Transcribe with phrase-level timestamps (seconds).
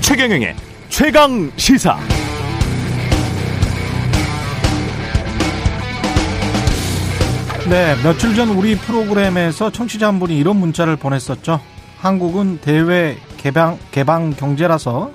[0.00, 0.54] 최경영의
[0.90, 1.98] 최강 시사.
[7.68, 11.60] 네, 며칠 전 우리 프로그램에서 청취자 한 분이 이런 문자를 보냈었죠.
[11.98, 15.10] 한국은 대외 개방, 개방 경제라서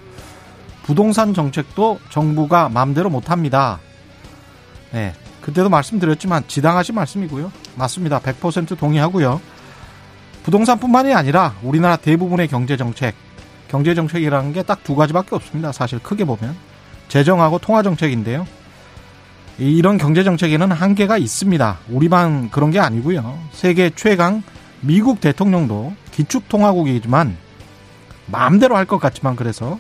[0.84, 3.80] 부동산 정책도 정부가 마음대로 못합니다.
[4.92, 7.52] 네, 그때도 말씀드렸지만 지당하신 말씀이고요.
[7.76, 8.20] 맞습니다.
[8.20, 9.42] 100% 동의하고요.
[10.44, 13.16] 부동산뿐만이 아니라 우리나라 대부분의 경제 정책,
[13.68, 15.72] 경제 정책이라는 게 딱 두 가지밖에 없습니다.
[15.72, 16.56] 사실 크게 보면
[17.08, 18.46] 재정하고 통화 정책인데요.
[19.58, 21.80] 이런 경제 정책에는 한계가 있습니다.
[21.90, 23.38] 우리만 그런 게 아니고요.
[23.52, 24.42] 세계 최강
[24.82, 27.36] 미국 대통령도 기축 통화국이지만
[28.28, 29.80] 마음대로 할 것 같지만 그래서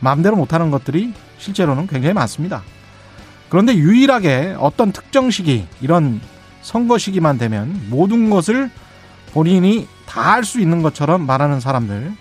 [0.00, 2.62] 마음대로 못하는 것들이 실제로는 굉장히 많습니다.
[3.48, 6.20] 그런데 유일하게 어떤 특정 시기 이런
[6.60, 8.70] 선거 시기만 되면 모든 것을
[9.32, 12.12] 본인이 다 할 수 있는 것처럼 말하는 사람들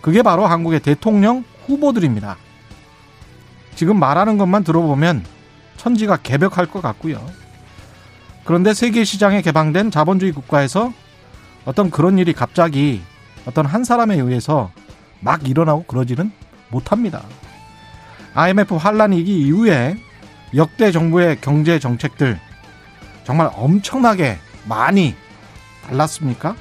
[0.00, 2.36] 그게 바로 한국의 대통령 후보들입니다.
[3.74, 5.24] 지금 말하는 것만 들어보면
[5.76, 7.24] 천지가 개벽할 것 같고요.
[8.44, 10.92] 그런데 세계 시장에 개방된 자본주의 국가에서
[11.64, 13.02] 어떤 그런 일이 갑자기
[13.46, 14.70] 어떤 한 사람에 의해서
[15.20, 16.32] 막 일어나고 그러지는
[16.68, 17.22] 못합니다.
[18.34, 19.96] IMF 환란 위기 이후에
[20.54, 22.38] 역대 정부의 경제 정책들
[23.24, 25.14] 정말 엄청나게 많이
[25.86, 26.54] 달랐습니까?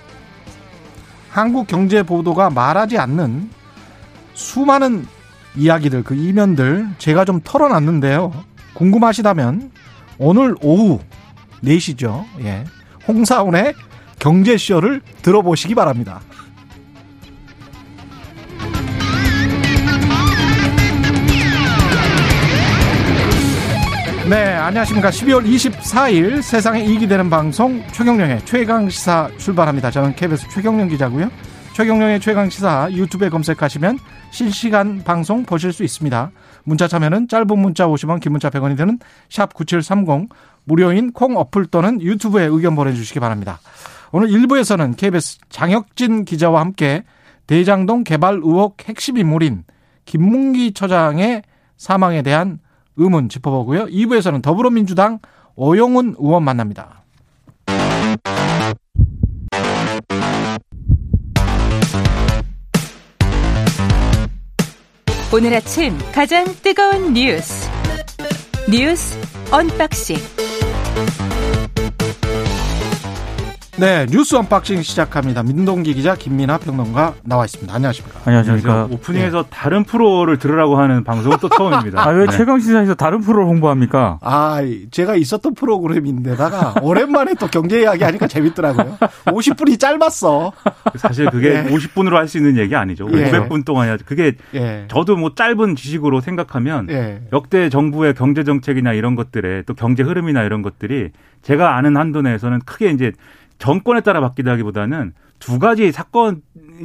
[1.30, 3.50] 한국 경제 보도가 말하지 않는
[4.34, 5.06] 수많은
[5.56, 8.32] 이야기들, 그 이면들 제가 좀 털어놨는데요.
[8.74, 9.72] 궁금하시다면
[10.18, 11.00] 오늘 오후
[11.64, 12.26] 4시죠.
[12.42, 12.64] 예.
[13.08, 13.74] 홍사운의
[14.20, 16.22] 경제쇼를 들어보시기 바랍니다.
[24.30, 25.10] 네, 안녕하십니까.
[25.10, 29.90] 12월 24일 세상에 이익이 되는 방송 최경령의 최강시사 출발합니다.
[29.90, 31.30] 저는 KBS 최경령 기자고요.
[31.74, 33.98] 최경령의 최강시사 유튜브에 검색하시면
[34.30, 36.32] 실시간 방송 보실 수 있습니다.
[36.64, 40.30] 문자 참여는 짧은 문자 50원, 긴 문자 100원이 드는 샵 9730,
[40.66, 43.60] 무료인 콩 어플 또는 유튜브에 의견 보내주시기 바랍니다.
[44.12, 47.04] 오늘 1부에서는 KBS 장혁진 기자와 함께
[47.48, 49.64] 대장동 개발 의혹 핵심 인물인
[50.06, 51.42] 김문기 처장의
[51.78, 52.60] 사망에 대한
[53.02, 53.86] 의문 짚어보고요.
[53.88, 55.20] 2부에서는 더불어민주당
[55.56, 57.02] 오영훈 의원 만납니다.
[65.34, 67.70] 오늘 아침 가장 뜨거운 뉴스
[68.70, 69.18] 뉴스
[69.50, 70.18] unboxing
[73.82, 75.42] 네, 뉴스 unboxing 시작합니다.
[75.42, 77.74] 민동기 기자, 김민아 평론가 나와 있습니다.
[77.74, 78.20] 안녕하십니까?
[78.26, 78.88] 안녕하십니까?
[78.92, 79.48] 오프닝에서 네.
[79.50, 82.00] 다른 프로를 들으라고 하는 방송은 또 처음입니다.
[82.08, 82.32] 아, 왜 네.
[82.32, 84.20] 최강 시사에서 다른 프로를 홍보합니까?
[84.22, 84.60] 아,
[84.92, 88.98] 제가 있었던 프로그램인데다가 오랜만에 또 경제 이야기 하니까 재밌더라고요.
[89.26, 90.52] 50분이 짧았어.
[90.98, 91.72] 사실 그게 네.
[91.74, 93.08] 50분으로 할 수 있는 얘기 아니죠.
[93.14, 93.32] 예.
[93.32, 94.04] 500분 동안 해야지.
[94.04, 94.86] 그게 예.
[94.90, 97.22] 저도 뭐 짧은 지식으로 생각하면 예.
[97.34, 101.10] 역대 정부의 경제 정책이나 이런 것들에 또 경제 흐름이나 이런 것들이
[101.42, 103.12] 제가 아는 한도 내에서는 크게 이제
[103.62, 106.42] 정권에 따라 바뀌다기보다는 두 가지 사건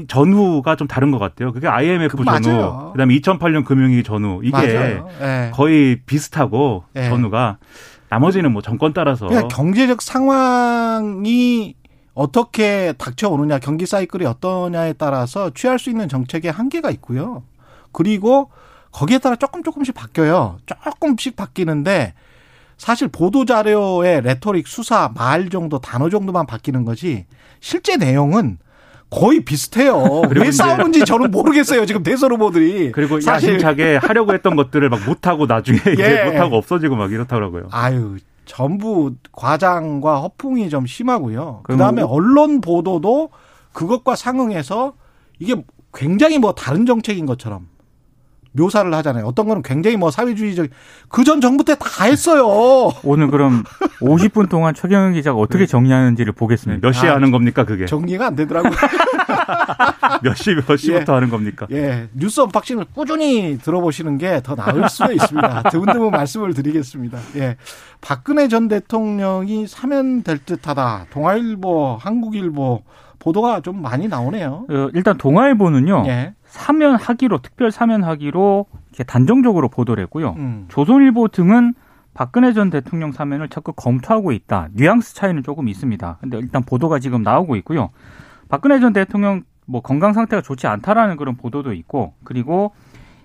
[0.09, 1.53] 전후가 좀 다른 것 같아요.
[1.53, 2.91] 그게 IMF 그, 전후, 맞아요.
[2.93, 4.57] 그다음에 2008년 금융위기 전후 이게
[5.19, 5.51] 네.
[5.55, 7.09] 거의 비슷하고 네.
[7.09, 7.57] 전후가
[8.11, 11.75] 나머지는 뭐 정권 따라서 그러니까 경제적 상황이
[12.13, 17.43] 어떻게 닥쳐오느냐, 경기 사이클이 어떠냐에 따라서 취할 수 있는 정책의 한계가 있고요.
[17.93, 18.51] 그리고
[18.93, 20.59] 거기에 따라 조금 조금씩 바뀌어요.
[20.67, 22.15] 조금씩 바뀌는데
[22.77, 27.27] 사실 보도 자료의 rhetoric, 수사, 말 정도, 단어 정도만 바뀌는 거지
[27.61, 28.59] 실제 내용은
[29.09, 30.23] 거의 비슷해요.
[30.35, 31.87] 왜 싸우는지 저는 모르겠어요.
[31.87, 32.93] 지금 대선 후보들이.
[32.93, 35.93] 그리고 사실 야심차게 하려고 했던 것들을 막 못하고 나중에 예.
[35.93, 37.69] 이제 못하고 없어지고 막 이렇더라고요.
[37.71, 41.61] 아유, 전부 과장과 허풍이 좀 심하고요.
[41.65, 43.31] 그 다음에 언론 보도도
[43.73, 44.95] 그것과 상응해서
[45.39, 45.55] 이게
[45.95, 47.69] 굉장히 뭐 다른 정책인 것처럼
[48.57, 49.27] 묘사를 하잖아요.
[49.27, 50.67] 어떤 거는 굉장히 뭐 사회주의적
[51.09, 52.47] 그 전 정부 때 다 했어요.
[53.05, 53.65] 오늘 그럼
[54.01, 55.67] 50분 동안 최경영 기자가 어떻게 네.
[55.67, 56.87] 정리하는지를 보겠습니다.
[56.87, 57.85] 몇 시에 아, 하는 겁니까 그게?
[57.87, 58.73] 정리가 안 되더라고요.
[60.23, 61.15] 몇 시, 몇 시부터 예.
[61.15, 61.67] 하는 겁니까?
[61.71, 62.09] 예.
[62.15, 65.63] 뉴스 언박싱을 꾸준히 들어보시는 게 더 나을 수도 있습니다.
[65.71, 67.19] 드문드문 말씀을 드리겠습니다.
[67.37, 67.57] 예.
[68.01, 71.07] 박근혜 전 대통령이 사면될 듯 하다.
[71.11, 72.83] 동아일보, 한국일보
[73.19, 74.67] 보도가 좀 많이 나오네요.
[74.71, 76.05] 어, 일단 동아일보는요.
[76.07, 76.35] 예.
[76.57, 80.35] 사면하기로 특별 사면하기로 이렇게 단정적으로 보도를 했고요.
[80.37, 80.65] 음.
[80.69, 81.75] 조선일보 등은
[82.15, 84.69] 박근혜 전 대통령 사면을 적극 검토하고 있다.
[84.73, 86.19] 뉘앙스 차이는 조금 있습니다.
[86.21, 87.91] 근데 일단 보도가 지금 나오고 있고요.
[88.49, 92.73] 박근혜 전 대통령 뭐 건강 상태가 좋지 않다라는 그런 보도도 있고 그리고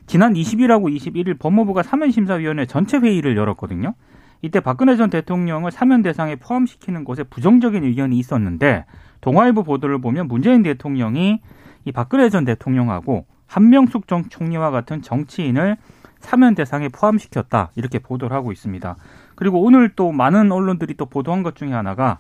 [0.08, 3.94] 지난 20일하고 21일 법무부가 사면심사위원회 전체 회의를 열었거든요.
[4.42, 8.86] 이때 박근혜 전 대통령을 사면 대상에 포함시키는 것에 부정적인 의견이 있었는데
[9.22, 11.40] 동아일보 보도를 보면 문재인 대통령이
[11.86, 15.78] 이 박근혜 전 대통령하고 한명숙 전 총리와 같은 정치인을
[16.20, 18.96] 사면 대상에 포함시켰다 이렇게 보도를 하고 있습니다.
[19.36, 22.20] 그리고 오늘 또 많은 언론들이 또 보도한 것 중에 하나가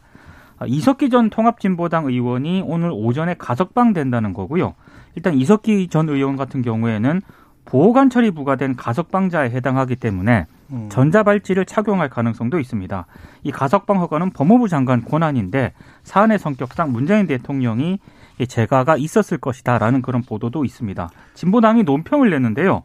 [0.65, 4.75] 이석기 전 통합진보당 의원이 오늘 오전에 가석방 된다는 거고요.
[5.15, 7.21] 일단 이석기 전 의원 같은 경우에는
[7.65, 10.89] 보호관찰이 부과된 가석방자에 해당하기 때문에 음.
[10.89, 13.05] 전자발찌를 착용할 가능성도 있습니다.
[13.43, 15.73] 이 가석방 허가는 법무부 장관 권한인데
[16.03, 17.99] 사안의 성격상 문재인 대통령이
[18.45, 21.09] 재가가 있었을 것이다라는 그런 보도도 있습니다.
[21.33, 22.83] 진보당이 논평을 냈는데요.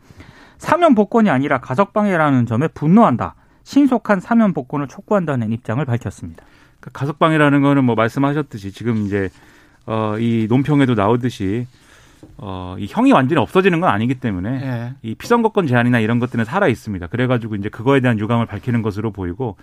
[0.59, 3.35] 사면 복권이 아니라 가석 방해라는 점에 분노한다.
[3.65, 6.45] 신속한 사면 복권을 촉구한다는 입장을 밝혔습니다.
[6.81, 9.29] 그 가석방이라는 거는 뭐 말씀하셨듯이 지금 이제
[9.87, 11.67] 어, 이 논평에도 나오듯이
[12.39, 14.95] 어, 이 형이 완전히 없어지는 건 아니기 때문에 예.
[15.03, 17.07] 이 피선거권 제한이나 이런 것들은 살아 있습니다.
[17.09, 19.57] 그래가지고 이제 그거에 대한 유감을 밝히는 것으로 보이고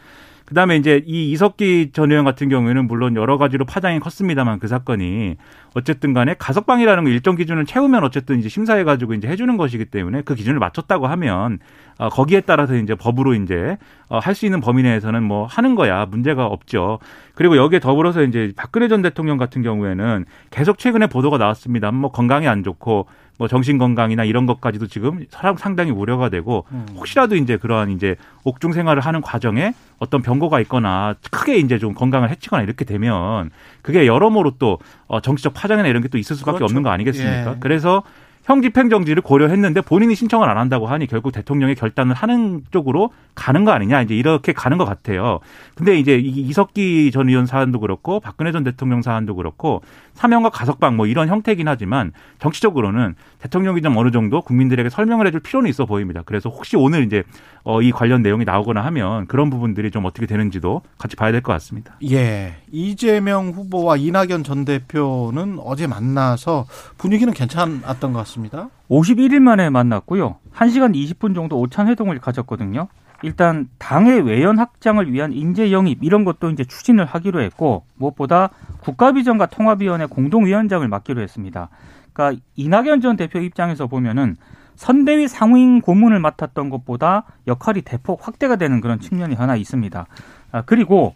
[0.46, 5.38] 그다음에 이제 이 이석기 전 의원 같은 경우에는 물론 여러 가지로 파장이 컸습니다만 그 사건이
[5.74, 9.86] 어쨌든 간에 가석방이라는 거 일정 기준을 채우면 어쨌든 이제 심사해 가지고 이제 해 주는 것이기
[9.86, 11.60] 때문에 그 기준을 맞췄다고 하면
[11.98, 13.78] 어, 거기에 따라서 이제 법으로 이제
[14.10, 17.00] 어, 할수 있는 범위 내에서는 뭐 하는 거야 문제가 없죠.
[17.36, 21.92] 그리고 여기에 더불어서 이제 박근혜 전 대통령 같은 경우에는 계속 최근에 보도가 나왔습니다.
[21.92, 23.08] 뭐 건강이 안 좋고
[23.44, 25.26] 뭐 정신 건강이나 이런 것까지도 지금
[25.58, 26.86] 상당히 우려가 되고 음.
[26.96, 32.30] 혹시라도 이제 그러한 이제 옥중 생활을 하는 과정에 어떤 병고가 있거나 크게 이제 좀 건강을
[32.30, 33.50] 해치거나 이렇게 되면
[33.82, 36.72] 그게 여러모로 또 어, 정치적 파장이나 이런 게 또 있을 수밖에 그렇죠.
[36.72, 37.52] 없는 거 아니겠습니까?
[37.52, 37.56] 예.
[37.60, 38.04] 그래서
[38.44, 44.02] 형집행정지를 고려했는데 본인이 신청을 안 한다고 하니 결국 대통령의 결단을 하는 쪽으로 가는 거 아니냐
[44.02, 45.40] 이제 이렇게 가는 것 같아요.
[45.76, 49.82] 근데 이제 이석기 전 의원 사안도 그렇고 박근혜 전 대통령 사안도 그렇고
[50.14, 55.70] 사면과 가석방 뭐 이런 형태긴 하지만 정치적으로는 대통령이 좀 어느 정도 국민들에게 설명을 해줄 필요는
[55.70, 56.22] 있어 보입니다.
[56.26, 57.24] 그래서 혹시 오늘 이제
[57.64, 61.52] 어, 이 관련 내용이 나오거나 하면 그런 부분들이 좀 어떻게 되는지도 같이 봐야 될 것
[61.54, 61.96] 같습니다.
[62.10, 62.56] 예.
[62.72, 66.66] 이재명 후보와 이낙연 전 대표는 어제 만나서
[66.98, 68.70] 분위기는 괜찮았던 것 같습니다.
[68.90, 70.38] 51일 만에 만났고요.
[70.56, 72.88] 1시간 20분 정도 오찬 회동을 가졌거든요.
[73.24, 78.50] 일단 당의 외연 확장을 위한 인재 영입 이런 것도 이제 추진을 하기로 했고 무엇보다
[78.82, 81.70] 국가비전과 통합위원회 공동위원장을 맡기로 했습니다.
[82.12, 84.36] 그러니까 이낙연 전 대표 입장에서 보면은
[84.76, 90.06] 선대위 상임 고문을 맡았던 것보다 역할이 대폭 확대가 되는 그런 측면이 하나 있습니다.
[90.52, 91.16] 아, 그리고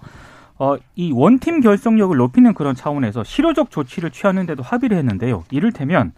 [0.59, 5.43] 어, 이 원팀 결속력을 높이는 그런 차원에서 실효적 조치를 취하는데도 합의를 했는데요.
[5.51, 6.13] 이를테면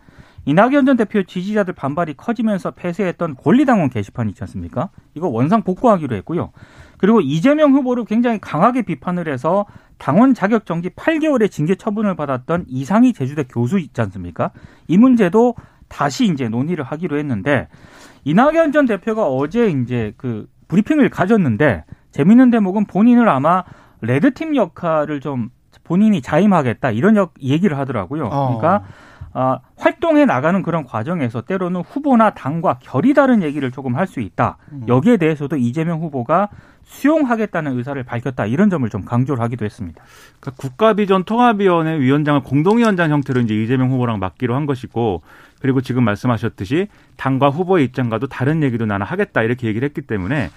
[0.50, 4.90] 이낙연 전 대표 지지자들 반발이 커지면서 폐쇄했던 권리당원 게시판 있지 않습니까?
[5.14, 6.52] 이거 원상 복구하기로 했고요.
[6.98, 9.68] 그리고 이재명 후보를 굉장히 강하게 비판을 해서
[10.00, 14.50] 당원 자격 정지 8개월의 징계 처분을 받았던 이상희 제주대 교수 있지 않습니까?
[14.88, 15.54] 이 문제도
[15.88, 17.68] 다시 이제 논의를 하기로 했는데
[18.24, 23.64] 이낙연 전 대표가 어제 이제 그 브리핑을 가졌는데 재밌는 대목은 본인을 아마
[24.02, 25.50] 레드팀 역할을 좀
[25.84, 28.26] 본인이 자임하겠다 이런 역, 얘기를 하더라고요.
[28.26, 28.58] 어.
[28.58, 29.09] 그러니까 어,
[29.78, 34.58] 활동해 나가는 그런 과정에서 때로는 후보나 당과 결이 다른 얘기를 조금 할 수 있다.
[34.72, 34.86] 음.
[34.88, 36.50] 여기에 대해서도 이재명 후보가
[36.84, 38.48] 수용하겠다는 의사를 밝혔다.
[38.48, 40.04] 이런 점을 좀 강조를 하기도 했습니다.
[40.40, 45.22] 그러니까 국가비전 통합위원회 위원장을 공동위원장 형태로 이제 이재명 후보랑 맡기로 한 것이고
[45.62, 46.88] 그리고 지금 말씀하셨듯이
[47.18, 50.50] 당과 후보의 입장과도 다른 얘기도 나는 하겠다 이렇게 얘기를 했기 때문에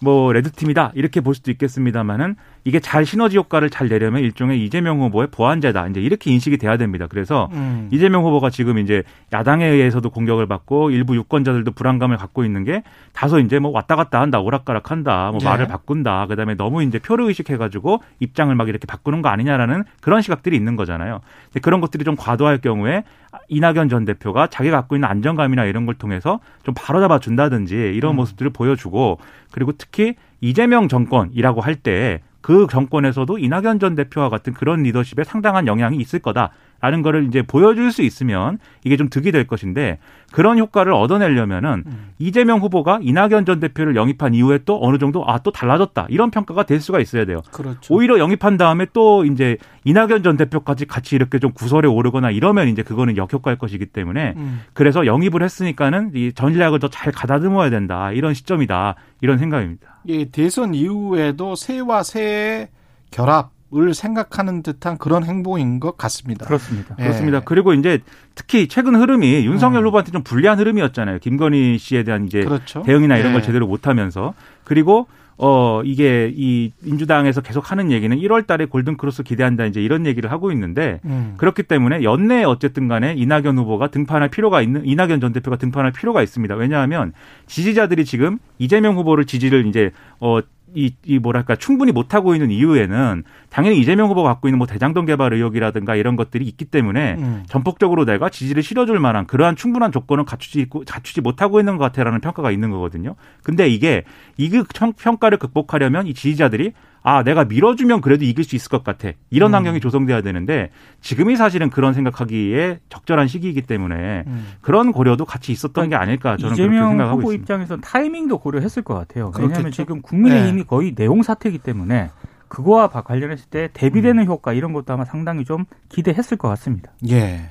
[0.00, 5.28] 뭐 레드팀이다 이렇게 볼 수도 있겠습니다만은 이게 잘 시너지 효과를 잘 내려면 일종의 이재명 후보의
[5.30, 7.06] 보완제다 이제 이렇게 인식이 돼야 됩니다.
[7.08, 7.88] 그래서 음.
[7.90, 12.82] 이재명 후보가 지금 이제 야당에 의해서도 공격을 받고 일부 유권자들도 불안감을 갖고 있는 게
[13.12, 15.46] 다소 이제 뭐 왔다 갔다 한다 오락가락 한다 뭐 네.
[15.46, 20.56] 말을 바꾼다 그다음에 너무 이제 표를 의식해가지고 입장을 막 이렇게 바꾸는 거 아니냐라는 그런 시각들이
[20.56, 21.20] 있는 거잖아요.
[21.62, 23.04] 그런 것들이 좀 과도할 경우에
[23.48, 28.16] 이낙연 전 대표가 자기가 갖고 있는 안정감이나 이런 걸 통해서 좀 바로잡아 준다든지 이런 음.
[28.16, 29.18] 모습들을 보여주고
[29.50, 35.66] 그리고 특히 이재명 정권이라고 할 때 그 정권에서도 이낙연 전 대표와 같은 그런 리더십에 상당한
[35.66, 36.52] 영향이 있을 거다.
[36.80, 39.98] 라는 거를 이제 보여줄 수 있으면 이게 좀 득이 될 것인데
[40.32, 42.10] 그런 효과를 얻어내려면은 음.
[42.18, 46.64] 이재명 후보가 이낙연 전 대표를 영입한 이후에 또 어느 정도 아 또 달라졌다 이런 평가가
[46.64, 47.40] 될 수가 있어야 돼요.
[47.50, 47.94] 그렇죠.
[47.94, 52.82] 오히려 영입한 다음에 또 이제 이낙연 전 대표까지 같이 이렇게 좀 구설에 오르거나 이러면 이제
[52.82, 54.60] 그거는 역효과일 것이기 때문에 음.
[54.74, 60.00] 그래서 영입을 했으니까는 이 전략을 더 잘 가다듬어야 된다 이런 시점이다 이런 생각입니다.
[60.08, 62.68] 예, 대선 이후에도 새와 새의
[63.10, 66.44] 결합 을 생각하는 듯한 그런 행보인 것 같습니다.
[66.44, 66.96] 그렇습니다.
[66.98, 67.04] 예.
[67.04, 67.38] 그렇습니다.
[67.38, 68.00] 그리고 이제
[68.34, 69.86] 특히 최근 흐름이 윤석열 음.
[69.86, 71.20] 후보한테 좀 불리한 흐름이었잖아요.
[71.20, 72.82] 김건희 씨에 대한 이제 그렇죠.
[72.82, 73.32] 대응이나 이런 예.
[73.34, 74.34] 걸 제대로 못하면서
[74.64, 75.06] 그리고
[75.42, 80.30] 어 이게 이 민주당에서 계속 하는 얘기는 1월 달에 골든 크로스 기대한다 이제 이런 얘기를
[80.30, 81.34] 하고 있는데 음.
[81.38, 86.22] 그렇기 때문에 연내에 어쨌든 간에 이낙연 후보가 등판할 필요가 있는 이낙연 전 대표가 등판할 필요가
[86.22, 86.56] 있습니다.
[86.56, 87.12] 왜냐하면
[87.46, 90.40] 지지자들이 지금 이재명 후보를 지지를 이제 어
[90.74, 95.06] 이, 이 뭐랄까 충분히 못 하고 있는 이유에는 당연히 이재명 후보가 갖고 있는 뭐 대장동
[95.06, 97.42] 개발 의혹이라든가 이런 것들이 있기 때문에 음.
[97.48, 102.50] 전폭적으로 내가 지지를 실어줄 만한 그러한 충분한 조건을 갖추지 갖추지 못하고 있는 것 같아라는 평가가
[102.50, 103.16] 있는 거거든요.
[103.42, 104.04] 근데 이게
[104.36, 104.50] 이
[104.96, 106.72] 평가를 극복하려면 이 지지자들이
[107.02, 109.10] 아, 내가 밀어주면 그래도 이길 수 있을 것 같아.
[109.30, 109.54] 이런 음.
[109.54, 114.46] 환경이 조성돼야 되는데 지금이 사실은 그런 생각하기에 적절한 시기이기 때문에 음.
[114.60, 117.42] 그런 고려도 같이 있었던 게 아닐까 저는 그렇게 생각하고 후보 있습니다.
[117.42, 119.32] 입장에서 타이밍도 고려했을 것 같아요.
[119.38, 120.66] 왜냐하면 지금 국민의힘이 네.
[120.66, 122.10] 거의 내용 사태이기 때문에
[122.48, 124.26] 그거와 관련했을 때 대비되는 음.
[124.26, 126.90] 효과 이런 것도 아마 상당히 좀 기대했을 것 같습니다.
[127.08, 127.50] 예.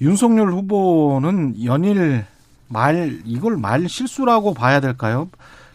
[0.00, 2.24] 윤석열 후보는 연일
[2.68, 5.28] 말 이걸 말 실수라고 봐야 될까요?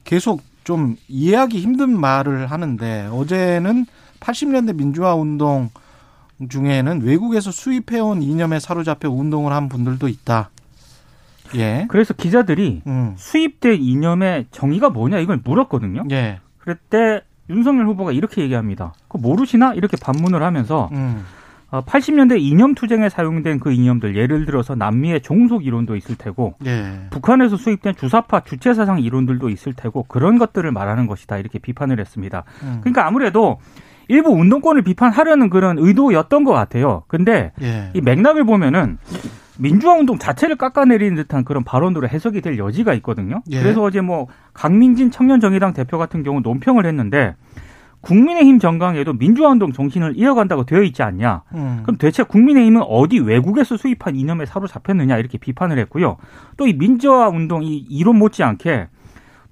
[0.03, 3.85] 계속 좀 이해하기 힘든 말을 하는데 어제는
[4.19, 5.69] 80년대 민주화 운동
[6.47, 10.49] 중에는 외국에서 수입해온 이념에 사로잡혀 운동을 한 분들도 있다.
[11.55, 11.85] 예.
[11.89, 13.15] 그래서 기자들이 음.
[13.17, 16.03] 수입된 이념의 정의가 뭐냐 이걸 물었거든요.
[16.11, 16.39] 예.
[16.59, 18.93] 그때 윤석열 후보가 이렇게 얘기합니다.
[19.07, 19.73] 그 모르시나?
[19.73, 21.25] 이렇게 반문을 하면서 음.
[21.71, 27.07] 80년대 어, 이념 투쟁에 사용된 그 이념들 예를 들어서 남미의 종속 이론도 있을 테고 예.
[27.11, 32.43] 북한에서 수입된 주사파 주체 사상 이론들도 있을 테고 그런 것들을 말하는 것이다 이렇게 비판을 했습니다.
[32.63, 32.77] 음.
[32.81, 33.59] 그러니까 아무래도
[34.07, 37.03] 일부 운동권을 비판하려는 그런 의도였던 것 같아요.
[37.07, 37.91] 근데 예.
[37.93, 38.97] 이 맥락을 보면은
[39.59, 43.43] 민주화 운동 자체를 깎아내리는 듯한 그런 발언으로 해석이 될 여지가 있거든요.
[43.51, 43.61] 예.
[43.61, 47.35] 그래서 어제 뭐 강민진 청년정의당 대표 같은 경우 논평을 했는데
[48.01, 51.43] 국민의힘 정강에도 민주화운동 정신을 이어간다고 되어 있지 않냐.
[51.53, 51.79] 음.
[51.83, 56.17] 그럼 대체 국민의힘은 어디 외국에서 수입한 이념에 사로잡혔느냐 이렇게 비판을 했고요.
[56.57, 58.87] 또 이 민주화운동 이 이론 못지않게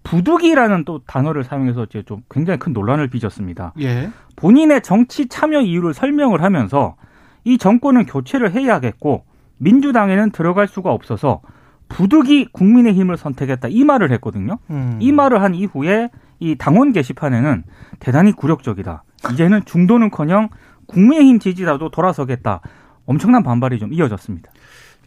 [0.04, 3.74] 부득이라는 또 단어를 사용해서 이제 좀 굉장히 큰 논란을 빚었습니다.
[3.82, 4.10] 예.
[4.38, 6.96] 본인의 정치 참여 이유를 설명을 하면서
[7.44, 9.26] 이 정권은 교체를 해야겠고
[9.58, 11.42] 민주당에는 들어갈 수가 없어서
[11.90, 14.60] 부득이 국민의힘을 선택했다 이 말을 했거든요.
[14.70, 14.98] 음.
[15.02, 17.64] 이 말을 한 이후에 이 당원 게시판에는
[18.00, 19.04] 대단히 굴욕적이다.
[19.34, 20.50] 이제는 중도는커녕
[20.88, 22.62] 국민의힘 지지자도 돌아서겠다.
[23.06, 24.52] 엄청난 반발이 좀 이어졌습니다.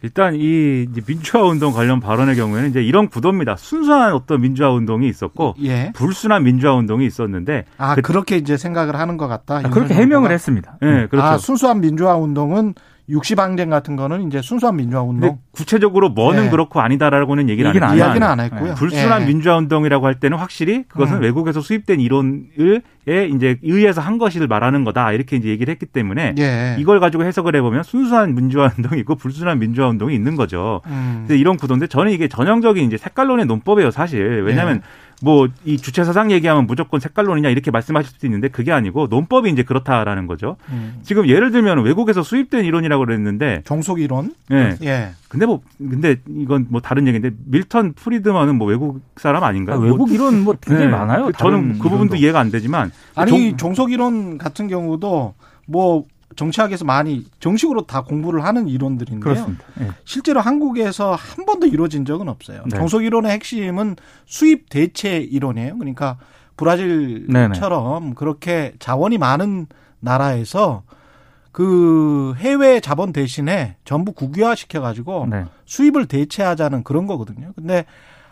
[0.03, 3.55] 일단 이 민주화 운동 관련 발언의 경우에는 이제 이런 구도입니다.
[3.55, 5.91] 순수한 어떤 민주화 운동이 있었고 예.
[5.93, 9.57] 불순한 민주화 운동이 있었는데 아 그, 렇게 이제 생각을 하는 것 같다.
[9.57, 10.77] 아, 그렇게 해명을 했습니다.
[10.81, 11.25] 예, 네, 그렇죠.
[11.27, 12.73] 아, 순수한 민주화 운동은
[13.11, 15.39] 60항쟁 같은 거는 이제 순수한 민주화 운동.
[15.51, 16.49] 구체적으로 뭐는 네.
[16.49, 17.97] 그렇고 아니다라고는 얘기를 안 했고요.
[17.97, 18.69] 이야기는 안 했고요.
[18.69, 18.73] 네.
[18.75, 19.27] 불순한 네.
[19.27, 21.21] 민주화 운동이라고 할 때는 확실히 그것은 음.
[21.21, 26.35] 외국에서 수입된 이론을 에 이제 의해서 한 것을 말하는 거다 이렇게 이제 얘기를 했기 때문에
[26.37, 26.75] 예.
[26.77, 30.81] 이걸 가지고 해석을 해보면 순수한 민주화 운동이 있고 불순한 민주화 운동이 있는 거죠.
[30.85, 31.23] 음.
[31.25, 34.43] 그래서 이런 구도인데 저는 이게 전형적인 이제 색깔론의 논법이에요 사실.
[34.43, 34.81] 왜냐하면 예.
[35.23, 39.63] 뭐 이 주체 사상 얘기하면 무조건 색깔론이냐 이렇게 말씀하실 수도 있는데 그게 아니고 논법이 이제
[39.63, 40.57] 그렇다라는 거죠.
[40.69, 40.99] 음.
[41.03, 44.33] 지금 예를 들면 외국에서 수입된 이론이라고 그랬는데 종속 이론.
[44.51, 44.75] 예.
[44.83, 45.11] 예.
[45.29, 49.77] 근데 뭐 근데 이건 뭐 다른 얘기인데 밀턴 프리드먼은 뭐 외국 사람 아닌가요?
[49.77, 50.87] 아, 외국 뭐, 이론 뭐 되게 네.
[50.87, 51.31] 많아요.
[51.33, 55.33] 저는 그 부분도 이해가 안 되지만 아니 종, 종속 이론 같은 경우도
[55.67, 59.19] 뭐 정치학에서 많이 정식으로 다 공부를 하는 이론들인데요.
[59.19, 59.63] 그렇습니다.
[59.77, 59.89] 네.
[60.05, 62.63] 실제로 한국에서 한 번도 이루어진 적은 없어요.
[62.65, 62.77] 네.
[62.77, 63.95] 정속 이론의 핵심은
[64.25, 65.77] 수입 대체 이론이에요.
[65.77, 66.17] 그러니까
[66.57, 68.13] 브라질처럼 네네.
[68.15, 69.67] 그렇게 자원이 많은
[69.99, 70.83] 나라에서
[71.51, 75.45] 그 해외 자본 대신에 전부 국유화 시켜가지고 네.
[75.65, 77.51] 수입을 대체하자는 그런 거거든요.
[77.55, 77.85] 근데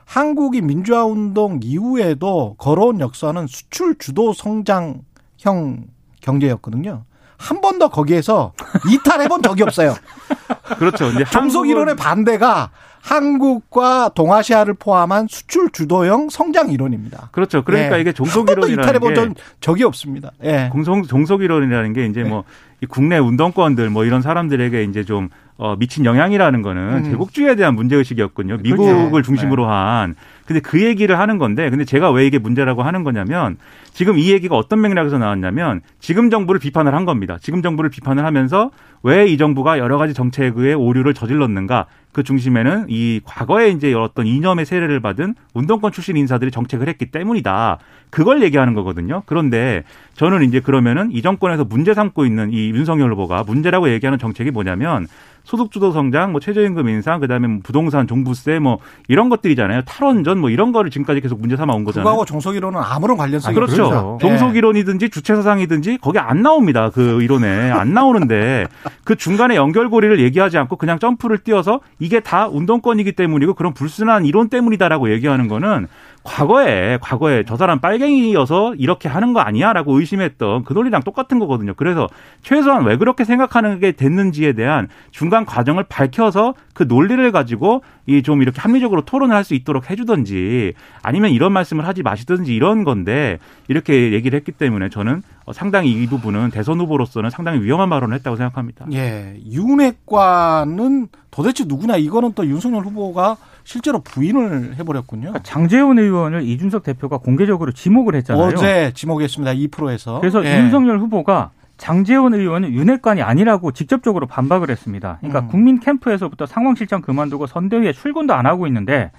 [0.06, 5.86] 한국이 민주화 운동 이후에도 걸어온 역사는 수출 주도 성장형
[6.22, 7.04] 경제였거든요.
[7.40, 8.52] 한 번도 거기에서
[8.92, 9.96] 이탈해 본 적이 없어요.
[10.78, 11.10] 그렇죠.
[11.32, 12.70] 정속 이론의 반대가
[13.02, 17.30] 한국과 동아시아를 포함한 수출 주도형 성장 이론입니다.
[17.32, 17.64] 그렇죠.
[17.64, 18.02] 그러니까 네.
[18.02, 19.00] 이게 종속 이론이라는
[19.34, 20.32] 게 적이 없습니다.
[20.44, 20.70] 예.
[20.72, 22.30] 공성 종속 이론이라는 게 이제 네.
[22.30, 22.44] 뭐
[22.90, 27.04] 국내 운동권들 뭐 이런 사람들에게 이제 좀 어, 미친 영향이라는 거는 음.
[27.04, 28.58] 제국주의에 대한 문제의식이었군요.
[28.62, 29.22] 미국을 그렇죠.
[29.24, 29.72] 중심으로 네.
[29.72, 30.16] 한.
[30.46, 33.58] 근데 그 얘기를 하는 건데, 근데 제가 왜 이게 문제라고 하는 거냐면,
[33.92, 37.38] 지금 이 얘기가 어떤 맥락에서 나왔냐면, 지금 정부를 비판을 한 겁니다.
[37.42, 38.72] 지금 정부를 비판을 하면서
[39.04, 41.86] 왜 이 정부가 여러 가지 정책의 오류를 저질렀는가.
[42.12, 47.78] 그 중심에는 이 과거에 이제 어떤 이념의 세례를 받은 운동권 출신 인사들이 정책을 했기 때문이다.
[48.10, 49.24] 그걸 얘기하는 거거든요.
[49.26, 49.84] 그런데
[50.16, 55.08] 저는 이제 그러면은 이 정권에서 문제 삼고 있는 이 윤석열 후보가 문제라고 얘기하는 정책이 뭐냐면
[55.44, 59.82] 소득주도 성장, 뭐 최저임금 인상, 그다음에 뭐 부동산 종부세 뭐 이런 것들이잖아요.
[59.84, 62.04] 탈원전 뭐 이런 거를 지금까지 계속 문제 삼아 온 거잖아요.
[62.04, 63.90] 그거하고 정석이론은 아무런 관련성이 아, 그렇죠.
[63.90, 64.18] 그렇죠.
[64.22, 66.92] 정석이론이든지 주체사상이든지 거기 안 나옵니다.
[66.94, 68.68] 그 이론에 안 나오는데
[69.04, 74.50] 그 중간에 연결고리를 얘기하지 않고 그냥 점프를 띄어서 이게 다 운동권이기 때문이고 그런 불순한 이론
[74.50, 75.88] 때문이다라고 얘기하는 거는
[76.24, 81.74] 과거에 과거에 저 사람 빨갱이여서 이렇게 하는 거 아니야라고 의심했던 그 논리랑 똑같은 거거든요.
[81.76, 82.08] 그래서
[82.44, 88.42] 최소한 왜 그렇게 생각하는 게 됐는지에 대한 중간 과정을 밝혀서 그 논리를 가지고 이 좀
[88.42, 90.74] 이렇게 합리적으로 토론을 할 수 있도록 해주든지
[91.04, 95.22] 아니면 이런 말씀을 하지 마시든지 이런 건데 이렇게 얘기를 했기 때문에 저는
[95.54, 98.86] 상당히 이 부분은 대선 후보로서는 상당히 위험한 발언을 했다고 생각합니다.
[98.94, 103.38] 예, 윤핵관은 도대체 누구나 이거는 또 윤석열 후보가
[103.70, 105.28] 실제로 부인을 해버렸군요.
[105.28, 108.48] 그러니까 장재원 의원을 이준석 대표가 공개적으로 지목을 했잖아요.
[108.48, 109.54] 어제 지목했습니다.
[109.54, 110.20] 2%에서.
[110.20, 110.58] 그래서 예.
[110.58, 115.18] 윤석열 후보가 장재원 의원은 윤핵관이 아니라고 직접적으로 반박을 했습니다.
[115.20, 115.48] 그러니까 음.
[115.50, 119.12] 국민 캠프에서부터 상황실장 그만두고 선대위에 출근도 안 하고 있는데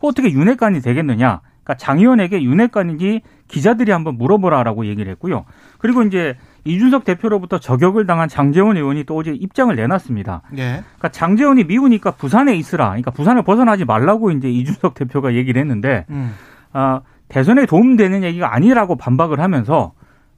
[0.00, 1.42] 어떻게 윤핵관이 되겠느냐?
[1.62, 5.44] 그러니까 장 의원에게 윤핵관인지 기자들이 한번 물어보라라고 얘기를 했고요.
[5.76, 6.34] 그리고 이제
[6.68, 10.42] 이준석 대표로부터 저격을 당한 장재원 의원이 또 어제 입장을 내놨습니다.
[10.52, 10.82] 네.
[10.82, 12.88] 그러니까 장재원이 미우니까 부산에 있으라.
[12.88, 16.34] 그러니까 부산을 벗어나지 말라고 이제 이준석 대표가 얘기를 했는데 음.
[16.72, 19.92] 아, 대선에 도움되는 얘기가 아니라고 반박을 하면서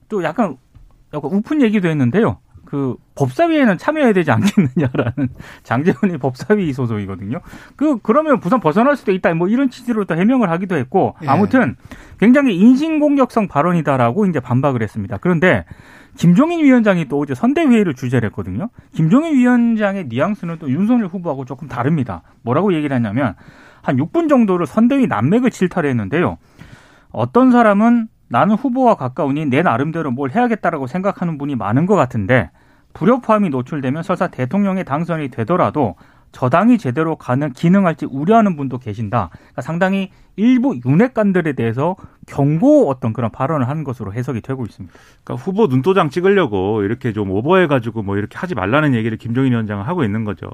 [0.08, 0.56] 또 약간
[1.12, 2.38] 약간 우픈 얘기도 했는데요.
[2.64, 5.28] 그 법사위에는 참여해야 되지 않겠느냐라는
[5.64, 7.40] 장재원이 법사위 소속이거든요.
[7.74, 9.34] 그 그러면 부산 벗어날 수도 있다.
[9.34, 11.26] 뭐 이런 취지로 또 해명을 하기도 했고 예.
[11.26, 11.74] 아무튼
[12.20, 15.18] 굉장히 인신공격성 발언이다라고 이제 반박을 했습니다.
[15.20, 15.64] 그런데
[16.16, 18.68] 김종인 위원장이 또 어제 선대회의를 주재를 했거든요.
[18.94, 22.22] 김종인 위원장의 뉘앙스는 또 윤석열 후보하고 조금 다릅니다.
[22.42, 23.34] 뭐라고 얘기를 했냐면
[23.82, 26.38] 한 6분 정도를 선대위 난맥을 질타했는데요.
[27.12, 32.50] 어떤 사람은 나는 후보와 가까우니 내 나름대로 뭘 해야겠다라고 생각하는 분이 많은 것 같은데
[32.92, 35.96] 불협화음이 노출되면 설사 대통령의 당선이 되더라도
[36.32, 39.30] 저당이 제대로 가능 기능할지 우려하는 분도 계신다.
[39.32, 41.96] 그러니까 상당히 일부 윤핵관들에 대해서
[42.30, 44.94] 경고 어떤 그런 발언을 하는 것으로 해석이 되고 있습니다.
[45.24, 49.84] 그러니까 후보 눈도장 찍으려고 이렇게 좀 오버해 가지고 뭐 이렇게 하지 말라는 얘기를 김종인 위원장은
[49.84, 50.48] 하고 있는 거죠.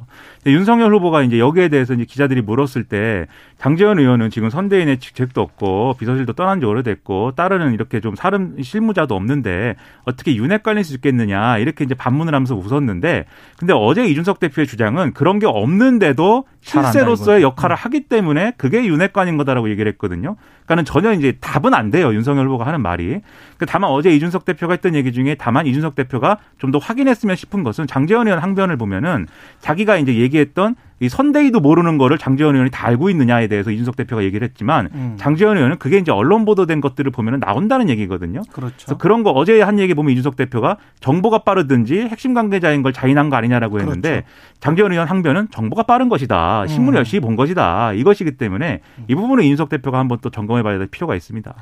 [0.47, 3.27] 윤석열 후보가 이제 여기에 대해서 이제 기자들이 물었을 때
[3.59, 9.15] 장재원 의원은 지금 선대인의 직책도 없고 비서실도 떠난 지 오래됐고 따르는 이렇게 좀 사름 실무자도
[9.15, 13.27] 없는데 어떻게 윤핵관일 수 있겠느냐 이렇게 이제 반문을 하면서 웃었는데
[13.59, 19.66] 근데 어제 이준석 대표의 주장은 그런 게 없는데도 실세로서의 역할을 하기 때문에 그게 윤핵관인 거다라고
[19.69, 20.37] 얘기를 했거든요.
[20.67, 22.13] 그러니까는 전혀 이제 답은 안 돼요.
[22.13, 23.21] 윤석열 후보가 하는 말이.
[23.57, 27.63] 그 다만 어제 이준석 대표가 했던 얘기 중에 다만 이준석 대표가 좀 더 확인했으면 싶은
[27.63, 29.27] 것은 장재원 의원 항변을 보면은
[29.61, 34.25] 자기가 이제 얘기했던 이 선대위도 모르는 거를 장재원 의원이 다 알고 있느냐에 대해서 이준석 대표가
[34.25, 35.15] 얘기를 했지만 음.
[35.19, 38.41] 장재원 의원은 그게 이제 언론 보도된 것들을 보면은 나온다는 얘기거든요.
[38.51, 38.75] 그렇죠.
[38.77, 43.29] 그래서 그런 거 어제 한 얘기 보면 이준석 대표가 정보가 빠르든지 핵심 관계자인 걸 자인한
[43.29, 44.27] 거 아니냐라고 했는데 그렇죠.
[44.61, 46.67] 장재원 의원 항변은 정보가 빠른 것이다.
[46.67, 46.99] 신문 을 음.
[46.99, 47.93] 열심히 본 것이다.
[47.93, 51.55] 이것이기 때문에 이 부분은 이준석 대표가 한번 또 점검 해 봐야 될 필요가 있습니다.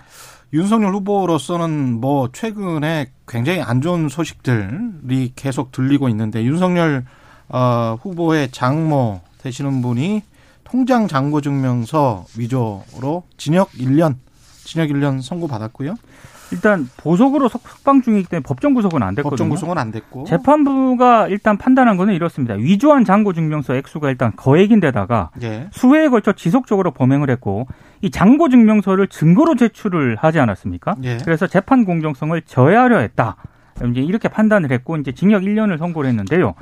[0.52, 7.04] 윤석열 후보로서는 뭐 최근에 굉장히 안 좋은 소식들이 계속 들리고 있는데 윤석열
[7.48, 10.22] 어, 후보의 장모 되시는 분이
[10.62, 14.16] 통장 잔고 증명서 위조로 징역 1년,
[14.64, 15.94] 징역 1년 선고 받았고요.
[16.52, 19.30] 일단 보석으로 석방 중이기 때문에 법정 구속은 안 됐거든요.
[19.30, 22.54] 법정 구속은 안 됐고 재판부가 일단 판단한 거는 이렇습니다.
[22.54, 25.68] 위조한 잔고 증명서 액수가 일단 거액인데다가 예.
[25.72, 27.66] 수회에 걸쳐 지속적으로 범행을 했고
[28.04, 30.96] 이 잔고 증명서를 증거로 제출을 하지 않았습니까?
[31.04, 31.16] 예.
[31.24, 33.36] 그래서 재판 공정성을 저해하려 했다.
[33.90, 36.54] 이제 이렇게 판단을 했고 이제 징역 1년을 선고를 했는데요.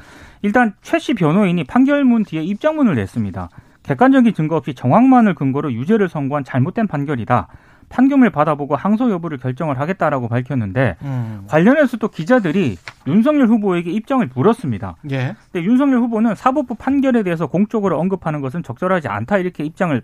[0.42, 3.48] 일단 최 씨 변호인이 판결문 뒤에 입장문을 냈습니다.
[3.82, 7.48] 객관적인 증거 없이 정황만을 근거로 유죄를 선고한 잘못된 판결이다.
[7.88, 11.44] 판결을 받아보고 항소 여부를 결정을 하겠다라고 밝혔는데 음.
[11.48, 12.76] 관련해서 또 기자들이
[13.08, 14.94] 윤석열 후보에게 입장을 물었습니다.
[15.10, 15.34] 예.
[15.50, 20.00] 근데 윤석열 후보는 사법부 판결에 대해서 공적으로 언급하는 것은 적절하지 않다 이렇게 입장을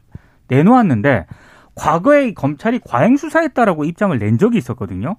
[0.48, 1.26] 내놓았는데
[1.74, 5.16] 과거에 검찰이 과잉 수사했다라고 입장을 낸 적이 있었거든요.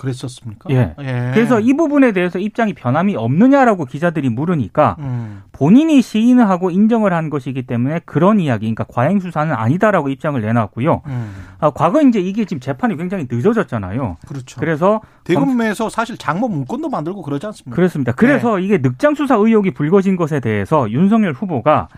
[0.00, 0.70] 그랬었습니까?
[0.70, 0.94] 예.
[1.00, 1.30] 예.
[1.34, 5.42] 그래서 이 부분에 대해서 입장이 변함이 없느냐라고 기자들이 물으니까 음.
[5.52, 11.02] 본인이 시인을 하고 인정을 한 것이기 때문에 그런 이야기, 그러니까 과잉 수사는 아니다라고 입장을 내놨고요.
[11.06, 11.32] 음.
[11.58, 14.16] 아, 과거 이제 이게 지금 재판이 굉장히 늦어졌잖아요.
[14.26, 14.58] 그렇죠.
[14.58, 17.76] 그래서 대검에서 사실 장모 문건도 만들고 그러지 않습니까?
[17.76, 18.12] 그렇습니다.
[18.12, 18.64] 그래서 네.
[18.64, 21.88] 이게 늑장 수사 의혹이 불거진 것에 대해서 윤석열 후보가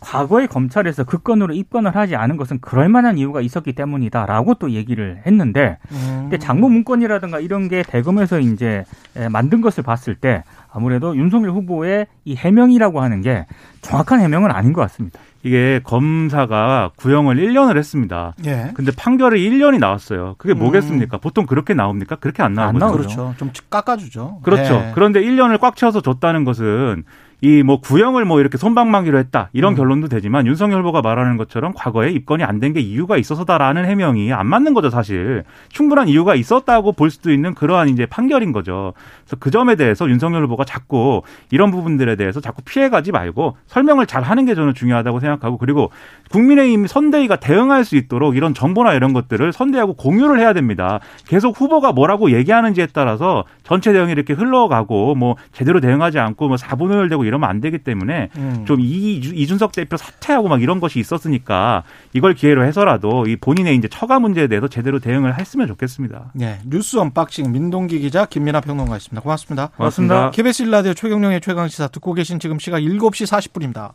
[0.00, 5.22] 과거에 검찰에서 그 건으로 입건을 하지 않은 것은 그럴 만한 이유가 있었기 때문이다라고 또 얘기를
[5.26, 6.18] 했는데 음.
[6.22, 8.84] 근데 장모 문건이라든가 이런 게 대검에서 이제
[9.30, 13.46] 만든 것을 봤을 때 아무래도 윤석열 후보의 이 해명이라고 하는 게
[13.82, 15.20] 정확한 해명은 아닌 것 같습니다.
[15.42, 18.34] 이게 검사가 구형을 1년을 했습니다.
[18.44, 18.72] 예.
[18.74, 20.34] 근데 판결이 1년이 나왔어요.
[20.36, 21.16] 그게 뭐겠습니까?
[21.16, 21.20] 음.
[21.20, 22.16] 보통 그렇게 나옵니까?
[22.16, 22.92] 그렇게 안 나오거든요.
[22.92, 23.34] 그렇죠.
[23.38, 24.40] 좀 깎아주죠.
[24.42, 24.74] 그렇죠.
[24.74, 24.92] 예.
[24.94, 27.04] 그런데 1년을 꽉 채워서 줬다는 것은
[27.42, 29.76] 이 뭐 구형을 뭐 이렇게 손방망이로 했다 이런 음.
[29.76, 34.46] 결론도 되지만 윤석열 후보가 말하는 것처럼 과거에 입건이 안 된 게 이유가 있어서다라는 해명이 안
[34.46, 38.92] 맞는 거죠 사실 충분한 이유가 있었다고 볼 수도 있는 그러한 이제 판결인 거죠.
[39.24, 44.22] 그래서 그 점에 대해서 윤석열 후보가 자꾸 이런 부분들에 대해서 자꾸 피해가지 말고 설명을 잘
[44.22, 45.90] 하는 게 저는 중요하다고 생각하고 그리고
[46.30, 51.00] 국민의힘 선대위가 대응할 수 있도록 이런 정보나 이런 것들을 선대하고 공유를 해야 됩니다.
[51.26, 57.08] 계속 후보가 뭐라고 얘기하는지에 따라서 전체 대응이 이렇게 흘러가고 뭐 제대로 대응하지 않고 뭐 사분을
[57.08, 58.64] 되고 이러면 안 되기 때문에 음.
[58.66, 63.88] 좀 이, 이준석 대표 사퇴하고 막 이런 것이 있었으니까 이걸 기회로 해서라도 이 본인의 이제
[63.88, 66.32] 처가 문제에 대해서 제대로 대응을 했으면 좋겠습니다.
[66.34, 66.58] 네.
[66.66, 69.22] 뉴스 언박싱 민동기 기자 김민아 평론가였습니다.
[69.22, 69.68] 고맙습니다.
[69.76, 70.30] 고맙습니다.
[70.32, 73.92] KBS 일라디오 최경영의 최강시사 듣고 계신 지금 시각 7시 40분입니다.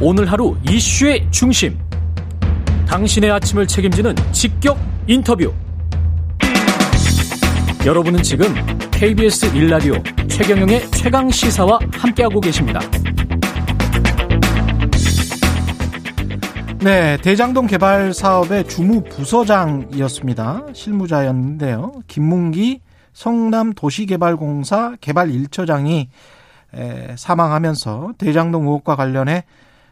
[0.00, 1.78] 오늘 하루 이슈의 중심.
[2.86, 5.52] 당신의 아침을 책임지는 직격 인터뷰.
[7.84, 8.54] 여러분은 지금
[8.98, 9.94] KBS 일라디오
[10.28, 12.80] 최경영의 최강 시사와 함께하고 계십니다.
[16.80, 20.66] 네, 대장동 개발 사업의 주무 부서장이었습니다.
[20.72, 21.92] 실무자였는데요.
[22.08, 22.80] 김문기
[23.12, 26.08] 성남 도시개발공사 개발 1처장이
[27.14, 29.44] 사망하면서 대장동 의혹과 관련해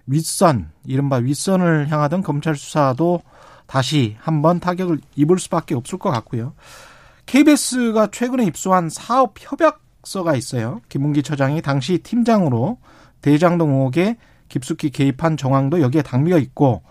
[0.08, 3.22] 윗선, 이른바 윗선을 향하던 검찰 수사도
[3.68, 6.54] 다시 한번 타격을 입을 수밖에 없을 것 같고요.
[7.26, 10.80] KBS가 최근에 입수한 사업 협약서가 있어요.
[10.88, 12.78] 김문기 처장이 당시 팀장으로
[13.20, 14.16] 대장동 의혹에
[14.48, 16.82] 깊숙이 개입한 정황도 여기에 담겨 있고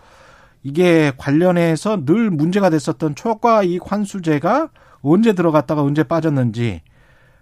[0.61, 4.69] 이게 관련해서 늘 문제가 됐었던 초과 이익 환수제가
[5.01, 6.81] 언제 들어갔다가 언제 빠졌는지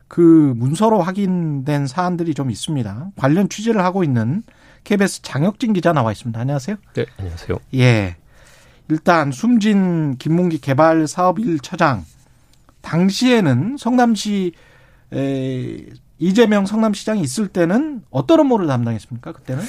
[0.07, 3.11] 그 문서로 확인된 사안들이 좀 있습니다.
[3.15, 4.43] 관련 취재를 하고 있는
[4.83, 6.39] KBS 장혁진 기자 나와 있습니다.
[6.39, 6.75] 안녕하세요.
[6.93, 7.57] 네, 안녕하세요.
[7.75, 8.17] 예.
[8.89, 12.01] 일단 숨진 김문기 개발 사업 1처장
[12.83, 14.51] 당시에는 성남시
[15.13, 15.77] 에,
[16.19, 19.31] 이재명 성남시장이 있을 때는 어떤 업무를 담당했습니까?
[19.31, 19.63] 그때는?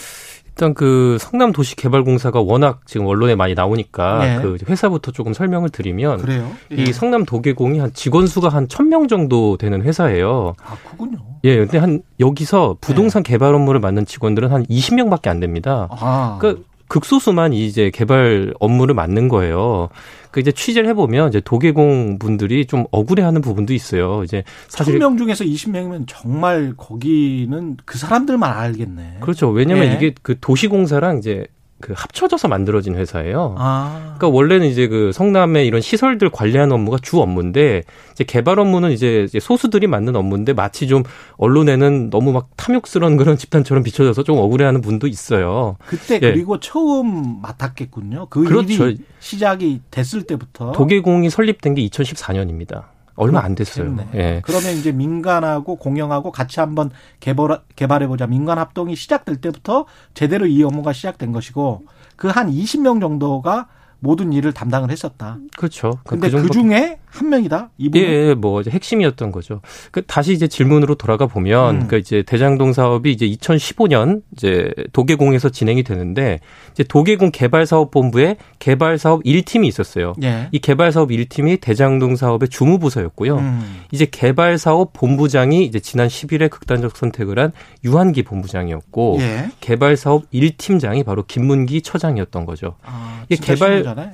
[0.48, 4.38] 일단 그 성남 도시 개발 공사가 워낙 지금 언론에 많이 나오니까 네.
[4.40, 6.48] 그 회사부터 조금 설명을 드리면 그래요?
[6.70, 6.76] 예.
[6.84, 10.54] 이 성남 도계공이 한 직원 수가 한 천 명 정도 되는 회사예요.
[10.64, 11.18] 아, 그군요.
[11.42, 13.32] 예, 근데 한 여기서 부동산 네.
[13.32, 15.88] 개발 업무를 맡는 직원들은 한 20명밖에 안 됩니다.
[15.90, 16.38] 아.
[16.40, 19.88] 그러니까 극소수만 이제 개발 업무를 맡는 거예요.
[20.30, 24.22] 그 이제 취재를 해보면 이제 도계공 분들이 좀 억울해하는 부분도 있어요.
[24.24, 29.18] 이제 사실 1000명 중에서 20명이면 정말 거기는 그 사람들만 알겠네.
[29.20, 29.48] 그렇죠.
[29.50, 29.94] 왜냐면 네.
[29.94, 31.46] 이게 그 도시공사랑 이제
[31.84, 33.56] 그 합쳐져서 만들어진 회사예요.
[33.58, 34.14] 아.
[34.16, 39.28] 그러니까 원래는 이제 그 성남의 이런 시설들 관리하는 업무가 주 업무인데 이제 개발 업무는 이제
[39.38, 41.02] 소수들이 맡는 업무인데 마치 좀
[41.36, 45.76] 언론에는 너무 막 탐욕스러운 그런 집단처럼 비춰져서 좀 억울해하는 분도 있어요.
[45.84, 46.20] 그때 예.
[46.20, 48.28] 그리고 처음 맡았겠군요.
[48.30, 48.88] 그 그렇죠.
[48.88, 52.93] 일이 시작이 됐을 때부터 도계공이 설립된 게 2014년입니다.
[53.16, 53.96] 얼마 안 됐어요.
[54.14, 54.40] 예.
[54.44, 58.26] 그러면 이제 민간하고 공영하고 같이 한번 개발 개발해 보자.
[58.26, 61.84] 민간 합동이 시작될 때부터 제대로 이 업무가 시작된 것이고
[62.16, 63.68] 그 한 20명 정도가
[64.04, 65.38] 모든 일을 담당을 했었다.
[65.56, 65.98] 그렇죠.
[66.04, 67.70] 근데 그, 그 중에 한 명이다.
[67.78, 69.60] 이분 예, 예, 뭐 핵심이었던 거죠.
[69.92, 71.86] 그 다시 이제 질문으로 돌아가 보면 음.
[71.88, 76.40] 그 이제 대장동 사업이 이제 2015년 이제 도계공에서 진행이 되는데
[76.72, 80.12] 이제 도계공 개발 사업 본부에 개발 사업 1팀이 있었어요.
[80.22, 80.48] 예.
[80.52, 83.38] 이 개발 사업 1팀이 대장동 사업의 주무 부서였고요.
[83.38, 83.80] 음.
[83.90, 87.52] 이제 개발 사업 본부장이 이제 지난 10일에 극단적 선택을 한
[87.84, 89.50] 유한기 본부장이었고 예.
[89.60, 92.74] 개발 사업 1팀장이 바로 김문기 처장이었던 거죠.
[92.82, 93.24] 아,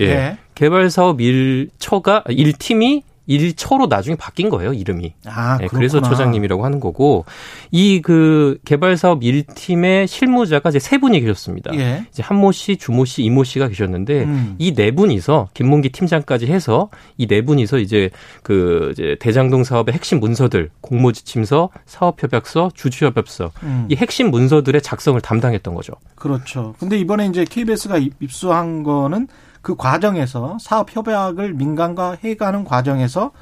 [0.01, 0.05] 예.
[0.07, 0.39] 예.
[0.55, 5.15] 개발 사업 1처가 1팀이 일처로 나중에 바뀐 거예요, 이름이.
[5.27, 7.27] 아, 네, 그래서 처장님이라고 하는 거고
[7.71, 11.71] 이 그 개발 사업 1팀의 실무자가 이제 세 분이 계셨습니다.
[11.77, 12.05] 예.
[12.11, 14.57] 이제 한모 씨, 주모 씨, 이모 씨가 계셨는데 음.
[14.59, 16.89] 이네 분이서 김문기 팀장까지 해서
[17.19, 18.11] 이 네 분이서 이제
[18.43, 23.87] 그 이제 대장동 사업의 핵심 문서들, 공모 지침서, 사업 협약서, 주주 협약서 음.
[23.89, 25.93] 이 핵심 문서들의 작성을 담당했던 거죠.
[26.17, 26.75] 그렇죠.
[26.81, 29.29] 근데 이번에 이제 KBS가 입수한 거는
[29.63, 33.33] 그 과정에서 사업 협약을 민간과 해가는 과정에서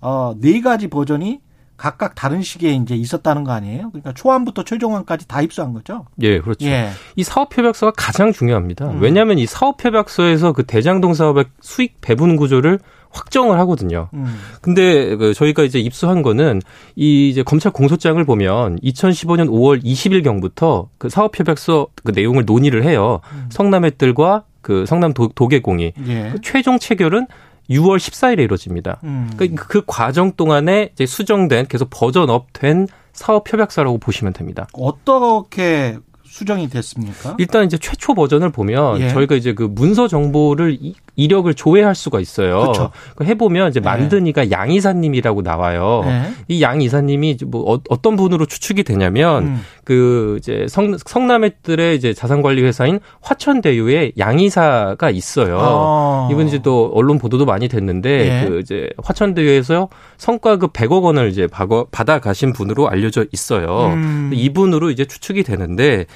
[0.00, 1.40] 어, 네 가지 버전이
[1.76, 3.90] 각각 다른 시기에 이제 있었다는 거 아니에요?
[3.90, 6.06] 그러니까 초안부터 최종안까지 다 입수한 거죠?
[6.22, 6.66] 예, 그렇죠.
[6.66, 6.90] 예.
[7.16, 8.90] 이 사업협약서가 가장 중요합니다.
[8.90, 9.00] 음.
[9.00, 12.78] 왜냐하면 이 사업협약서에서 그 대장동 사업의 수익 배분 구조를
[13.10, 14.08] 확정을 하거든요.
[14.14, 14.38] 음.
[14.60, 16.60] 근데 그 저희가 이제 입수한 거는
[16.96, 23.20] 이 이제 검찰 공소장을 보면 2015년 5월 20일 경부터 그 사업협약서 그 내용을 논의를 해요.
[23.32, 23.46] 음.
[23.50, 26.30] 성남의들과 그 성남 도, 계공이 예.
[26.32, 27.28] 그 최종 체결은
[27.70, 28.98] 6월 14일에 이루어집니다.
[29.04, 29.30] 음.
[29.36, 34.66] 그, 그 과정 동안에 이제 수정된 계속 버전업된 사업 협약서라고 보시면 됩니다.
[34.72, 37.36] 어떻게 수정이 됐습니까?
[37.38, 39.08] 일단 이제 최초 버전을 보면 예.
[39.10, 40.76] 저희가 이제 그 문서 정보를
[41.16, 42.60] 이력을 조회할 수가 있어요.
[42.60, 42.90] 그렇죠.
[43.22, 43.84] 해보면 이제 네.
[43.84, 44.50] 만드니가 네.
[44.50, 46.02] 양 이사님이라고 나와요.
[46.04, 46.30] 네.
[46.48, 49.62] 이양 이사님이 뭐 어, 어떤 분으로 추측이 되냐면 음.
[49.84, 55.58] 그 이제 성, 성남의들의 이제 자산관리 회사인 화천대유의 양 이사가 있어요.
[55.60, 56.28] 어.
[56.30, 58.48] 이분 이제 또 언론 보도도 많이 됐는데 네.
[58.48, 61.48] 그 이제 화천대유에서 성과급 100억 원을 이제
[61.90, 63.92] 받아 가신 분으로 알려져 있어요.
[63.94, 64.30] 음.
[64.34, 66.06] 이분으로 이제 추측이 되는데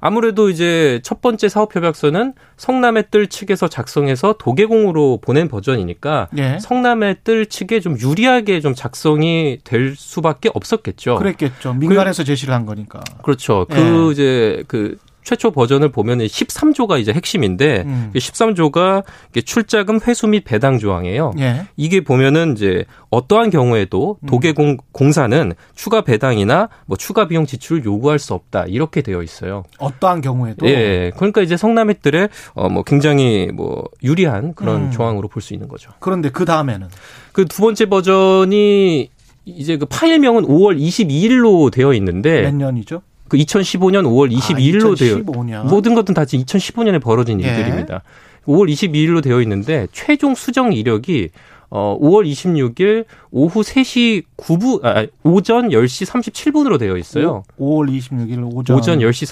[0.00, 6.58] 아무래도 이제 첫 번째 사업 협약서는 성남의 뜰 측에서 작성해서 도계공으로 보낸 버전이니까 예.
[6.60, 11.16] 성남의 뜰 측에 좀 유리하게 좀 작성이 될 수밖에 없었겠죠.
[11.16, 11.74] 그랬겠죠.
[11.74, 13.00] 민간에서 그, 제시를 한 거니까.
[13.22, 13.66] 그렇죠.
[13.70, 13.74] 예.
[13.74, 18.10] 그 이제 그 최초 버전을 보면 13조가 이제 핵심인데 음.
[18.14, 19.04] 13조가
[19.44, 21.34] 출자금 회수 및 배당 조항이에요.
[21.38, 21.66] 예.
[21.76, 24.26] 이게 보면은 이제 어떠한 경우에도 음.
[24.26, 29.64] 도계 공 공사는 추가 배당이나 뭐 추가 비용 지출을 요구할 수 없다 이렇게 되어 있어요.
[29.78, 30.66] 어떠한 경우에도.
[30.66, 31.12] 예.
[31.16, 34.90] 그러니까 이제 성남의들의 어뭐 굉장히 뭐 유리한 그런 음.
[34.90, 35.90] 조항으로 볼 수 있는 거죠.
[36.00, 36.88] 그런데 그 다음에는
[37.32, 39.10] 그 두 번째 버전이
[39.44, 43.02] 이제 그 파일명은 5월 22일로 되어 있는데 몇 년이죠?
[43.28, 47.48] 그 2015년 5월 22일로 아, 되어 모든 것은 다 2015년에 벌어진 예.
[47.48, 48.02] 일들입니다.
[48.46, 51.30] 5월 22일로 되어 있는데 최종 수정 이력이
[51.70, 57.42] 어 5월 26일 오후 3시 9분 아 오전 10시 37분으로 되어 있어요.
[57.58, 59.30] 5, 월 26일 오전 오전 10시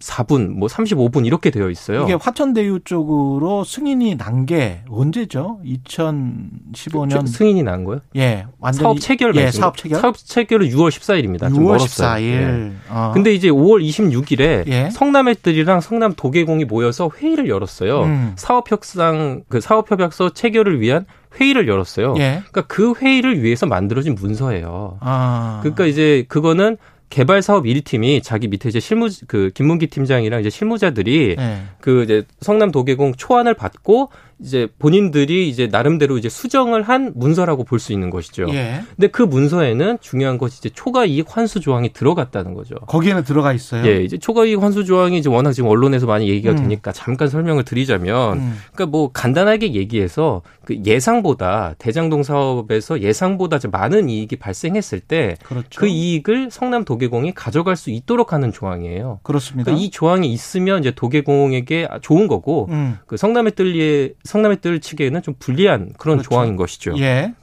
[0.00, 2.04] 34분 뭐 35분 이렇게 되어 있어요.
[2.04, 5.60] 이게 화천대유 쪽으로 승인이 난 게 언제죠?
[5.64, 8.00] 2015년 그, 승인이 난 거요?
[8.16, 8.46] 예.
[8.60, 10.00] 완전히 사업 체결 예, 사업 체결.
[10.00, 11.50] 사업 체결은 6월 14일입니다.
[11.50, 12.22] 6월 14일.
[12.22, 12.72] 예.
[12.90, 13.10] 어.
[13.14, 14.90] 근데 이제 5월 26일에 예.
[14.90, 18.02] 성남의들이랑 성남 도계공이 모여서 회의를 열었어요.
[18.04, 18.32] 음.
[18.36, 21.06] 사업 협상 그 사업 협약서 체결을 위한
[21.38, 22.14] 회의를 열었어요.
[22.18, 22.42] 예.
[22.50, 24.98] 그러니까 그 회의를 위해서 만들어진 문서예요.
[25.00, 25.60] 아.
[25.62, 26.76] 그러니까 이제 그거는
[27.10, 31.62] 개발 사업 1팀이 자기 밑에 이제 실무 그 김문기 팀장이랑 이제 실무자들이 네.
[31.80, 37.78] 그 이제 성남 도계공 초안을 받고 이제 본인들이 이제 나름대로 이제 수정을 한 문서라고 볼
[37.84, 38.46] 수 있는 것이죠.
[38.50, 38.80] 예.
[38.96, 42.76] 근데 그 문서에는 중요한 것이 이제 초과 이익 환수 조항이 들어갔다는 거죠.
[42.86, 43.86] 거기에는 들어가 있어요.
[43.86, 46.56] 예, 이제 초과 이익 환수 조항이 이제 워낙 지금 언론에서 많이 얘기가 음.
[46.56, 48.58] 되니까 잠깐 설명을 드리자면 음.
[48.72, 55.80] 그러니까 뭐 간단하게 얘기해서 그 예상보다 대장동 사업에서 예상보다 많은 이익이 발생했을 때그 그렇죠.
[55.80, 59.20] 그 이익을 성남 도계공이 가져갈 수 있도록 하는 조항이에요.
[59.22, 59.64] 그렇습니다.
[59.64, 62.98] 그러니까 이 조항이 있으면 이제 도계공에게 좋은 거고 음.
[63.06, 66.30] 그 성남의 뜰리에 성남의 뜰 측에는 좀 불리한 그런 그렇죠.
[66.30, 66.94] 조항인 것이죠.
[66.98, 67.34] 예.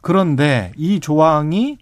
[0.00, 1.78] 그런데 이 조항이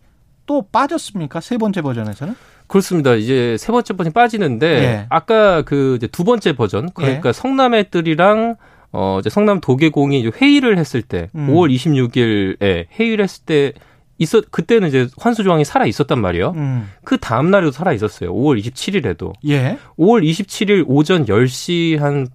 [0.47, 1.40] 또 빠졌습니까?
[1.40, 2.35] 세 번째 버전에서는?
[2.66, 3.14] 그렇습니다.
[3.14, 5.07] 이제 세 번째 버전 빠지는데 예.
[5.09, 7.33] 아까 그 두 번째 버전 그러니까 예.
[7.33, 8.57] 성남의 뜰이랑
[8.92, 11.49] 어 이제 성남 도계공이 이제 회의를 했을 때 음.
[11.49, 13.73] 5월 26일에 회의를 했을 때
[14.18, 16.51] 있었 그때는 이제 환수 조항이 살아 있었단 말이에요.
[16.57, 16.90] 음.
[17.05, 18.35] 그 다음 날에도 살아 있었어요.
[18.35, 19.33] 5월 27일에도.
[19.47, 19.79] 예.
[19.99, 22.27] 5월 27일 오전 10시 한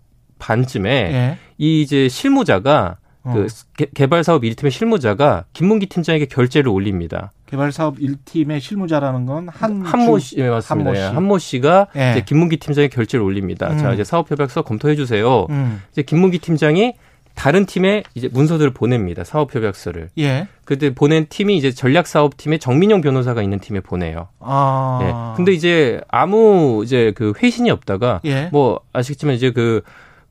[0.47, 1.37] 반쯤에 예.
[1.57, 3.33] 이 이제 실무자가 어.
[3.33, 3.47] 그
[3.93, 7.31] 개발 사업 1팀의 실무자가 김문기 팀장에게 결제를 올립니다.
[7.45, 10.89] 개발 사업 1팀의 실무자라는 건 한 한모 씨 네, 맞습니다.
[10.89, 11.01] 한모, 씨.
[11.15, 12.11] 한모 씨가 예.
[12.11, 13.69] 이제 김문기 팀장에 결제를 올립니다.
[13.71, 13.77] 음.
[13.77, 15.47] 자, 이제 사업 협약서 검토해 주세요.
[15.49, 15.81] 음.
[15.93, 16.93] 이제 김문기 팀장이
[17.35, 19.23] 다른 팀에 이제 문서들을 보냅니다.
[19.23, 20.09] 사업 협약서를.
[20.19, 20.47] 예.
[20.65, 24.27] 그때 보낸 팀이 이제 전략 사업 팀에 정민영 변호사가 있는 팀에 보내요.
[24.39, 24.99] 아.
[25.01, 25.35] 예.
[25.37, 28.49] 근데 이제 아무 이제 그 회신이 없다가 예.
[28.51, 29.81] 뭐 아시겠지만 이제 그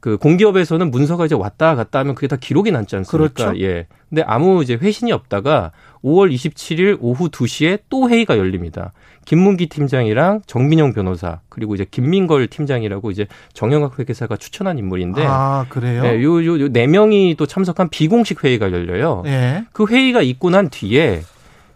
[0.03, 3.35] 그 공기업에서는 문서가 이제 왔다 갔다 하면 그게 다 기록이 남지 않습니까?
[3.35, 3.61] 그렇죠.
[3.61, 3.87] 예.
[4.09, 5.71] 근데 아무 이제 회신이 없다가
[6.03, 8.93] 5월 27일 오후 2시에 또 회의가 열립니다.
[9.27, 16.03] 김문기 팀장이랑 정민영 변호사 그리고 이제 김민걸 팀장이라고 이제 정영학 회계사가 추천한 인물인데 아 그래요?
[16.05, 19.23] 예, 요요 네 명이 또 참석한 비공식 회의가 열려요.
[19.27, 19.67] 예.
[19.73, 21.23] 그 회의가 있고 난 뒤에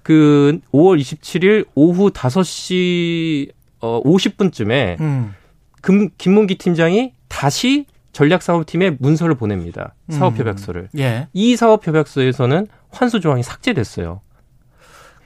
[0.03, 5.33] 그 5월 27일 오후 5시 어 50분쯤에 음.
[5.81, 9.95] 금, 김문기 팀장이 다시 전략사업팀에 문서를 보냅니다.
[10.09, 10.89] 사업협약서를.
[10.95, 10.99] 음.
[10.99, 11.29] 예.
[11.35, 14.23] 이 사업협약서에서는 환수 조항이 삭제됐어요.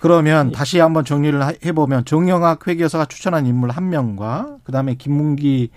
[0.01, 5.71] 그러면 다시 한번 정리를 해보면 정영학 회계사가 추천한 인물 한 명과 그다음에 김문기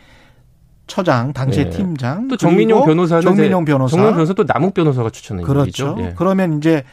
[0.88, 1.78] 처장 당시의 네.
[1.78, 5.96] 팀장 또 정민용 변호사는 정민용 변호사 정민용 변호사 또 남욱 변호사가 추천한 그렇죠.
[6.00, 6.14] 예.
[6.18, 6.84] 그러면 이제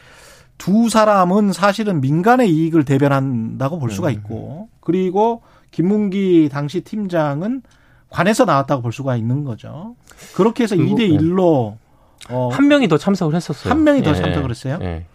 [0.59, 4.13] 두 사람은 사실은 민간의 이익을 대변한다고 볼 수가 음.
[4.13, 7.63] 있고 그리고 김문기 당시 팀장은
[8.11, 9.95] 관에서 나왔다고 볼 수가 있는 거죠.
[10.35, 11.75] 그렇게 해서 2대 1로
[12.29, 13.71] 어, 한 명이 더 참석을 했었어요.
[13.71, 14.15] 한 명이 더 예.
[14.15, 14.77] 참석을 했어요?
[14.81, 15.05] 예.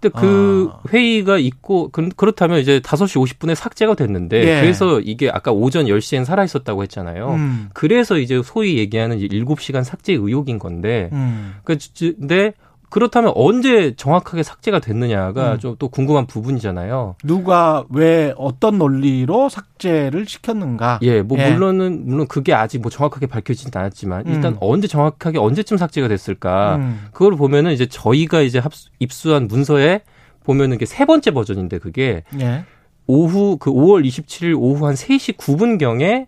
[0.00, 0.80] 근데 그 아.
[0.90, 4.60] 회의가 있고 그, 그렇다면 이제 5시 50분에 삭제가 됐는데 예.
[4.60, 7.30] 그래서 이게 아까 오전 10시엔 살아 있었다고 했잖아요.
[7.30, 7.68] 음.
[7.74, 11.56] 그래서 이제 소위 얘기하는 7시간 삭제 의혹인 건데 음.
[11.64, 11.76] 그
[12.16, 12.54] 근데
[12.90, 15.58] 그렇다면 언제 정확하게 삭제가 됐느냐가 음.
[15.58, 17.16] 좀또 궁금한 부분이잖아요.
[17.22, 21.00] 누가 왜 어떤 논리로 삭제를 시켰는가?
[21.02, 21.50] 예, 뭐 예.
[21.50, 24.32] 물론은 물론 그게 아직 뭐 정확하게 밝혀지진 않았지만 음.
[24.32, 26.76] 일단 언제 정확하게 언제쯤 삭제가 됐을까?
[26.76, 27.08] 음.
[27.12, 30.02] 그걸 보면은 이제 저희가 이제 합수, 입수한 문서에
[30.44, 32.64] 보면은 이게 세 번째 버전인데 그게 예.
[33.06, 36.26] 오후 그 5월 27일 오후 한 3시 9분 경에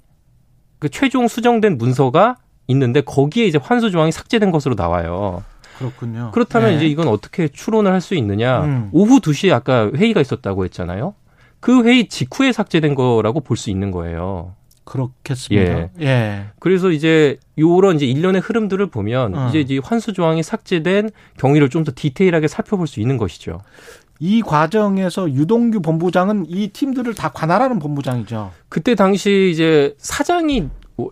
[0.78, 2.36] 그 최종 수정된 문서가
[2.68, 5.42] 있는데 거기에 이제 환수 조항이 삭제된 것으로 나와요.
[5.80, 6.30] 그렇군요.
[6.32, 6.76] 그렇다면 네.
[6.76, 8.62] 이제 이건 어떻게 추론을 할 수 있느냐?
[8.64, 8.88] 음.
[8.92, 11.14] 오후 2시에 아까 회의가 있었다고 했잖아요.
[11.60, 14.54] 그 회의 직후에 삭제된 거라고 볼 수 있는 거예요.
[14.84, 15.72] 그렇겠습니다.
[15.78, 15.90] 예.
[16.00, 16.44] 예.
[16.58, 19.48] 그래서 이제 요런 이제 일련의 흐름들을 보면 어.
[19.48, 23.60] 이제 이 환수 조항이 삭제된 경위를 좀 더 디테일하게 살펴볼 수 있는 것이죠.
[24.18, 28.52] 이 과정에서 유동규 본부장은 이 팀들을 다 관할하는 본부장이죠.
[28.68, 30.68] 그때 당시 이제 사장이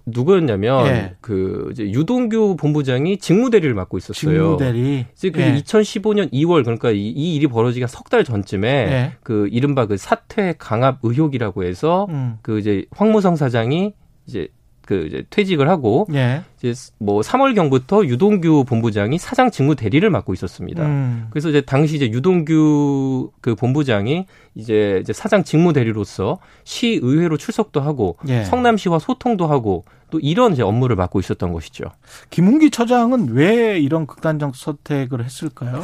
[0.07, 1.17] 누구였냐면 예.
[1.21, 4.57] 그 이제 유동규 본부장이 직무대리를 맡고 있었어요.
[4.57, 5.07] 직무대리.
[5.33, 5.55] 그 예.
[5.55, 9.13] 2015년 2월 그러니까 이, 이 일이 벌어지기가 석달 전쯤에 예.
[9.23, 12.39] 그 이른바 그 사퇴 강압 의혹이라고 해서 음.
[12.43, 13.95] 그 이제 황무성 사장이
[14.27, 14.49] 이제
[14.89, 16.45] 그 이제 퇴직을 하고 예.
[16.63, 20.83] 이제 뭐 3월 경부터 유동규 본부장이 사장 직무 대리를 맡고 있었습니다.
[20.83, 21.27] 음.
[21.29, 24.25] 그래서 이제 당시 이제 유동규 그 본부장이
[24.55, 28.45] 이제 이제 사장 직무 대리로서 시 의회로 출석도 하고 예.
[28.45, 31.85] 성남시와 소통도 하고 또 이런 이제 업무를 맡고 있었던 것이죠.
[32.31, 35.83] 김웅기 처장은 왜 이런 극단적 선택을 했을까요?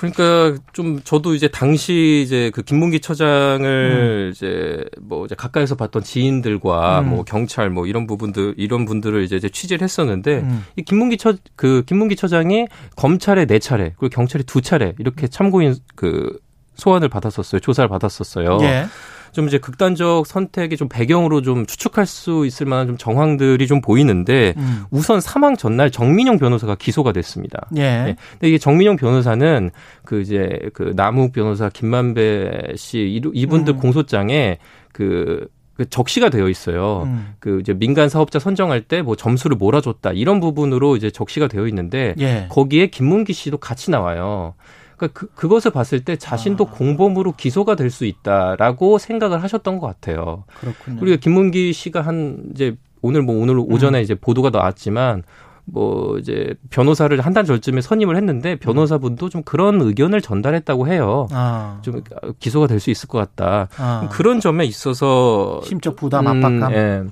[0.00, 4.30] 그러니까 좀 저도 이제 당시 이제 그 김문기 처장을 음.
[4.32, 7.10] 이제 뭐 이제 가까이서 봤던 지인들과 음.
[7.10, 10.64] 뭐 경찰 뭐 이런 부분들 이런 분들을 이제, 이제 취재를 했었는데 음.
[10.76, 15.74] 이 김문기 처 그 김문기 처장이 검찰에 네 차례 그리고 경찰에 두 차례 이렇게 참고인
[15.94, 16.38] 그
[16.74, 17.60] 소환을 받았었어요.
[17.60, 18.58] 조사를 받았었어요.
[18.62, 18.86] 예.
[19.32, 24.54] 좀 이제 극단적 선택의 좀 배경으로 좀 추측할 수 있을 만한 좀 정황들이 좀 보이는데
[24.56, 24.84] 음.
[24.90, 27.68] 우선 사망 전날 정민용 변호사가 기소가 됐습니다.
[27.76, 27.80] 예.
[27.80, 28.16] 네.
[28.32, 29.70] 근데 이게 정민용 변호사는
[30.04, 33.78] 그 이제 그 남욱 변호사 김만배 씨 이분들 음.
[33.78, 34.58] 공소장에
[34.92, 37.04] 그, 그 적시가 되어 있어요.
[37.06, 37.34] 음.
[37.38, 42.14] 그 이제 민간 사업자 선정할 때 뭐 점수를 몰아줬다 이런 부분으로 이제 적시가 되어 있는데
[42.18, 42.46] 예.
[42.50, 44.54] 거기에 김문기 씨도 같이 나와요.
[45.00, 46.70] 그러니까 그, 그것을 봤을 때 자신도 아.
[46.70, 50.44] 공범으로 기소가 될 수 있다라고 생각을 하셨던 것 같아요.
[50.60, 51.00] 그렇군요.
[51.02, 54.02] 우리가 김문기 씨가 한 이제 오늘 뭐 오늘 오전에 음.
[54.02, 55.24] 이제 보도가 나왔지만
[55.64, 61.26] 뭐 이제 변호사를 한 달 전쯤에 선임을 했는데 변호사분도 좀 그런 의견을 전달했다고 해요.
[61.32, 61.78] 아.
[61.82, 62.02] 좀
[62.38, 63.68] 기소가 될 수 있을 것 같다.
[63.78, 64.08] 아.
[64.12, 66.62] 그런 점에 있어서 심적 부담 압박감.
[66.64, 67.02] 음, 예.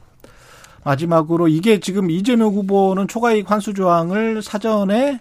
[0.85, 5.20] 마지막으로 이게 지금 이재명 후보는 초과이익 환수 조항을 사전에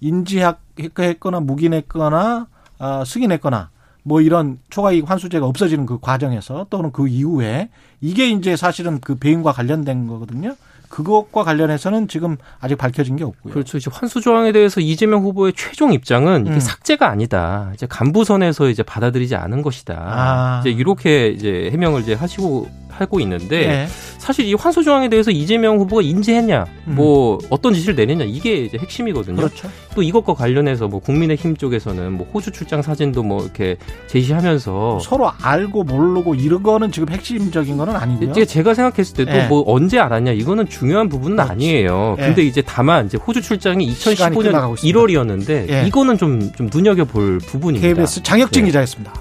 [0.00, 2.46] 인지했거나 묵인했거나
[2.78, 3.70] 어, 승인했거나
[4.02, 7.68] 뭐 이런 초과이익 환수제가 없어지는 그 과정에서 또는 그 이후에
[8.00, 10.56] 이게 이제 사실은 그 배임과 관련된 거거든요.
[10.88, 13.52] 그것과 관련해서는 지금 아직 밝혀진 게 없고요.
[13.52, 13.78] 그렇죠.
[13.78, 16.60] 이제 환수 조항에 대해서 이재명 후보의 최종 입장은 이게 음.
[16.60, 17.70] 삭제가 아니다.
[17.74, 19.94] 이제 간부선에서 이제 받아들이지 않은 것이다.
[19.94, 20.60] 아.
[20.60, 23.86] 이제 이렇게 이제 해명을 이제 하시고 하고 있는데 네.
[24.18, 26.94] 사실 이 환수 조항에 대해서 이재명 후보가 인지했냐, 음.
[26.96, 29.36] 뭐 어떤 지시를 내렸냐 이게 이제 핵심이거든요.
[29.36, 29.68] 그렇죠.
[29.94, 33.76] 또 이것과 관련해서 뭐 국민의힘 쪽에서는 뭐 호주 출장 사진도 뭐 이렇게
[34.08, 38.32] 제시하면서 서로 알고 모르고 이런 거는 지금 핵심적인 거는 아니고요.
[38.44, 39.46] 제가 생각했을 때도 네.
[39.48, 41.52] 뭐 언제 알았냐 이거는 중요한 부분은 그렇지.
[41.52, 42.14] 아니에요.
[42.18, 42.26] 네.
[42.26, 45.84] 근데 이제 다만 이제 호주 출장이 2015년 1월이었는데 예.
[45.86, 47.88] 이거는 좀 좀 눈여겨 볼 부분입니다.
[47.88, 48.68] KBS 장혁진 네.
[48.68, 49.12] 기자였습니다.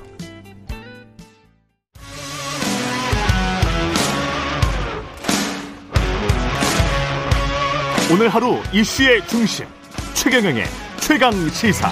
[8.12, 9.66] 오늘 하루 이슈의 중심
[10.14, 10.64] 최경영의
[11.00, 11.90] 최강 시사.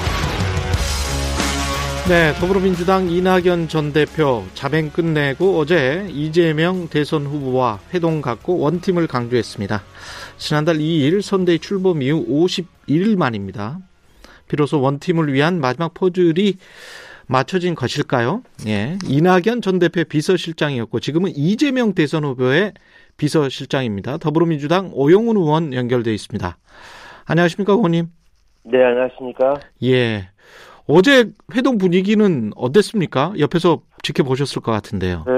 [2.08, 9.08] 네, 더불어민주당 이낙연 전 대표 잠행 끝내고 어제 이재명 대선 후보와 회동 갖고 one team을
[9.08, 9.82] 강조했습니다.
[10.38, 13.80] 지난달 2일 선대위 출범 이후 51일 만입니다.
[14.48, 16.58] 비로소 one team을 위한 마지막 퍼즐이
[17.26, 18.44] 맞춰진 것일까요?
[18.68, 19.00] 예.
[19.08, 22.74] 이낙연 전 대표 비서실장이었고 지금은 이재명 대선 후보의
[23.18, 24.18] 비서실장입니다.
[24.18, 26.56] 더불어민주당 오영훈 의원 연결돼 있습니다.
[27.26, 28.10] 안녕하십니까, 의원님?
[28.66, 29.56] 네, 안녕하십니까?
[29.86, 30.30] 예.
[30.88, 33.34] 어제 회동 분위기는 어땠습니까?
[33.40, 35.24] 옆에서 지켜보셨을 것 같은데요.
[35.26, 35.32] 네,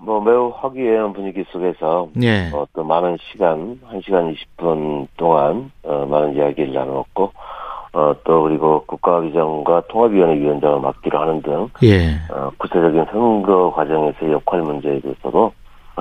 [0.00, 2.50] 뭐 매우 화기애애한 분위기 속에서 예.
[2.52, 7.32] 어, 또 많은 시간, 1시간 20분 동안 어, 많은 이야기를 나눴고
[7.92, 12.14] 어, 또 그리고 국가기정과 통합위원회 위원장을 맡기로 하는 등 예.
[12.30, 15.52] 어, 구체적인 선거 과정에서의 역할 문제에 대해서도 어,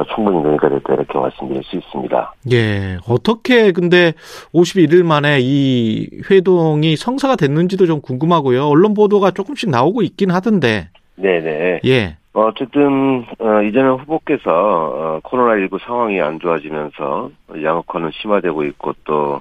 [0.03, 2.34] 충분히 논의가 됐다 이렇게 말씀드릴 수 있습니다.
[2.51, 2.97] 예.
[3.08, 4.13] 어떻게 근데
[4.53, 8.67] 51일 만에 이 회동이 성사가 됐는지도 좀 궁금하고요.
[8.67, 10.89] 언론 보도가 조금씩 나오고 있긴 하던데.
[11.15, 11.81] 네네.
[11.86, 12.17] 예.
[12.34, 17.29] 어쨌든 어, 이재명 후보께서 어, 코로나19 상황이 안 좋아지면서
[17.63, 19.39] 양극화는 심화되고 있고 또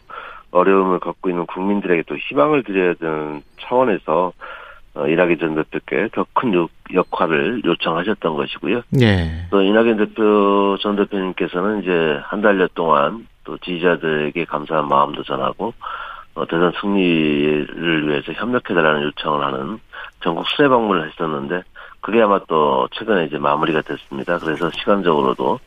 [0.53, 4.33] 어려움을 겪고 있는 국민들에게 또 희망을 드려야 되는 차원에서
[4.94, 6.52] 어, 이낙연 전 대표께 더 큰
[6.92, 8.83] 역할을 요청하셨던 것이고요.
[8.90, 9.46] 네.
[9.50, 15.74] 또 이낙연 대표 전 대표님께서는 이제 한 달여 동안 또 지지자들에게 감사한 마음도 전하고
[16.34, 19.78] 어, 대선 승리를 위해서 협력해달라는 요청을 하는
[20.22, 21.62] 전국 수해 방문을 했었는데
[22.01, 24.38] 그게 아마 또 최근에 이제 마무리가 됐습니다.
[24.38, 25.59] 그래서 시간적으로도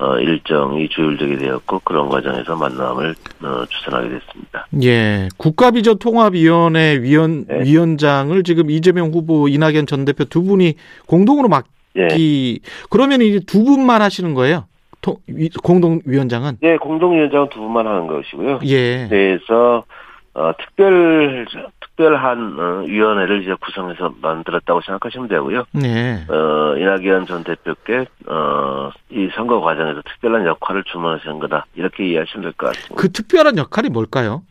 [0.00, 4.66] 어, 일정이 조율되게 되었고 그런 과정에서 만남을 어, 주선하게 됐습니다.
[4.82, 7.64] 예, 국가비전 통합위원회 위원 네.
[7.64, 10.74] 위원장을 지금 이재명 후보, 이낙연 전 대표 두 분이
[11.06, 12.08] 공동으로 맡기 예.
[12.88, 14.64] 그러면 이제 두 분만 하시는 거예요?
[15.62, 16.58] 공동위원장은?
[16.62, 18.60] 예, 공동위원장은 두 분만 하는 것이고요.
[18.64, 19.06] 예.
[19.10, 19.84] 그래서
[20.32, 21.46] 어, 특별
[22.00, 25.64] 특별한 어, 위원회를 이제 구성해서 만들었다고 생각하시면 되고요.
[25.72, 26.24] 네.
[26.30, 32.52] 어, 이낙연 전 대표께 어, 이 선거 과정에서 특별한 역할을 주문하신 거다 이렇게 이해하시면 될
[32.52, 32.94] 것 같습니다.
[32.96, 34.42] 그 특별한 역할이 뭘까요?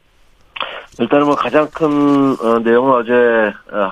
[1.00, 1.88] 일단은 뭐 가장 큰
[2.40, 3.14] 어, 내용은 어제
[3.72, 3.92] 어,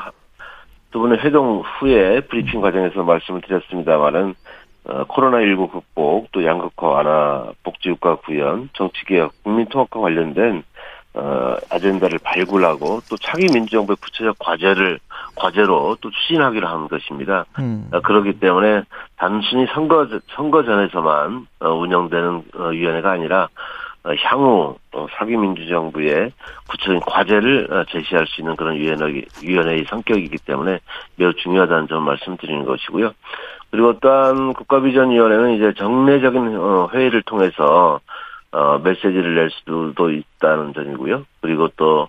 [0.92, 4.36] 두 분의 회동 후에 브리핑 과정에서 말씀을 드렸습니다만은
[4.86, 10.64] 어, 코로나19 극복, 또 양극화 완화, 복지국가 구현, 정치개혁, 국민통합과 관련된
[11.18, 15.00] 어, 아젠다를 발굴하고 또 차기 민주정부의 구체적 과제를
[15.36, 17.46] 과제로 또 추진하기로 한 것입니다.
[17.58, 17.90] 음.
[17.92, 18.84] 어, 그렇기 때문에
[19.16, 23.48] 단순히 선거 선거 전에서만 어, 운영되는 어, 위원회가 아니라
[24.04, 26.32] 어, 향후 어, 사기 민주정부의
[26.70, 30.80] 구체적인 과제를 어, 제시할 수 있는 그런 위원회 위원회의 성격이기 때문에
[31.16, 33.12] 매우 중요하다는 점 말씀드리는 것이고요.
[33.72, 38.00] 그리고 또한 국가비전위원회는 이제 정례적인 어, 회의를 통해서
[38.52, 41.26] 어, 메시지를 낼 수도 있다는 점이고요.
[41.42, 42.08] 그리고 또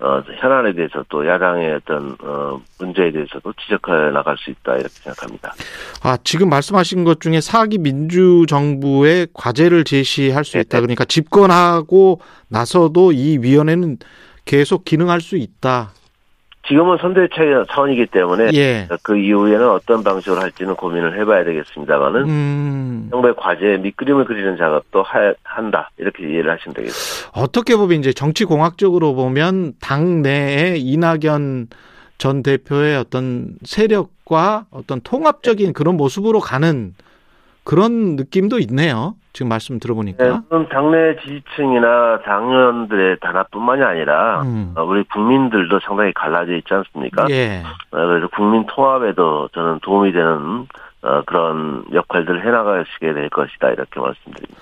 [0.00, 5.54] 어, 현안에 대해서 또 야당의 어떤 어, 문제에 대해서도 지적해 나갈 수 있다 이렇게 생각합니다.
[6.02, 10.78] 아 지금 말씀하신 것 중에 사기 민주 정부의 과제를 제시할 수 네, 있다.
[10.78, 10.80] 네.
[10.82, 13.98] 그러니까 집권하고 나서도 이 위원회는
[14.44, 15.92] 계속 기능할 수 있다.
[16.66, 18.88] 지금은 선대차 차원이기 때문에 예.
[19.02, 23.08] 그 이후에는 어떤 방식으로 할지는 고민을 해봐야 되겠습니다만은 음.
[23.10, 27.38] 정부의 과제 밑그림을 그리는 작업도 하, 한다 이렇게 이해를 하시면 되겠습니다.
[27.38, 31.68] 어떻게 보면 이제 정치 공학적으로 보면 당 내에 이낙연
[32.16, 36.94] 전 대표의 어떤 세력과 어떤 통합적인 그런 모습으로 가는
[37.64, 39.16] 그런 느낌도 있네요.
[39.34, 40.24] 지금 말씀 들어보니까.
[40.24, 44.72] 네, 당내 지지층이나 당원들의 단합뿐만이 아니라 음.
[44.76, 47.26] 어, 우리 국민들도 상당히 갈라져 있지 않습니까?
[47.30, 47.62] 예.
[47.90, 50.66] 어, 그래서 국민 통합에도 저는 도움이 되는
[51.02, 54.54] 어, 그런 역할들을 해나가시게 될 것이다 이렇게 말씀드립니다.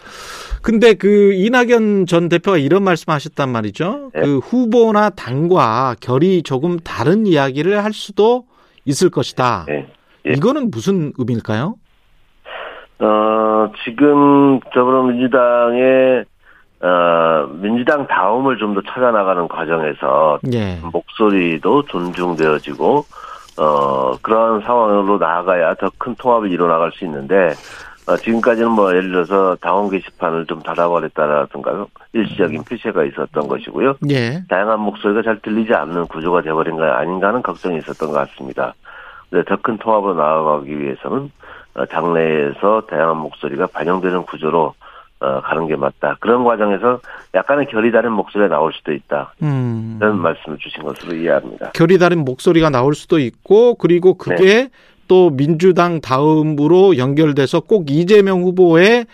[0.63, 4.11] 근데 그 이낙연 전 대표가 이런 말씀하셨단 말이죠.
[4.15, 4.23] 네.
[4.23, 8.47] 그 후보나 당과 결이 조금 다른 이야기를 할 수도
[8.87, 9.67] 있을 것이다.
[9.69, 9.87] 네.
[10.27, 10.33] 예.
[10.33, 11.75] 이거는 무슨 의미일까요?
[13.03, 16.25] 어, 지금 더불어민주당의
[16.83, 20.79] 어, 민주당 다음을 좀 더 찾아나가는 과정에서 예.
[20.93, 23.05] 목소리도 존중되어지고
[23.59, 27.53] 어, 그런 상황으로 나아가야 더 큰 통합을 이뤄나갈 수 있는데
[28.09, 33.95] 어, 지금까지는 뭐 예를 들어서 당원 게시판을 좀 닫아버렸다라든가 일시적인 표시가 있었던 것이고요.
[34.11, 34.43] 예.
[34.49, 38.75] 다양한 목소리가 잘 들리지 않는 구조가 되어버린 거 아닌가 하는 걱정이 있었던 것 같습니다.
[39.31, 41.31] 더큰 통합으로 나아가기 위해서는
[41.75, 44.75] 어, 당내에서 다양한 목소리가 반영되는 구조로
[45.21, 46.17] 어, 가는 게 맞다.
[46.21, 47.01] 그런 과정에서
[47.35, 49.35] 약간의 결이 다른 목소리가 나올 수도 있다.
[49.43, 49.99] 음.
[50.01, 51.71] 이런 말씀을 주신 것으로 이해합니다.
[51.73, 54.71] 결이 다른 목소리가 나올 수도 있고 그리고 그게 네.
[55.07, 59.07] 또 민주당 다음으로 연결돼서 꼭 이재명 후보의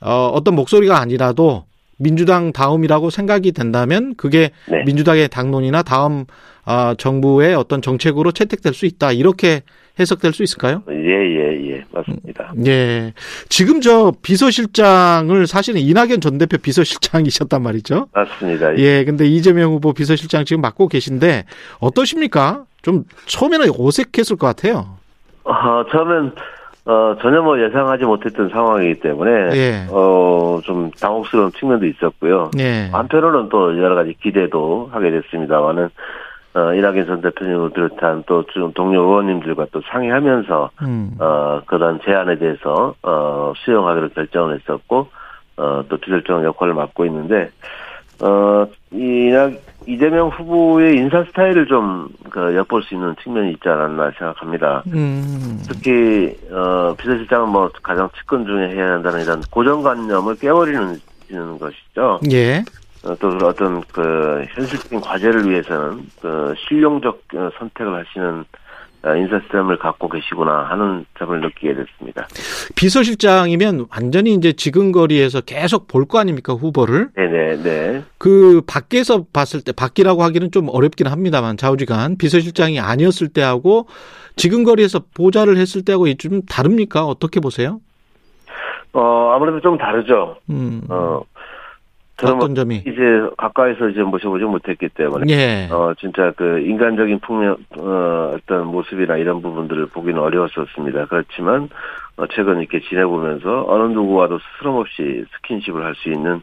[0.00, 1.64] 어, 어떤 목소리가 아니라도
[1.96, 4.82] 민주당 다음이라고 생각이 된다면 그게 네.
[4.84, 6.24] 민주당의 당론이나 다음
[6.66, 9.12] 어, 정부의 어떤 정책으로 채택될 수 있다.
[9.12, 9.62] 이렇게
[9.98, 10.82] 해석될 수 있을까요?
[10.90, 11.84] 예, 예, 예.
[11.92, 12.52] 맞습니다.
[12.66, 13.12] 예.
[13.48, 18.08] 지금 저 비서실장을 사실은 이낙연 전 대표 비서실장이셨단 말이죠.
[18.12, 18.78] 맞습니다.
[18.78, 18.82] 예.
[18.82, 21.44] 예, 근데 이재명 후보 비서실장 지금 맡고 계신데
[21.80, 22.64] 어떠십니까?
[22.82, 24.96] 좀 처음에는 어색했을 것 같아요.
[25.44, 26.32] 어, 처음엔
[26.84, 29.86] 어, 전혀 뭐 예상하지 못했던 상황이기 때문에, 예.
[29.90, 32.50] 어, 좀 당혹스러운 측면도 있었고요.
[32.58, 32.88] 예.
[32.90, 35.90] 한편으로는 또 여러 가지 기대도 하게 됐습니다만은,
[36.54, 38.44] 어, 이낙연 전 대표님을 비롯한 또
[38.74, 41.16] 동료 의원님들과 또 상의하면서 음.
[41.18, 45.08] 어, 그런 제안에 대해서 어, 수용하기로 결정을 했었고
[45.56, 47.50] 어, 또 비결정 역할을 맡고 있는데
[48.20, 49.30] 어, 이
[49.86, 54.82] 이재명 후보의 인사 스타일을 좀 그 엿볼 수 있는 측면이 있지 않았나 생각합니다.
[54.86, 55.62] 음.
[55.68, 60.98] 특히 어, 비서실장은 뭐 가장 측근 중에 해야 한다는 이런 고정관념을 깨버리는
[61.60, 62.20] 것이죠.
[62.32, 62.64] 예.
[63.04, 68.44] 어, 또 어떤 그 현실적인 과제를 위해서는 그 실용적 어, 선택을 하시는
[69.04, 72.28] 어, 인사 시스템을 갖고 계시구나 하는 점을 느끼게 됐습니다.
[72.76, 77.08] 비서실장이면 완전히 이제 지근거리에서 계속 볼 거 아닙니까 후보를?
[77.16, 78.04] 네네 네.
[78.18, 83.88] 그 밖에서 봤을 때 밖이라고 하기는 좀 어렵긴 합니다만 좌우지간 비서실장이 아니었을 때하고
[84.36, 87.04] 지근거리에서 보좌를 했을 때하고 좀 다릅니까?
[87.04, 87.80] 어떻게 보세요?
[88.92, 90.36] 어 아무래도 좀 다르죠.
[90.50, 90.82] 음.
[90.88, 91.22] 어
[92.28, 95.68] 어떤 점이 이제 가까이서 이제 모셔보지 못했기 때문에 예.
[95.70, 101.06] 어 진짜 그 인간적인 풍경 어 어떤 모습이나 이런 부분들을 보기는 어려웠었습니다.
[101.06, 101.68] 그렇지만
[102.16, 106.42] 어 최근 이렇게 지내보면서 어느 누구와도 스스럼 없이 스킨십을 할 수 있는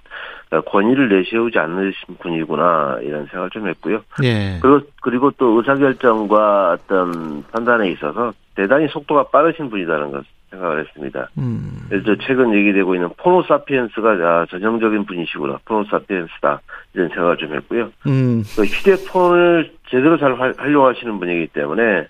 [0.66, 4.02] 권위를 내세우지 않으신 분이구나 이런 생각을 좀 했고요.
[4.24, 4.58] 예.
[4.62, 11.30] 그리고 그리고 또 의사결정과 어떤 판단에 있어서 대단히 속도가 빠르신 분이라는 것 생각을 했습니다.
[11.38, 11.86] 음.
[11.90, 15.60] 그래서 최근 얘기되고 있는 포노사피엔스가 아, 전형적인 분이시구나.
[15.66, 16.62] 포노사피엔스다.
[16.94, 17.92] 이런 생각을 좀 했고요.
[18.08, 18.44] 음.
[18.56, 22.08] 그 휴대폰을 제대로 잘 활용하시는 분이기 때문에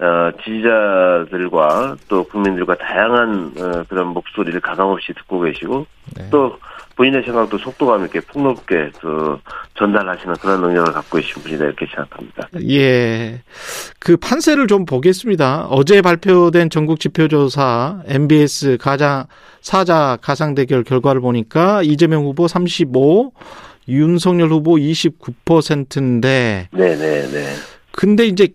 [0.00, 5.86] 어, 지지자들과 또 국민들과 다양한 어, 그런 목소리를 가감없이 듣고 계시고
[6.16, 6.28] 네.
[6.30, 6.56] 또
[6.98, 9.38] 본인의 생각도 속도감 있게 폭넓게 그
[9.78, 12.48] 전달하시는 그런 능력을 갖고 계신 분이다 이렇게 생각합니다.
[12.68, 13.40] 예.
[14.00, 15.68] 그 판세를 좀 보겠습니다.
[15.70, 19.26] 어제 발표된 전국 지표조사 MBS 가장
[19.60, 23.32] 사자 가상 대결 결과를 보니까 이재명 후보 35,
[23.86, 27.46] 윤석열 후보 29%인데 네, 네, 네.
[27.92, 28.48] 근데 이제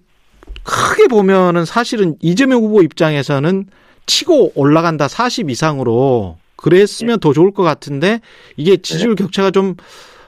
[0.63, 3.67] 크게 보면은 사실은 이재명 후보 입장에서는
[4.05, 8.19] 치고 올라간다 40 이상으로 그랬으면 더 좋을 것 같은데
[8.57, 9.23] 이게 지지율 네.
[9.23, 9.75] 격차가 좀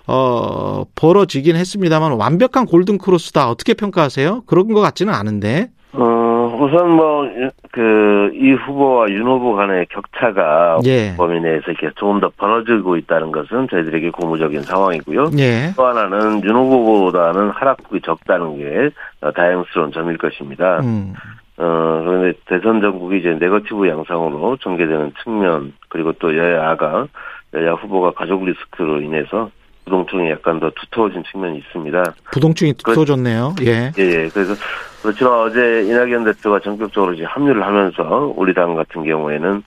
[0.07, 4.43] 어, 벌어지긴 했습니다만 완벽한 골든 크로스다 어떻게 평가하세요?
[4.45, 5.69] 그런 것 같지는 않은데.
[5.93, 7.25] 어, 우선 뭐,
[7.71, 11.15] 그, 이 후보와 윤 후보 간의 격차가 예.
[11.15, 15.31] 범위 내에서 이렇게 조금 더 벌어지고 있다는 것은 저희들에게 고무적인 상황이고요.
[15.39, 15.71] 예.
[15.75, 18.89] 또 하나는 윤 후보보다는 하락폭이 적다는 게
[19.33, 20.81] 다행스러운 점일 것입니다.
[20.81, 21.13] 음.
[21.57, 27.07] 어, 그런데 대선 전국이 이제 네거티브 양상으로 전개되는 측면, 그리고 또 여야가,
[27.53, 29.49] 여야 후보가 가족 리스크로 인해서
[29.85, 32.03] 부동층이 약간 더 두터워진 측면이 있습니다.
[32.33, 33.55] 부동층이 두터워졌네요.
[33.61, 33.93] 예.
[33.97, 34.27] 예, 예.
[34.27, 34.55] 그래서
[35.01, 39.63] 그렇지만 어제 이낙연 대표가 전격적으로 이제 합류를 하면서 우리 당 같은 경우에는,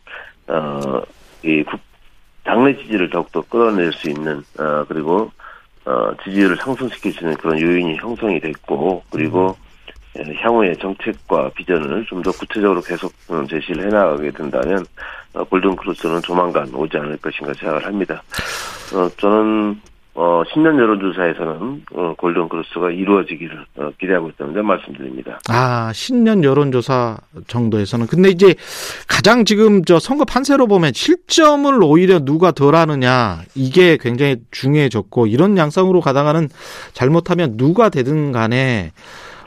[0.49, 1.03] 어,
[1.43, 1.81] 이 국,
[2.45, 5.31] 당내 지지를 더욱더 끌어낼 수 있는, 어, 그리고,
[5.87, 9.68] 어, 지지율을 상승시킬 수 있는 그런 요인이 형성이 됐고, 그리고 음.
[10.17, 14.85] 예, 향후의 정책과 비전을 좀 더 구체적으로 계속 어, 제시를 해나가게 된다면
[15.35, 18.23] 어, 골든 크루스는 조만간 오지 않을 것인가 생각을 합니다.
[18.95, 19.81] 어, 저는
[20.21, 25.39] 어, 신년 여론조사에서는 어, 골든 크로스가 이루어지기를 어, 기대하고 있다는 말씀드립니다.
[25.49, 28.09] 아, 신년 여론조사 정도에서는.
[28.09, 28.57] 근데 이제
[29.07, 35.57] 가장 지금 저 선거 판세로 보면 실점을 오히려 누가 덜 하느냐, 이게 굉장히 중요해졌고, 이런
[35.57, 36.49] 양상으로 가다가는
[36.95, 38.93] 잘못하면 누가 되든 간에 네.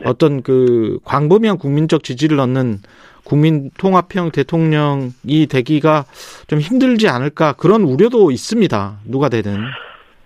[0.06, 2.80] 어떤 그 광범위한 국민적 지지를 얻는
[3.24, 6.06] 국민 통합형 대통령이 되기가
[6.47, 8.93] 좀 힘들지 않을까 그런 우려도 있습니다.
[9.06, 9.58] 누가 되든.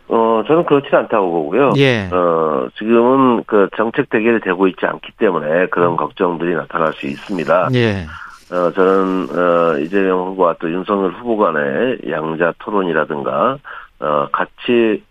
[0.08, 1.74] 어, 저는 그렇지 않다고 보고요.
[1.78, 2.08] 예.
[2.12, 5.98] 어, 지금은 그 정책 대결이 되고 있지 않기 때문에 그런 음.
[5.98, 7.70] 걱정들이 나타날 수 있습니다.
[7.74, 8.06] 예.
[8.52, 13.58] 어, 저는, 어, 이재명 후보와 또 윤석열 후보 간의 양자 토론이라든가,
[14.00, 15.04] 어, 같이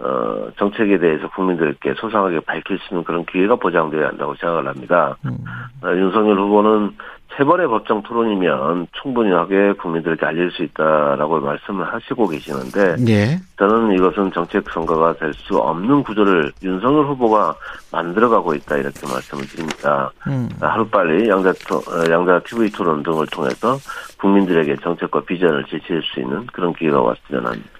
[0.00, 5.16] 어, 정책에 대해서 국민들께 소상하게 밝힐 수 있는 그런 기회가 보장되어야 한다고 생각을 합니다.
[5.26, 5.36] 음.
[5.82, 6.92] 어, 윤석열 후보는
[7.36, 13.38] 세 번의 법정 토론이면 충분하게 국민들에게 알릴 수 있다라고 말씀을 하시고 계시는데 예.
[13.56, 17.54] 저는 이것은 정책 선거가 될 수 없는 구조를 윤석열 후보가
[17.92, 20.10] 만들어가고 있다 이렇게 말씀을 드립니다.
[20.26, 20.48] 음.
[20.60, 23.76] 하루빨리 양자 어, 양자 TV 토론 등을 통해서
[24.18, 27.79] 국민들에게 정책과 비전을 제시할 수 있는 그런 기회가 왔으면 합니다.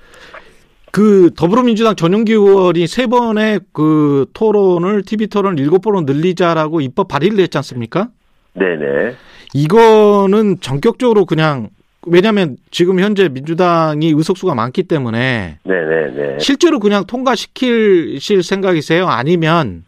[0.93, 7.39] 그 더불어민주당 전용기 의원이 세 번의 그 토론을 TV 토론을 일곱 번으로 늘리자라고 입법 발의를
[7.39, 8.09] 했지 않습니까?
[8.55, 9.15] 네네.
[9.55, 11.69] 이거는 전격적으로 그냥
[12.07, 16.39] 왜냐하면 지금 현재 민주당이 의석수가 많기 때문에 네네네.
[16.39, 19.07] 실제로 그냥 통과시킬 생각이세요?
[19.07, 19.85] 아니면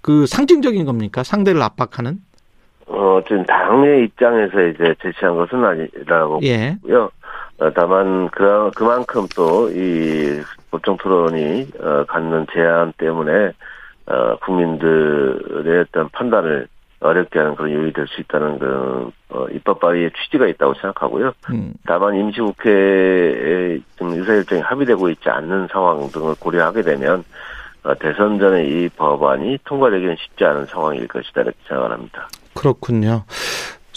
[0.00, 1.22] 그 상징적인 겁니까?
[1.22, 2.18] 상대를 압박하는?
[2.86, 6.76] 어, 지금 당의 입장에서 이제 제시한 것은 아니라고 예.
[6.82, 7.10] 보고요.
[7.60, 10.40] 어, 다만 그 그만큼 또 이
[10.70, 13.52] 법정 토론이 어, 갖는 제한 때문에
[14.06, 16.68] 어, 국민들의 어떤 판단을
[17.00, 21.32] 어렵게 하는 그런 요인이 될 수 있다는 그 어, 입법 발의의 취지가 있다고 생각하고요.
[21.50, 21.72] 음.
[21.86, 27.24] 다만 임시국회에 지금 유사일정이 합의되고 있지 않는 상황 등을 고려하게 되면
[27.84, 32.28] 어, 대선 전에 이 법안이 통과되기는 쉽지 않은 상황일 것이다 이렇게 생각을 합니다.
[32.54, 33.22] 그렇군요.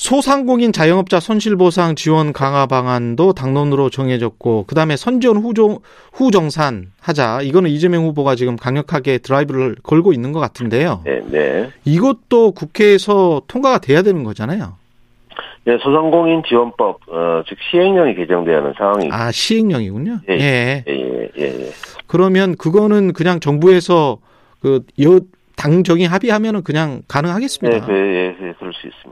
[0.02, 5.78] 소상공인 자영업자 손실보상 지원 강화 방안도 당론으로 정해졌고 그다음에 선지원 후종,
[6.12, 11.04] 후정산 하자 이거는 이재명 후보가 지금 강력하게 드라이브를 걸고 있는 것 같은데요.
[11.06, 11.70] 네, 네.
[11.86, 14.74] 이것도 국회에서 통과가 돼야 되는 거잖아요.
[15.66, 20.22] 네, 소상공인 지원법 어, 즉 시행령이 개정되어 하는 상황이 아 시행령이군요.
[20.30, 21.30] 예, 예, 예, 예.
[21.38, 21.72] 예, 예.
[22.08, 24.18] 그러면 그거는 그냥 정부에서
[24.62, 25.20] 그여
[25.62, 27.86] 당정이 합의하면은 그냥 가능하겠습니다.
[27.86, 28.51] 네, 네, 네, 그럴 수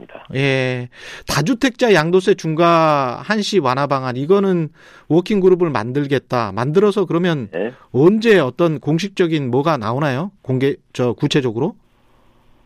[0.00, 0.26] 있습니다.
[0.34, 0.88] 예.
[1.28, 4.68] 다주택자 양도세 중과 한시 완화 방안 이거는
[5.08, 6.52] working group을 만들겠다.
[6.52, 7.72] 만들어서 그러면 네.
[7.92, 10.30] 언제 어떤 공식적인 뭐가 나오나요?
[10.42, 11.74] 공개 저 구체적으로?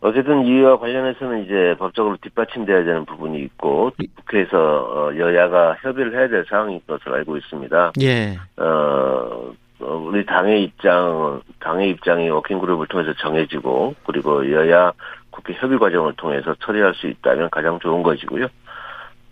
[0.01, 6.45] 어쨌든 이와 관련해서는 이제 법적으로 뒷받침돼야 되는 부분이 있고 국회에서 어, 여야가 협의를 해야 될
[6.47, 7.93] 상황인 것으로 알고 있습니다.
[8.01, 8.37] 예.
[8.57, 14.93] 어, 어, 우리 당의 입장, 당의 입장이 working group을 통해서 정해지고, 그리고 여야
[15.35, 18.47] 국회 협의 과정을 통해서 처리할 수 있다면 가장 좋은 것이고요.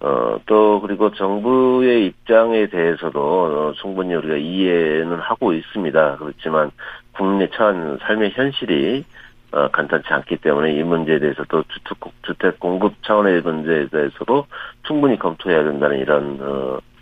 [0.02, 6.18] 어, 또, 그리고 정부의 입장에 대해서도 어, 충분히 우리가 이해는 하고 있습니다.
[6.18, 6.72] 그렇지만,
[7.14, 9.06] 국내 처한 삶의 현실이
[9.54, 14.46] 어, 간단치 않기 때문에 이 문제에 대해서도 주택, 주택 공급 차원의 문제에 대해서도
[14.86, 16.93] 충분히 검토해야 된다는 이런, 어, 예,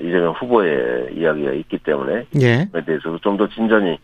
[0.00, 2.68] 이재명 후보의 이야기가 있기 때문에 예.
[2.72, 3.98] 그에 대해서도 좀 더 진전이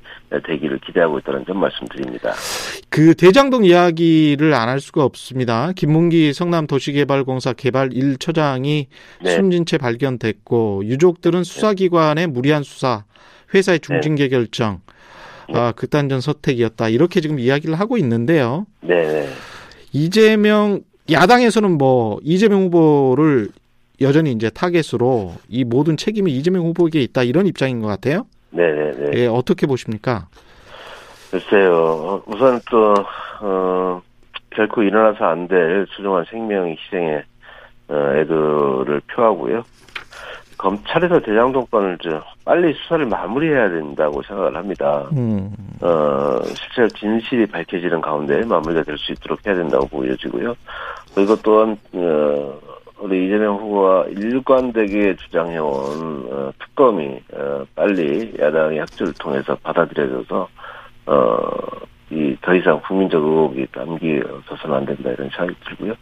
[0.47, 2.33] 되기를 기대하고 있다는 점 말씀드립니다.
[2.89, 5.73] 그 대장동 이야기를 안 할 수가 없습니다.
[5.75, 8.87] 김문기 성남도시개발공사 개발 1처장이
[9.23, 9.31] 네.
[9.31, 13.05] 숨진 채 발견됐고 유족들은 수사기관의 무리한 수사,
[13.55, 14.29] 회사의 중징계 네.
[14.29, 14.81] 결정,
[15.49, 15.59] 네.
[15.59, 18.67] 아, 극단전 선택이었다 이렇게 지금 이야기를 하고 있는데요.
[18.83, 19.29] 네.
[19.93, 20.81] 이재명
[21.11, 23.49] 야당에서는 뭐 이재명 후보를
[24.01, 28.27] 여전히 이제 타겟으로 이 모든 책임이 이재명 후보에게 있다 이런 입장인 것 같아요.
[28.51, 29.11] 네네네.
[29.19, 30.29] 예, 어떻게 보십니까?
[31.31, 32.23] 글쎄요.
[32.27, 32.95] 우선 또,
[33.41, 34.01] 어,
[34.51, 37.23] 결코 일어나서 안 될 소중한 생명 희생에,
[37.89, 39.63] 어, 애도를 표하고요.
[40.57, 45.07] 검찰에서 대장동 건을 좀 빨리 수사를 마무리해야 된다고 생각을 합니다.
[45.13, 45.51] 음.
[45.81, 50.55] 어, 실제 진실이 밝혀지는 가운데 마무리가 될 수 있도록 해야 된다고 보여지고요.
[51.15, 52.59] 그리고 또한, 어,
[53.01, 60.49] 우리 이재명 후보가 일관되게 주장해온 어, 특검이 어, 빨리 야당의 합주를 통해서 받아들여져서
[61.07, 61.49] 어,
[62.11, 65.95] 이더 이상 국민적 의혹이 남기서는 안 된다 이런 생각이 들고요.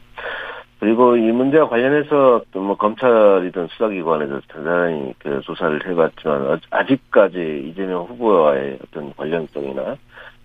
[0.78, 9.12] 그리고 이 문제와 관련해서 또뭐 검찰이든 수사기관에서 대단히 그 조사를 해봤지만 아직까지 이재명 후보와의 어떤
[9.14, 9.96] 관련성이나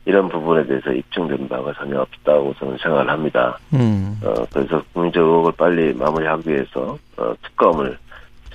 [0.06, 3.60] 이런 부분에 대해서 입증된 바가 전혀 없다고 저는 생각을 합니다.
[3.74, 4.20] 음.
[4.24, 7.98] 어, 그래서 국민적 의혹을 빨리 마무리하기 위해서 어, 특검을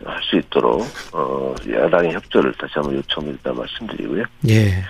[0.05, 0.83] 할 수 있도록
[1.15, 4.25] 어, 야당의 협조를 다시 한번 요청드린다 말씀드리고요.
[4.49, 4.83] 예.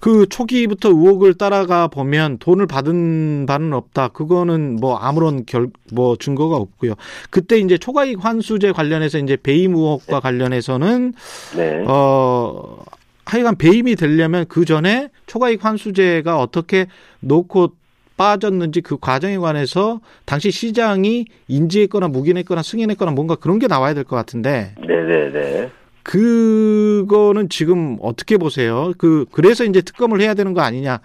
[0.00, 4.08] 그 초기부터 의혹을 따라가 보면 돈을 받은 바는 없다.
[4.08, 6.94] 그거는 뭐 아무런 결 뭐 증거가 없고요.
[7.30, 10.20] 그때 이제 초과이익 환수제 관련해서 이제 배임 의혹과 네.
[10.20, 11.12] 관련해서는
[11.54, 11.84] 네.
[11.86, 12.78] 어
[13.24, 16.86] 하여간 배임이 되려면 그 전에 초과이익 환수제가 어떻게
[17.20, 17.72] 놓고
[18.16, 24.16] 빠졌는지 그 과정에 관해서 당시 시장이 인지했거나 묵인했거나 승인했거나 뭔가 그런 게 나와야 될 것
[24.16, 24.74] 같은데.
[24.86, 25.70] 네네네.
[26.02, 28.92] 그거는 지금 어떻게 보세요?
[28.98, 30.98] 그 그래서 이제 특검을 해야 되는 거 아니냐?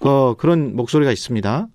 [0.00, 1.66] 어, 그런 목소리가 있습니다.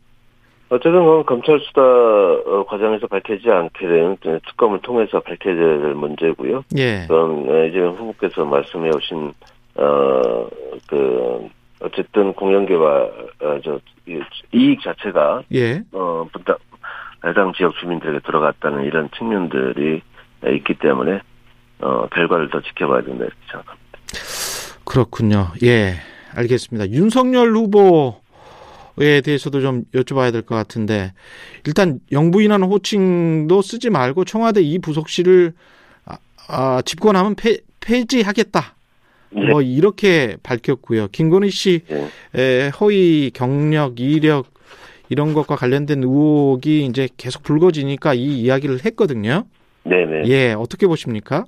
[0.69, 4.17] 어쨌든 그건 검찰 수사 어, 과정에서 밝혀지지 않게 되는
[4.47, 6.63] 특검을 통해서 밝혀져야 될 문제고요.
[6.77, 7.05] 예.
[7.07, 9.33] 그건 이제 후보께서 말씀해 오신
[9.81, 10.49] 어,
[10.87, 11.47] 그,
[11.79, 13.79] 어쨌든 공영개발, 어, 저,
[14.53, 15.43] 이익 자체가.
[15.53, 15.83] 예.
[15.93, 16.57] 어, 분당,
[17.25, 20.01] 해당 지역 주민들에게 들어갔다는 이런 측면들이
[20.55, 21.21] 있기 때문에,
[21.79, 24.83] 어, 결과를 더 지켜봐야 된다, 이렇게 생각합니다.
[24.83, 25.47] 그렇군요.
[25.63, 25.93] 예.
[26.35, 26.89] 알겠습니다.
[26.91, 28.21] 윤석열 후보
[29.01, 31.13] 에 대해서도 좀 여쭤봐야 될 것 같은데,
[31.65, 35.53] 일단 영부인하는 호칭도 쓰지 말고 청와대 이 부속실을
[36.05, 36.17] 아,
[36.49, 38.75] 아, 집권하면 폐, 폐지하겠다.
[39.31, 39.45] 네.
[39.45, 41.09] 뭐 이렇게 밝혔고요.
[41.09, 41.81] 김건희 씨의
[42.33, 42.69] 네.
[42.79, 44.47] 허위 경력, 이력
[45.09, 49.45] 이런 것과 관련된 의혹이 이제 계속 불거지니까 이 이야기를 했거든요.
[49.83, 50.23] 네네.
[50.27, 51.45] 예, 어떻게 보십니까?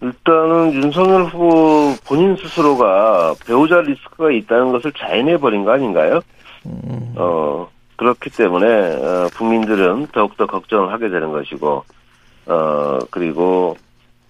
[0.00, 6.20] 일단은 윤석열 후보 본인 스스로가 배우자 리스크가 있다는 것을 자인해 버린 거 아닌가요?
[6.66, 7.14] 음.
[7.16, 11.84] 어 그렇기 때문에 어, 국민들은 더욱더 걱정을 하게 되는 것이고
[12.46, 13.76] 어 그리고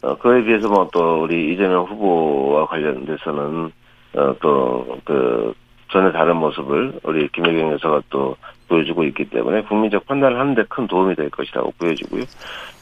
[0.03, 3.73] 어, 그에 비해서 뭐 또 우리 이재명 후보와 관련돼서는
[4.15, 5.55] 어, 또그
[5.91, 8.37] 전혀 다른 모습을 우리 김혜경 여사가 또
[8.69, 12.25] 보여주고 있기 때문에 국민적 판단을 하는데 큰 도움이 될 것이라고 보여지고요.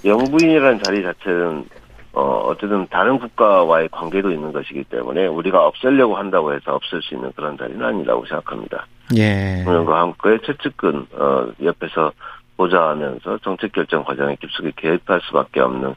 [0.04, 1.64] 영부인이라는 자리 자체는
[2.12, 7.32] 어, 어쨌든 다른 국가와의 관계도 있는 것이기 때문에 우리가 없애려고 한다고 해서 없앨 수 있는
[7.34, 8.86] 그런 자리는 아니라고 생각합니다.
[9.16, 9.62] 예.
[9.64, 12.12] 그런과 함께 최측근, 어, 옆에서
[12.56, 15.94] 보좌하면서 정책 결정 과정에 깊숙이 개입할 수밖에 없는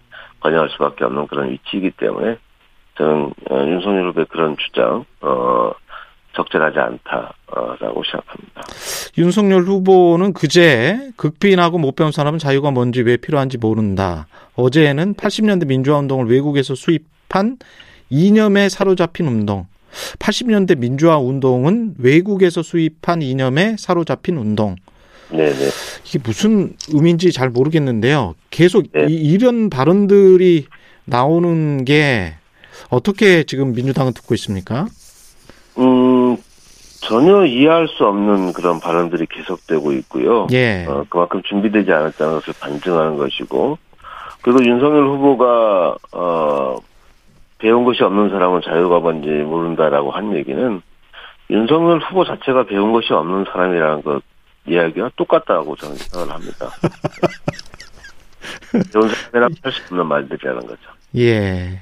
[0.47, 2.37] 관여할 수밖에 없는 그런 위치이기 때문에
[2.97, 5.71] 저는 어, 윤석열 후보의 그런 주장 어
[6.35, 8.61] 적절하지 않다라고 생각합니다.
[9.17, 14.27] 윤석열 후보는 그제 극빈하고 못 배운 사람은 자유가 뭔지 왜 필요한지 모른다.
[14.55, 17.57] 어제는 80년대 민주화 운동을 외국에서 수입한
[18.09, 19.65] 이념에 사로잡힌 운동.
[20.19, 24.75] 80년대 민주화 운동은 외국에서 수입한 이념에 사로잡힌 운동.
[25.29, 25.69] 네네.
[26.05, 28.35] 이게 무슨 의미인지 잘 모르겠는데요.
[28.49, 29.07] 계속 네.
[29.09, 30.67] 이, 런 발언들이
[31.05, 32.35] 나오는 게
[32.89, 34.87] 어떻게 지금 민주당은 듣고 있습니까?
[35.77, 36.37] 음,
[37.01, 40.47] 전혀 이해할 수 없는 그런 발언들이 계속되고 있고요.
[40.51, 40.85] 예.
[40.87, 43.77] 어, 그만큼 준비되지 않았다는 것을 반증하는 것이고,
[44.41, 46.77] 그리고 윤석열 후보가, 어,
[47.59, 50.81] 배운 것이 없는 사람은 자유가 뭔지 모른다라고 한 얘기는
[51.49, 54.21] 윤석열 후보 자체가 배운 것이 없는 사람이라는 것
[54.67, 56.69] 이야기와 똑같다고 저는 생각을 합니다.
[58.71, 60.81] 배운 사람이랑 할수 없는 말들이라는 거죠.
[61.17, 61.79] 예.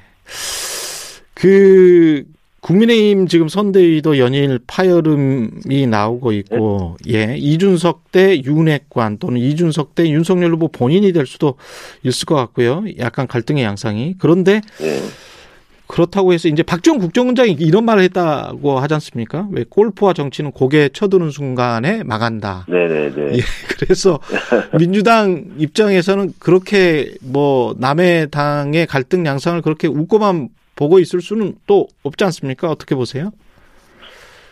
[1.33, 2.23] 그
[2.61, 7.13] 국민의힘 지금 선대위도 연일 파열음이 나오고 있고, 네.
[7.13, 11.57] 예, 이준석 대 윤핵관 또는 이준석 대 윤석열 후보 본인이 될 수도
[12.01, 12.83] 있을 것 같고요.
[12.97, 14.15] 약간 갈등의 양상이.
[14.17, 15.01] 그런데 네.
[15.88, 19.47] 그렇다고 해서 이제 박지원 국정원장이 이런 말을 했다고 하지 않습니까?
[19.51, 22.65] 왜 골프와 정치는 고개 쳐드는 순간에 망한다.
[22.67, 23.38] 네네네.
[23.38, 23.39] 예,
[23.77, 24.19] 그래서
[24.77, 32.23] 민주당 입장에서는 그렇게 뭐 남의 당의 갈등 양상을 그렇게 웃고만 보고 있을 수는 또 없지
[32.25, 32.69] 않습니까?
[32.69, 33.31] 어떻게 보세요?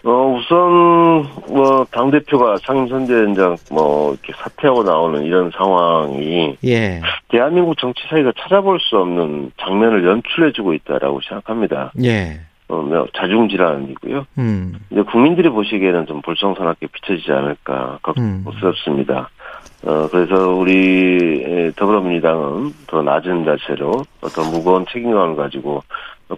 [0.05, 6.57] 어, 우선, 뭐, 당대표가 상임선대위원장, 뭐, 이렇게 사퇴하고 나오는 이런 상황이.
[6.65, 7.01] 예.
[7.29, 11.93] 대한민국 정치 사회가 찾아볼 수 없는 장면을 연출해주고 있다라고 생각합니다.
[12.03, 12.41] 예.
[12.67, 14.25] 어, 뭐, 자중질환이고요.
[14.39, 14.73] 음.
[14.89, 19.29] 근데 국민들이 보시기에는 좀 불성선하게 비춰지지 않을까 걱정스럽습니다.
[19.85, 19.89] 음.
[19.89, 25.81] 어, 그래서 우리 더불어민주당은 더 낮은 자세로 더 무거운 책임감을 가지고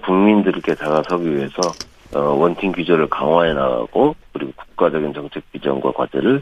[0.01, 6.41] 국민들께 다가서기 위해서 어, 원팀 규제를 강화해 나가고 그리고 국가적인 정책 비전과 과제를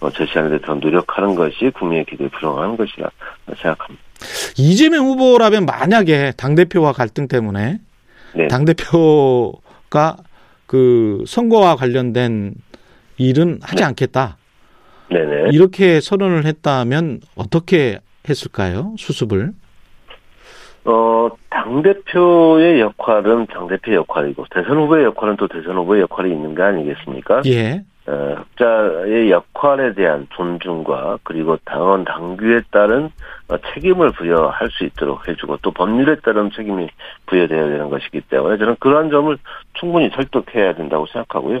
[0.00, 3.10] 어, 제시하는 데 더 노력하는 것이 국민의 기대에 부응하는 것이라
[3.56, 4.02] 생각합니다.
[4.56, 7.78] 이재명 후보라면 만약에 당 대표와 갈등 때문에
[8.34, 8.48] 네.
[8.48, 10.16] 당 대표가
[10.66, 12.54] 그 선거와 관련된
[13.16, 13.84] 일은 하지 네.
[13.84, 14.38] 않겠다.
[15.10, 15.50] 네네.
[15.52, 18.94] 이렇게 선언을 했다면 어떻게 했을까요?
[18.98, 19.52] 수습을?
[20.84, 27.42] 어, 당대표의 역할은 당대표의 역할이고, 대선 후보의 역할은 또 대선 후보의 역할이 있는 거 아니겠습니까?
[27.46, 27.82] 예.
[28.06, 33.10] 어, 흑자의 역할에 대한 존중과 그리고 당원 당규에 따른
[33.48, 36.88] 어, 책임을 부여할 수 있도록 해주고 또 법률에 따른 책임이
[37.26, 39.34] 부여되어야 되는 것이기 때문에 저는 그러한 점을
[39.72, 41.60] 충분히 설득해야 된다고 생각하고요.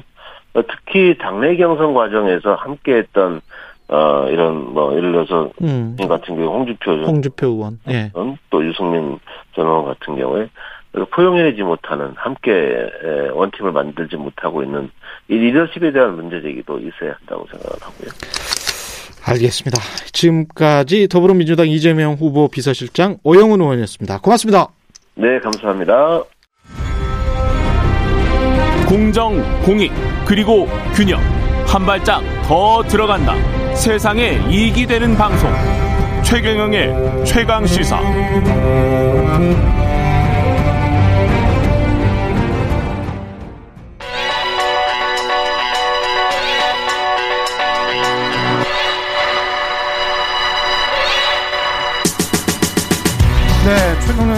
[0.54, 3.40] 어, 특히 당내 경선 과정에서 함께했던
[3.88, 5.96] 어, 이런, 뭐, 예를 들어서, 음.
[5.98, 8.10] 같은 경우, 홍주표, 홍주표 의원, 예.
[8.50, 9.18] 또 유승민
[9.54, 10.48] 전 의원 같은 경우에,
[11.10, 12.76] 포용해내지 못하는, 함께
[13.34, 14.90] 원팀을 만들지 못하고 있는
[15.28, 18.10] 이 리더십에 대한 문제제기도 있어야 한다고 생각을 하고요.
[19.26, 19.78] 알겠습니다.
[20.12, 24.20] 지금까지 더불어민주당 이재명 후보 비서실장 오영훈 의원이었습니다.
[24.20, 24.68] 고맙습니다.
[25.14, 26.22] 네, 감사합니다.
[28.86, 29.90] 공정, 공익,
[30.26, 31.18] 그리고 균형.
[31.74, 33.34] 한 발짝 더 들어간다.
[33.74, 35.52] 세상에 이익이 되는 방송
[36.22, 37.98] 최경영의 최강 시사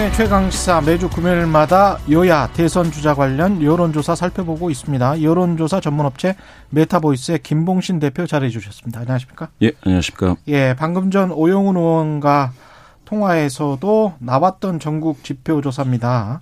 [0.07, 5.23] 최경영의 최강시사 매주 금요일마다 여야 대선 주자 관련 여론조사 살펴보고 있습니다.
[5.23, 6.37] 여론조사 전문업체
[6.71, 9.01] 메타보이스의 김봉신 대표 자리해 주셨습니다.
[9.01, 9.49] 안녕하십니까?
[9.63, 10.37] 예, 안녕하십니까?
[10.49, 12.53] 예, 방금 전 오영훈 의원과
[13.05, 16.41] 통화에서도 나왔던 전국 지표조사입니다.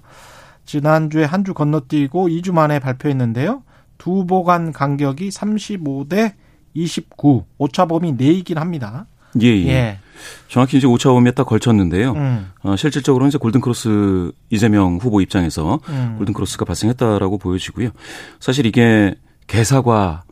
[0.66, 3.62] 지난주에 한 주 건너뛰고 2주 만에 발표했는데요.
[3.98, 6.34] 두 후보 간 간격이 35대
[6.74, 9.06] 29, 오차범위 내이긴 합니다.
[9.40, 9.68] 예, 예.
[9.68, 9.98] 예.
[10.48, 12.12] 정확히 이제 오차 범위에 딱 걸쳤는데요.
[12.12, 12.50] 음.
[12.62, 16.14] 어, 실질적으로는 이제 골든크로스 이재명 후보 입장에서 음.
[16.18, 17.90] 골든크로스가 발생했다라고 보여지고요.
[18.40, 19.14] 사실 이게
[19.46, 20.24] 개사과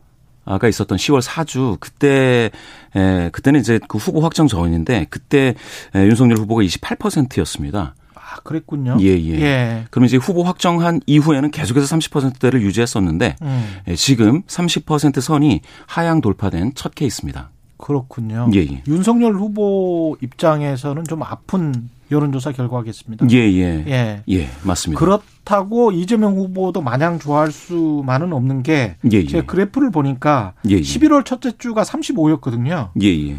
[0.45, 2.51] 가 있었던 10월 4주 그때
[2.95, 5.55] 에, 그때는 이제 그 후보 확정 전인데 그때
[5.95, 7.95] 에, 윤석열 후보가 28%였습니다.
[8.13, 8.97] 아, 그랬군요.
[8.99, 9.41] 예, 예.
[9.41, 9.85] 예.
[9.89, 13.75] 그럼 이제 후보 확정한 이후에는 계속해서 30%대를 유지했었는데 음.
[13.87, 17.51] 예, 지금 30% 선이 하향 돌파된 첫 케이스입니다.
[17.83, 18.49] 그렇군요.
[18.55, 18.81] 예, 예.
[18.87, 23.27] 윤석열 후보 입장에서는 좀 아픈 여론조사 결과겠습니다.
[23.31, 23.83] 예, 예.
[23.85, 24.23] 예.
[24.29, 24.97] 예, 맞습니다.
[24.97, 29.25] 그렇다고 이재명 후보도 마냥 좋아할 수만은 없는 게 예, 예.
[29.25, 30.79] 제가 그래프를 보니까 예, 예.
[30.79, 32.91] 11월 첫째 주가 35였거든요.
[33.01, 33.35] 예, 예.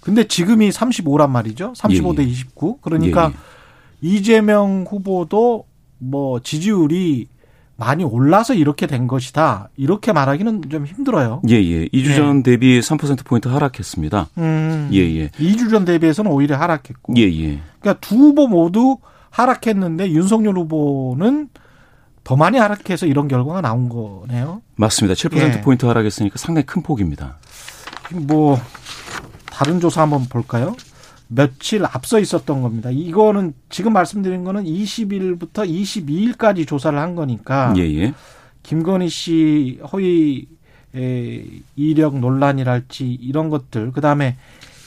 [0.00, 1.74] 근데 지금이 35란 말이죠.
[1.74, 2.30] 35대 예, 예.
[2.30, 2.78] 29.
[2.80, 4.16] 그러니까 예, 예.
[4.16, 5.66] 이재명 후보도
[5.98, 7.28] 뭐 지지율이
[7.76, 9.68] 많이 올라서 이렇게 된 것이다.
[9.76, 11.42] 이렇게 말하기는 좀 힘들어요.
[11.48, 11.86] 예, 예.
[11.88, 12.42] 2주 전 예.
[12.42, 14.28] 대비 3%포인트 하락했습니다.
[14.38, 15.28] 음, 예, 예.
[15.30, 17.14] 2주 전 대비해서는 오히려 하락했고.
[17.16, 17.60] 예, 예.
[17.80, 18.98] 그러니까 두 후보 모두
[19.30, 21.48] 하락했는데 윤석열 후보는
[22.22, 24.62] 더 많이 하락해서 이런 결과가 나온 거네요.
[24.76, 25.14] 맞습니다.
[25.14, 25.88] 7%포인트 예.
[25.88, 27.38] 하락했으니까 상당히 큰 폭입니다.
[28.12, 28.58] 뭐,
[29.46, 30.76] 다른 조사 한번 볼까요?
[31.34, 32.90] 며칠 앞서 있었던 겁니다.
[32.90, 37.74] 이거는 지금 말씀드린 거는 20일부터 22일까지 조사를 한 거니까.
[37.76, 38.14] 예, 예.
[38.62, 40.46] 김건희 씨 허위
[41.74, 44.36] 이력 논란이랄지 이런 것들, 그 다음에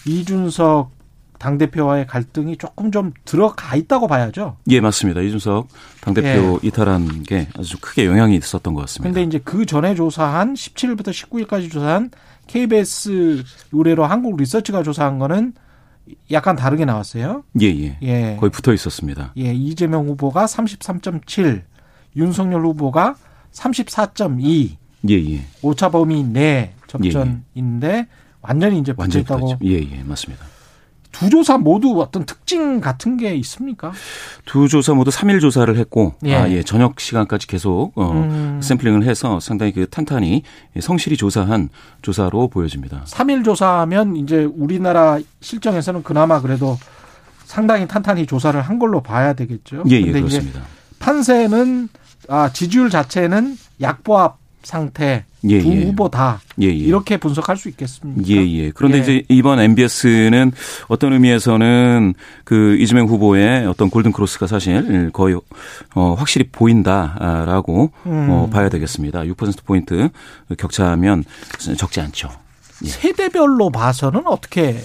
[0.06, 0.96] 이준석
[1.38, 4.58] 당 대표와의 갈등이 조금 좀 들어가 있다고 봐야죠.
[4.70, 5.22] 예, 맞습니다.
[5.22, 5.68] 이준석
[6.02, 6.68] 당 대표 예.
[6.68, 9.14] 이탈한 게 아주 크게 영향이 있었던 것 같습니다.
[9.14, 12.10] 근데 이제 그 전에 조사한 17일부터 19일까지 조사한
[12.48, 15.54] KBS 의뢰로 한국 리서치가 조사한 거는
[16.32, 17.44] 약간 다르게 나왔어요.
[17.62, 17.98] 예, 예.
[18.02, 18.38] 예.
[18.40, 19.34] 거의 붙어 있었습니다.
[19.38, 21.64] 예, 이재명 후보가 33.7,
[22.16, 23.16] 윤석열 후보가
[23.52, 24.78] 34.2.
[25.10, 25.42] 예, 예.
[25.62, 28.08] 오차 범위 내 접전인데 예, 예.
[28.42, 29.58] 완전히 이제 붙어 있다고.
[29.64, 30.46] 예, 예, 맞습니다.
[31.18, 33.92] 두 조사 모두 어떤 특징 같은 게 있습니까?
[34.46, 36.36] 두 조사 모두 3일 조사를 했고 예.
[36.36, 38.60] 아, 예, 저녁 시간까지 계속 어, 음.
[38.62, 40.44] 샘플링을 해서 상당히 그 탄탄히
[40.80, 41.70] 성실히 조사한
[42.04, 43.04] 조사로 보여집니다.
[43.06, 46.78] 3일 조사하면 이제 우리나라 실정에서는 그나마 그래도
[47.46, 49.86] 상당히 탄탄히 조사를 한 걸로 봐야 되겠죠.
[49.90, 50.62] 예, 예, 그렇습니다.
[51.00, 51.90] 판세는
[52.30, 55.84] 아, 지지율 자체는 약보합 상태 예, 두 예.
[55.84, 56.72] 후보 다 예, 예.
[56.72, 58.22] 이렇게 분석할 수 있겠습니까?
[58.28, 58.72] 예, 예.
[58.72, 59.02] 그런데 예.
[59.02, 60.52] 이제 이번 MBS는
[60.88, 65.40] 어떤 의미에서는 그 이재명 후보의 어떤 골든 크로스가 사실 거의
[65.96, 68.28] 어 확실히 보인다라고 음.
[68.30, 69.22] 어 봐야 되겠습니다.
[69.22, 70.10] 6% 포인트
[70.58, 71.24] 격차면
[71.78, 72.30] 적지 않죠.
[72.84, 72.90] 예.
[72.90, 74.78] 세대별로 봐서는 어떻게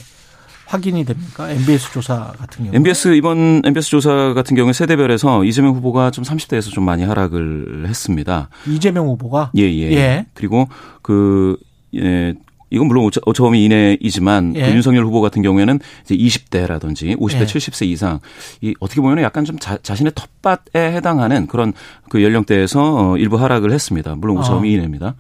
[0.73, 1.51] 확인이 됩니까?
[1.51, 2.75] MBS 조사 같은 경우.
[2.75, 8.49] MBS 이번 MBS 조사 같은 경우에 세대별에서 이재명 후보가 좀 30대에서 좀 많이 하락을 했습니다.
[8.67, 9.93] 이재명 후보가 예, 예.
[9.93, 10.27] 예.
[10.33, 10.69] 그리고
[11.03, 11.59] 그
[11.95, 12.33] 예,
[12.71, 14.63] 이건 물론 오차, 범위 이내이지만 예.
[14.63, 17.45] 그 윤석열 후보 같은 경우에는 이제 20대라든지 50대, 예.
[17.45, 18.21] 70세 이상
[18.63, 21.75] 이 어떻게 보면 약간 좀 자, 자신의 텃밭에 해당하는 그런
[22.09, 24.15] 그 연령대에서 어, 일부 하락을 했습니다.
[24.15, 24.73] 물론 오차 범위 아.
[24.73, 25.17] 이내입니다.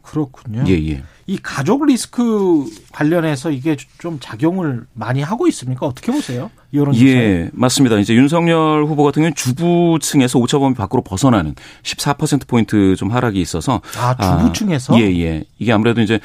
[0.00, 0.64] 그렇군요.
[0.66, 1.02] 예, 예.
[1.26, 5.86] 이 가족 리스크 관련해서 이게 좀 작용을 많이 하고 있습니까?
[5.86, 6.50] 어떻게 보세요?
[6.72, 7.06] 여론조사.
[7.06, 7.98] 예, 맞습니다.
[7.98, 13.80] 이제 윤석열 후보 같은 경우는 주부층에서 오차 범위 밖으로 벗어나는 14% 포인트 좀 하락이 있어서
[13.96, 15.44] 아 주부층에서 아, 예, 예.
[15.58, 16.18] 이게 아무래도 이제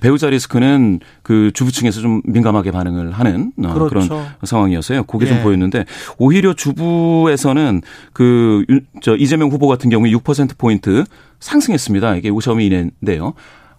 [0.00, 3.88] 배우자 리스크는 그 주부층에서 좀 민감하게 반응을 하는 어, 그렇죠.
[4.08, 5.04] 그런 상황이어서요.
[5.04, 5.30] 그게 예.
[5.30, 5.84] 좀 보였는데
[6.18, 7.82] 오히려 주부에서는
[8.12, 8.64] 그
[9.02, 11.04] 저 이재명 후보 같은 경우에 6% 포인트
[11.40, 12.16] 상승했습니다.
[12.16, 13.34] 이게 오차 범위 이내인데요.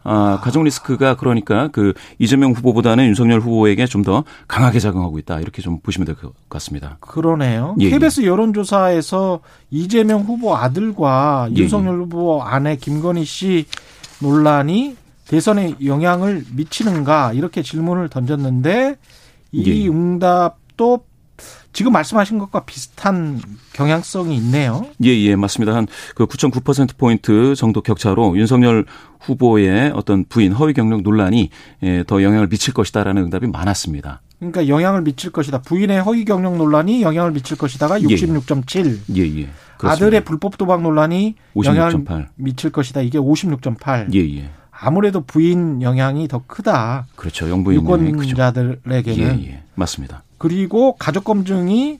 [0.07, 5.39] 아, 가족 리스크가 그러니까 그 이재명 후보보다는 윤석열 후보에게 좀 더 강하게 작용하고 있다.
[5.39, 6.97] 이렇게 좀 보시면 될 것 같습니다.
[6.99, 7.75] 그러네요.
[7.79, 8.27] 예, KBS 예.
[8.27, 9.39] 여론조사에서
[9.71, 11.61] 이재명 후보 아들과 예, 예.
[11.63, 13.65] 윤석열 후보 아내 김건희 씨
[14.21, 14.95] 논란이
[15.27, 18.95] 대선에 영향을 미치는가 이렇게 질문을 던졌는데
[19.51, 19.87] 이 예.
[19.89, 21.03] 응답도
[21.73, 23.41] 지금 말씀하신 것과 비슷한
[23.73, 24.85] 경향성이 있네요.
[25.03, 25.75] 예, 예, 맞습니다.
[25.75, 28.85] 한 그 9.9%포인트 정도 격차로 윤석열
[29.19, 31.49] 후보의 어떤 부인 허위 경력 논란이
[31.83, 34.21] 예, 더 영향을 미칠 것이다라는 응답이 많았습니다.
[34.39, 35.61] 그러니까 영향을 미칠 것이다.
[35.61, 38.99] 부인의 허위 경력 논란이 영향을 미칠 것이다가 66.7.
[39.17, 39.41] 예, 예.
[39.41, 39.49] 예.
[39.81, 41.65] 아들의 불법 도박 논란이 56.8.
[41.65, 43.01] 영향을 미칠 것이다.
[43.01, 44.13] 이게 56.8.
[44.13, 44.49] 예, 예.
[44.71, 47.07] 아무래도 부인 영향이 더 크다.
[47.15, 47.49] 그렇죠.
[47.49, 49.63] 영부인 유권자들에게는 예, 예.
[49.75, 50.23] 맞습니다.
[50.37, 51.99] 그리고 가족 검증이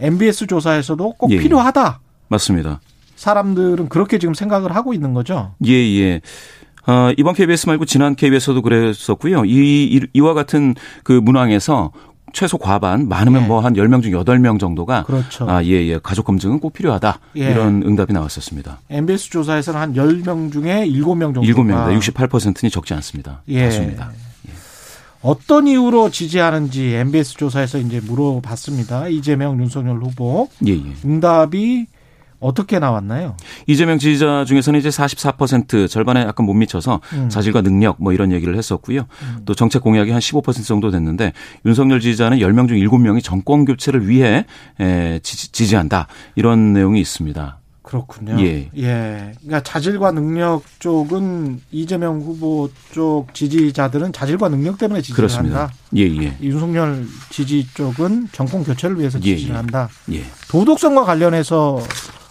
[0.00, 1.40] MBS 조사에서도 꼭 예, 예.
[1.40, 2.00] 필요하다.
[2.28, 2.80] 맞습니다.
[3.16, 5.54] 사람들은 그렇게 지금 생각을 하고 있는 거죠.
[5.66, 6.20] 예, 예.
[6.86, 9.44] 어, 이번 KBS 말고 지난 KBS도 그랬었고요.
[9.44, 11.90] 이, 이, 와 같은 그 문항에서
[12.32, 13.46] 최소 과반, 많으면 예.
[13.46, 15.48] 뭐한 10명 중 8명 정도가 그렇죠.
[15.48, 15.98] 아, 예, 예.
[16.00, 17.18] 가족 검증은 꼭 필요하다.
[17.38, 17.50] 예.
[17.50, 18.80] 이런 응답이 나왔었습니다.
[18.90, 21.98] MBS 조사에서는 한 10명 중에 7명 정도가 7명입니다.
[21.98, 23.42] 68%는 적지 않습니다.
[23.48, 23.64] 예.
[23.64, 24.12] 다수입니다.
[25.26, 29.08] 어떤 이유로 지지하는지 MBS 조사에서 이제 물어봤습니다.
[29.08, 30.48] 이재명, 윤석열 후보.
[30.68, 30.82] 예, 예.
[31.04, 31.86] 응답이
[32.38, 33.36] 어떻게 나왔나요?
[33.66, 37.28] 이재명 지지자 중에서는 이제 44% 절반에 약간 못 미쳐서 음.
[37.28, 39.00] 자질과 능력 뭐 이런 얘기를 했었고요.
[39.00, 39.42] 음.
[39.44, 41.32] 또 정책 공약이 한 15% 정도 됐는데
[41.64, 44.44] 윤석열 지지자는 10명 중 7명이 정권 교체를 위해
[45.24, 46.06] 지지, 한다
[46.36, 47.58] 이런 내용이 있습니다.
[47.86, 48.36] 그렇군요.
[48.40, 48.68] 예.
[48.76, 49.32] 예.
[49.38, 55.60] 그러니까 자질과 능력 쪽은 이재명 후보 쪽 지지자들은 자질과 능력 때문에 지지를 그렇습니다.
[55.60, 55.74] 한다.
[55.96, 56.36] 예, 예.
[56.42, 59.88] 윤석열 지지 쪽은 정권 교체를 위해서 예, 지지를 예, 한다.
[60.10, 60.24] 예.
[60.48, 61.80] 도덕성과 관련해서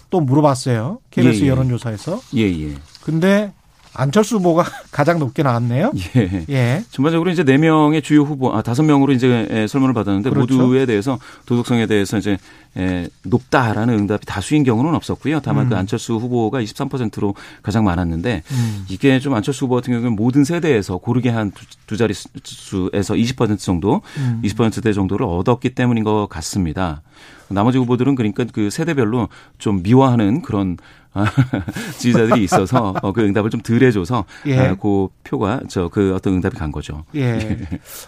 [0.09, 0.99] 또 물어봤어요.
[1.09, 1.49] KBS 예, 예.
[1.51, 2.19] 여론조사에서.
[2.35, 2.75] 예, 예.
[3.01, 3.53] 근데
[3.95, 5.91] 안철수 후보가 가장 높게 나왔네요.
[6.15, 6.45] 예.
[6.49, 6.83] 예.
[6.91, 10.55] 전반적으로 이제 네 명의 주요 후보, 아 다섯 명으로 이제 예, 설문을 받았는데 그렇죠.
[10.55, 12.37] 모두에 대해서 도덕성에 대해서 이제
[12.77, 15.39] 예, 높다라는 응답이 다수인 경우는 없었고요.
[15.39, 15.69] 다만 그 음.
[15.69, 17.33] 그 안철수 후보가 23%로
[17.63, 18.85] 가장 많았는데 음.
[18.89, 21.51] 이게 좀 안철수 후보 같은 경우는 모든 세대에서 고르게 한
[21.87, 24.41] 두 자리 수에서 20% 정도, 음.
[24.43, 27.01] 20%대 정도를 얻었기 때문인 것 같습니다.
[27.47, 29.29] 나머지 후보들은 그러니까 그 세대별로
[29.59, 30.77] 좀 미화하는 그런
[31.97, 34.59] 지지자들이 있어서 어, 그 응답을 좀 덜 해줘서 예.
[34.59, 37.05] 아, 그 표가 저 그 어떤 응답이 간 거죠.
[37.15, 37.57] 예.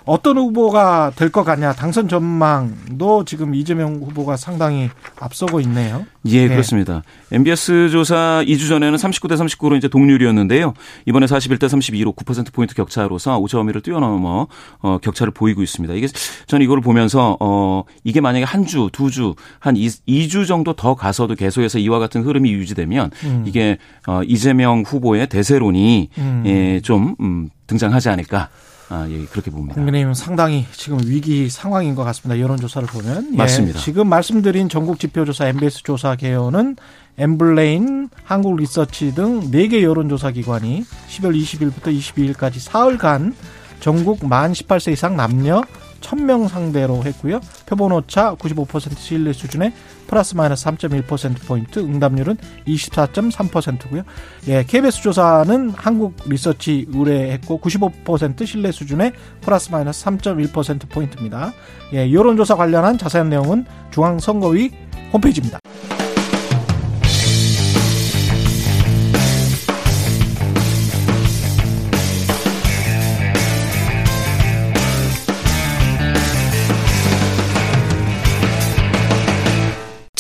[0.06, 4.90] 어떤 후보가 될 것 같냐 당선 전망도 지금 이재명 후보가 상당히
[5.20, 6.06] 앞서고 있네요.
[6.28, 6.48] 예, 예.
[6.48, 7.04] 그렇습니다.
[7.32, 10.74] MBS 조사 2주 전에는 39대 39로 이제 동률이었는데요.
[11.06, 14.48] 이번에 41대 32로 9% 포인트 격차로서 오차 범위를 뛰어넘어
[14.80, 15.94] 어, 격차를 보이고 있습니다.
[15.94, 16.08] 이게
[16.48, 20.96] 저는 이걸 보면서 어 이게 만약에 한 주, 두 주, 한 2, 주 정도 더
[20.96, 23.44] 가서도 계속해서 이와 같은 흐름이 유지되면 음.
[23.46, 23.78] 이게
[24.08, 26.44] 어 이재명 후보의 대세론이 음.
[26.46, 28.50] 예, 좀 음, 등장하지 않을까.
[28.90, 29.76] 아, 예, 그렇게 봅니다.
[29.76, 32.40] 국민의힘은 상당히 지금 위기 상황인 것 같습니다.
[32.40, 33.32] 여론조사를 보면.
[33.34, 33.80] 예, 맞습니다.
[33.80, 36.78] 지금 말씀드린 전국 지표조사 MBS 조사 개요는
[37.18, 43.36] 엠블레인, 한국리서치 등 4개 여론조사 기관이 10월 20일부터 22일까지 사흘간
[43.80, 45.64] 전국 만 18세 이상 남녀
[46.02, 47.40] 1000명 상대로 했고요.
[47.66, 49.74] 표본 오차 95% 신뢰 수준의
[50.08, 52.38] 플러스 마이너스 3.1%포인트, 응답률은
[52.68, 54.04] 24.3%고요.
[54.48, 61.54] 예, KBS 조사는 한국 리서치 의뢰했고 95% 신뢰 수준의 플러스 마이너스 3.1%포인트입니다.
[61.94, 64.72] 예, 여론조사 관련한 자세한 내용은 중앙선거위
[65.14, 65.60] 홈페이지입니다.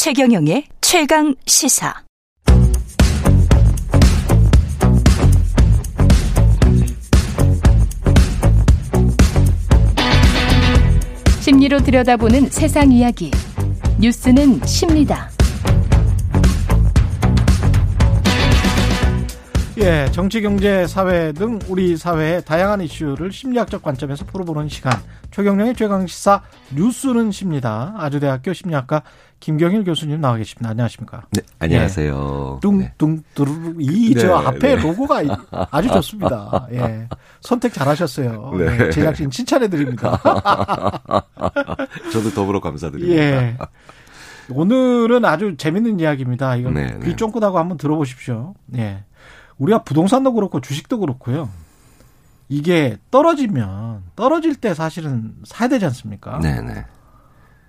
[0.07, 1.93] 최경영의 최강 시사.
[11.41, 13.31] 심리로 들여다보는 세상 이야기.
[13.99, 15.29] 뉴스는 십니다.
[19.79, 24.93] 예, 정치, 경제, 사회 등 우리 사회의 다양한 이슈를 심리학적 관점에서 풀어보는 시간.
[25.29, 26.41] 최경령의 최강 시사
[26.73, 27.93] 뉴스는 십니다.
[27.97, 29.03] 아주대학교 심리학과
[29.39, 30.71] 김경일 교수님 나와 계십니다.
[30.71, 31.23] 안녕하십니까?
[31.31, 32.59] 네, 안녕하세요.
[32.63, 32.67] 예.
[32.67, 34.75] 뚱뚱 뚜루 이저 네, 앞에 네.
[34.75, 35.21] 로고가
[35.71, 36.67] 아주 좋습니다.
[36.73, 37.07] 예.
[37.41, 38.53] 선택 잘하셨어요.
[38.57, 38.85] 네.
[38.87, 40.19] 예, 제작진 칭찬해 드립니다.
[42.11, 43.21] 저도 더불어 감사드립니다.
[43.21, 43.57] 예.
[44.49, 46.55] 오늘은 아주 재밌는 이야기입니다.
[46.55, 47.15] 이거 네, 귀 네.
[47.15, 48.55] 쫑긋하고 한번 들어보십시오.
[48.75, 49.03] 예.
[49.57, 51.49] 우리가 부동산도 그렇고 주식도 그렇고요.
[52.49, 56.39] 이게 떨어지면 떨어질 때 사실은 사야 되지 않습니까?
[56.39, 56.85] 네 네.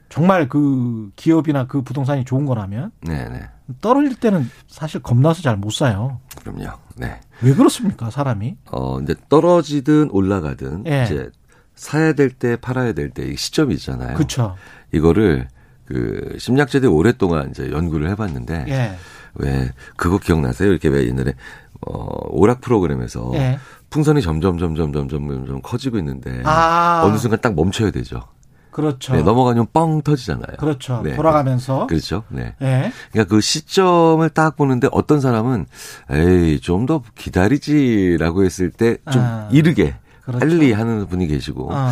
[0.08, 3.42] 정말 그 기업이나 그 부동산이 좋은 거라면 네네.
[3.80, 6.20] 떨어질 때는 사실 겁나서 잘 못 사요.
[6.40, 6.70] 그럼요.
[6.96, 7.20] 네.
[7.42, 8.56] 왜 그렇습니까, 사람이?
[8.70, 11.04] 어, 근데 떨어지든 올라가든 예.
[11.04, 11.30] 이제
[11.74, 14.14] 사야 될 때 팔아야 될 때 시점이 있잖아요.
[14.14, 14.56] 그렇죠.
[14.92, 15.48] 이거를
[15.84, 18.96] 그 심리학자들이 오랫동안 이제 연구를 해봤는데 예.
[19.34, 20.70] 왜 그거 기억나세요?
[20.70, 21.34] 이렇게 왜 옛날에
[21.86, 23.58] 어 오락 프로그램에서 예.
[23.90, 27.02] 풍선이 점점 점점 점점 점점 커지고 있는데 아.
[27.04, 28.22] 어느 순간 딱 멈춰야 되죠.
[28.78, 29.12] 그렇죠.
[29.12, 30.56] 네, 넘어가면 뻥 터지잖아요.
[30.58, 31.00] 그렇죠.
[31.02, 31.16] 네.
[31.16, 31.88] 돌아가면서.
[31.88, 32.22] 그렇죠.
[32.28, 32.54] 네.
[32.60, 32.92] 네.
[33.10, 35.66] 그러니까 그 시점을 딱 보는데 어떤 사람은
[36.10, 39.48] 에이 좀 더 기다리지라고 했을 때좀 아.
[39.50, 40.38] 이르게 그렇죠.
[40.38, 41.90] 빨리 하는 분이 계시고 어.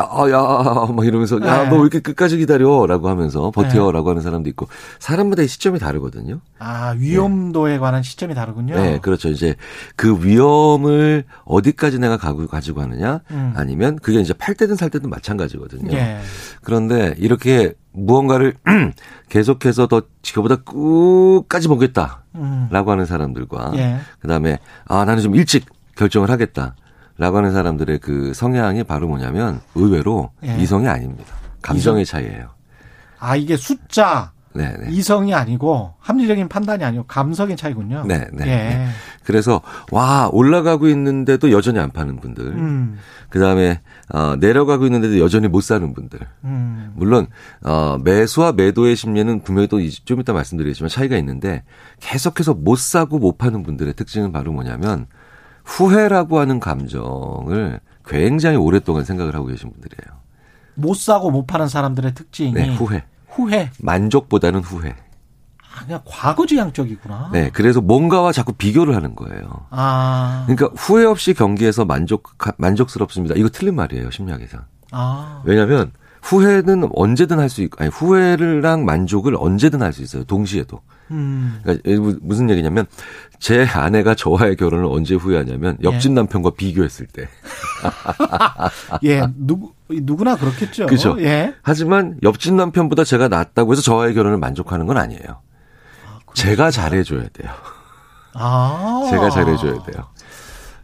[0.00, 1.70] 아, 야, 막 이러면서, 야, 네.
[1.70, 2.86] 너왜 이렇게 끝까지 기다려?
[2.86, 3.90] 라고 하면서 버텨.
[3.90, 4.68] 라고 하는 사람도 있고,
[5.00, 6.38] 사람마다 시점이 다르거든요.
[6.60, 7.78] 아, 위험도에 네.
[7.78, 8.76] 관한 시점이 다르군요.
[8.76, 9.28] 네, 그렇죠.
[9.28, 9.56] 이제
[9.96, 13.52] 그 위험을 어디까지 내가 가고, 가지고 하느냐, 음.
[13.56, 15.92] 아니면 그게 이제 팔 때든 살 때든 마찬가지거든요.
[15.92, 16.20] 예.
[16.62, 18.54] 그런데 이렇게 무언가를
[19.30, 22.22] 계속해서 더 지금보다 끝까지 보겠다.
[22.36, 22.68] 음.
[22.70, 23.96] 라고 하는 사람들과, 예.
[24.20, 26.76] 그 다음에, 아, 나는 좀 일찍 결정을 하겠다.
[27.18, 30.56] 라고 하는 사람들의 그 성향이 바로 뭐냐면 의외로 예.
[30.58, 31.34] 이성이 아닙니다.
[31.62, 32.20] 감정의 이성.
[32.20, 32.48] 차이예요.
[33.18, 34.76] 아 이게 숫자 네네.
[34.78, 34.90] 네.
[34.90, 38.04] 이성이 아니고 합리적인 판단이 아니고 감성의 차이군요.
[38.06, 38.46] 네, 네.
[38.46, 38.86] 예.
[39.24, 39.60] 그래서
[39.92, 42.98] 와 올라가고 있는데도 여전히 안 파는 분들, 음.
[43.28, 43.80] 그 다음에
[44.12, 46.18] 어, 내려가고 있는데도 여전히 못 사는 분들.
[46.44, 46.92] 음.
[46.96, 47.26] 물론
[47.62, 51.62] 어, 매수와 매도의 심리는 분명히 또 좀 이따 말씀드리겠지만 차이가 있는데
[52.00, 55.06] 계속해서 못 사고 못 파는 분들의 특징은 바로 뭐냐면
[55.68, 60.18] 후회라고 하는 감정을 굉장히 오랫동안 생각을 하고 계신 분들이에요.
[60.74, 63.04] 못 사고 못 파는 사람들의 특징이 네, 후회.
[63.28, 63.70] 후회.
[63.80, 64.94] 만족보다는 후회.
[65.60, 67.30] 아, 그냥 과거지향적이구나.
[67.32, 69.66] 네, 그래서 뭔가와 자꾸 비교를 하는 거예요.
[69.70, 70.44] 아.
[70.46, 73.34] 그러니까 후회 없이 경기에서 만족 만족스럽습니다.
[73.36, 74.58] 이거 틀린 말이에요, 심리학에서.
[74.90, 75.42] 아.
[75.44, 75.92] 왜냐하면
[76.22, 80.24] 후회는 언제든 할 수 있고, 아니, 후회랑 만족을 언제든 할 수 있어요.
[80.24, 80.80] 동시에도.
[81.10, 81.60] 음.
[81.62, 82.86] 그러니까 무슨 얘기냐면
[83.38, 86.14] 제 아내가 저와의 결혼을 언제 후회하냐면 옆집 예.
[86.14, 87.28] 남편과 비교했을 때.
[89.04, 90.86] 예, 누구 누구나 그렇겠죠.
[90.86, 91.16] 그렇죠.
[91.20, 91.54] 예.
[91.62, 95.40] 하지만 옆집 남편보다 제가 낫다고 해서 저와의 결혼을 만족하는 건 아니에요.
[96.06, 97.50] 아, 제가 잘해줘야 돼요.
[98.34, 99.06] 아.
[99.10, 100.08] 제가 잘해줘야 돼요.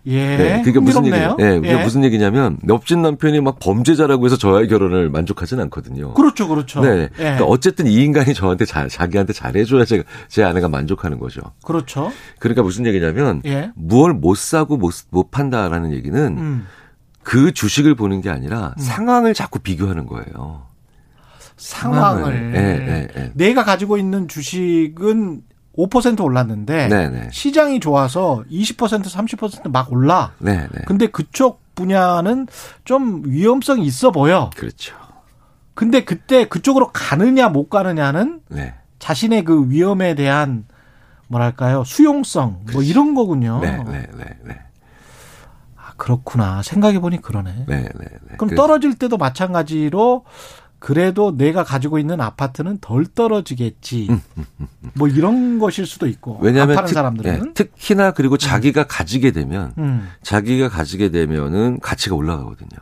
[0.06, 0.36] 예.
[0.36, 1.16] 네, 그게 무슨 얘기?
[1.16, 1.26] 예,
[1.56, 1.82] 그게 예.
[1.82, 6.14] 무슨 얘기냐면 옆집 남편이 막 범죄자라고 해서 저와의 결혼을 만족하진 않거든요.
[6.14, 6.80] 그렇죠, 그렇죠.
[6.80, 7.02] 네.
[7.04, 7.08] 예.
[7.16, 11.40] 그러니까 어쨌든 이 인간이 저한테 자, 자기한테 잘해줘야 제가 제 아내가 만족하는 거죠.
[11.64, 12.12] 그렇죠.
[12.38, 13.72] 그러니까 무슨 얘기냐면 예.
[13.74, 16.66] 무얼 못 사고 못, 못 판다라는 얘기는 음.
[17.22, 18.82] 그 주식을 보는 게 아니라 음.
[18.82, 20.66] 상황을 자꾸 비교하는 거예요.
[21.56, 22.52] 상황을.
[22.54, 23.32] 예, 예, 예.
[23.34, 25.42] 내가 가지고 있는 주식은
[25.76, 27.28] 5% 올랐는데 네네.
[27.32, 30.32] 시장이 좋아서 20% 30%막 올라.
[30.38, 30.68] 네네.
[30.86, 32.46] 근데 그쪽 분야는
[32.84, 34.50] 좀 위험성이 있어 보여.
[34.56, 34.94] 그렇죠.
[35.74, 38.74] 근데 그때 그쪽으로 가느냐 못 가느냐는 네.
[39.00, 40.66] 자신의 그 위험에 대한
[41.26, 42.78] 뭐랄까요 수용성 뭐 그렇죠.
[42.78, 43.58] 뭐 이런 거군요.
[43.60, 44.60] 네, 네, 네, 네.
[45.76, 47.64] 아 그렇구나 생각해 보니 그러네.
[47.66, 48.36] 네, 네, 네.
[48.36, 50.24] 그럼 떨어질 때도 마찬가지로
[50.84, 54.08] 그래도 내가 가지고 있는 아파트는 덜 떨어지겠지.
[54.10, 56.38] 음, 음, 음, 뭐 이런 것일 수도 있고.
[56.42, 60.10] 왜냐하면 특, 사람들은 네, 특히나 그리고 자기가 가지게 되면 음.
[60.20, 62.78] 자기가 가지게 되면은 가치가 올라가거든요.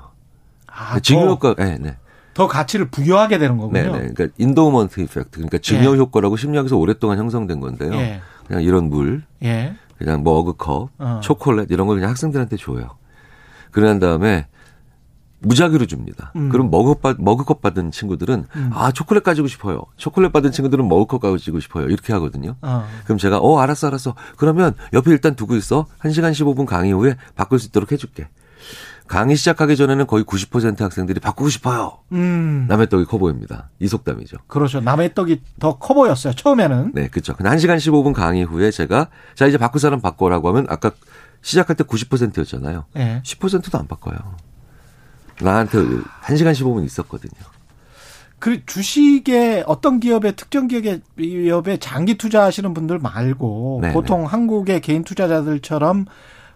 [0.67, 1.55] 아, 증여 효과.
[1.55, 1.97] 네, 네.
[2.35, 3.81] 더 가치를 부여하게 되는 거군요.
[3.81, 4.13] 네, 네.
[4.13, 5.31] 그러니까 endowment effect.
[5.31, 5.97] 그러니까 증여 예.
[5.97, 7.93] 효과라고 심리학에서 오랫동안 형성된 건데요.
[7.95, 8.21] 예.
[8.49, 9.77] 그냥 이런 물, 예.
[9.99, 11.21] 그냥 머그컵, 어.
[11.23, 12.97] 초콜릿 이런 걸 그냥 학생들한테 줘요.
[13.71, 14.49] 그런 다음에
[15.43, 16.33] 무작위로 줍니다.
[16.37, 16.49] 음.
[16.49, 18.71] 그럼 머그컵, 머그컵 받은 친구들은 음.
[18.73, 19.83] 아 초콜릿 가지고 싶어요.
[19.97, 21.87] 초콜릿 받은 친구들은 머그컵 가지고 싶어요.
[21.89, 22.57] 이렇게 하거든요.
[22.63, 22.87] 어.
[23.05, 24.15] 그럼 제가 어 알았어 알았어.
[24.37, 25.87] 그러면 옆에 일단 두고 있어.
[26.01, 28.29] 1시간 15분 강의 후에 바꿀 수 있도록 해줄게.
[29.09, 31.99] 강의 시작하기 전에는 거의 90% 학생들이 바꾸고 싶어요.
[32.13, 32.65] 음.
[32.69, 33.69] 남의 떡이 커 보입니다.
[33.79, 34.39] 이 속담이죠.
[34.47, 34.81] 그렇죠.
[34.81, 36.33] 남의 떡이 더 커 보였어요.
[36.33, 36.93] 처음에는.
[36.95, 37.35] 네, 그렇죠.
[37.35, 40.93] 근데 1시간 15분 강의 후에 제가 자 이제 바꿀 사람 바꿔라고 하면 아까
[41.43, 42.85] 시작할 때 90%였잖아요.
[42.95, 43.21] 네.
[43.25, 44.17] 10%도 안 바꿔요.
[45.41, 47.33] 나한테 1시간 15분 있었거든요.
[48.39, 53.95] 그 주식에 어떤 기업에 특정 기업에 기업에 장기 투자하시는 분들 말고 네네.
[53.95, 56.07] 보통 한국의 개인 투자자들처럼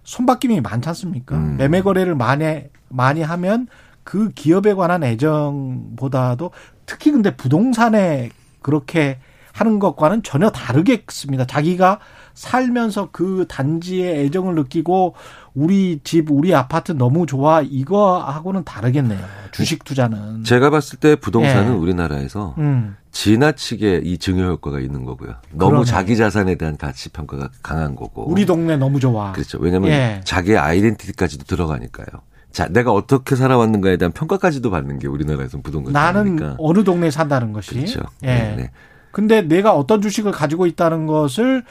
[0.03, 1.37] 손바뀜이 많지 않습니까?
[1.37, 1.57] 음.
[1.57, 3.69] 매매 거래를 많이 많이 하면
[4.03, 6.51] 그 기업에 관한 애정보다도
[6.87, 8.31] 특히 근데 부동산에
[8.63, 9.19] 그렇게
[9.53, 11.47] 하는 것과는 전혀 다르겠습니다.
[11.47, 12.01] 자기가
[12.37, 15.15] 살면서 그 단지에 애정을 느끼고
[15.55, 19.19] 우리 집, 우리 아파트 너무 좋아 이거하고는 다르겠네요.
[19.51, 20.45] 주식 투자는.
[20.45, 21.77] 제가 봤을 때 부동산은 예.
[21.77, 22.97] 우리나라에서 음.
[23.11, 25.37] 지나치게 이 증여 효과가 있는 거고요.
[25.51, 25.87] 너무 그러네.
[25.87, 28.31] 자기 자산에 대한 가치 평가가 강한 거고.
[28.31, 29.33] 우리 동네 너무 좋아.
[29.33, 29.59] 그렇죠.
[29.59, 30.21] 왜냐하면 예.
[30.23, 32.07] 자기의 아이덴티티까지도 들어가니까요.
[32.53, 35.95] 자, 내가 어떻게 살아왔는가에 대한 평가까지도 받는 게 우리나라에서는 부동산.
[35.95, 37.75] 나는 어느 동네에 산다는 것이.
[37.75, 38.01] 그렇죠.
[38.23, 38.27] 예.
[38.27, 38.71] 네, 네.
[39.11, 41.65] 근데 내가 어떤 주식을 가지고 있다는 것을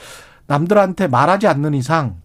[0.47, 2.17] 남들한테 말하지 않는 이상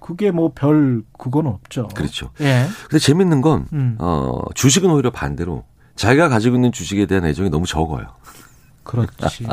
[0.00, 1.88] 그게 뭐 별 그건 없죠.
[1.94, 2.30] 그렇죠.
[2.40, 2.66] 예.
[2.88, 3.96] 근데 재밌는 건 음.
[3.98, 5.64] 어, 주식은 오히려 반대로
[5.96, 8.06] 자기가 가지고 있는 주식에 대한 애정이 너무 적어요.
[8.84, 9.46] 그렇지.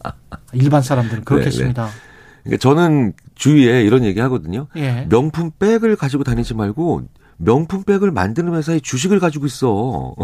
[0.52, 1.84] 일반 사람들은 그렇겠습니다.
[1.84, 1.96] 네, 네.
[2.42, 4.66] 그러니까 저는 주위에 이런 얘기 하거든요.
[4.76, 5.06] 예.
[5.08, 7.02] 명품 백을 가지고 다니지 말고
[7.36, 10.14] 명품 백을 만드는 회사에 주식을 가지고 있어.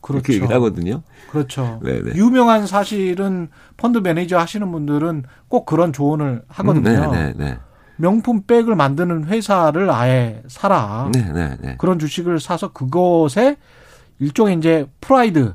[0.00, 1.02] 그렇게 얘기를 하거든요.
[1.30, 1.80] 그렇죠.
[1.82, 2.14] 네네.
[2.14, 6.88] 유명한 사실은 펀드 매니저 하시는 분들은 꼭 그런 조언을 하거든요.
[6.88, 7.58] 음, 네네네.
[7.96, 11.10] 명품 백을 만드는 회사를 아예 사라.
[11.12, 11.76] 네네네.
[11.78, 13.56] 그런 주식을 사서 그것에
[14.20, 15.54] 일종의 이제 프라이드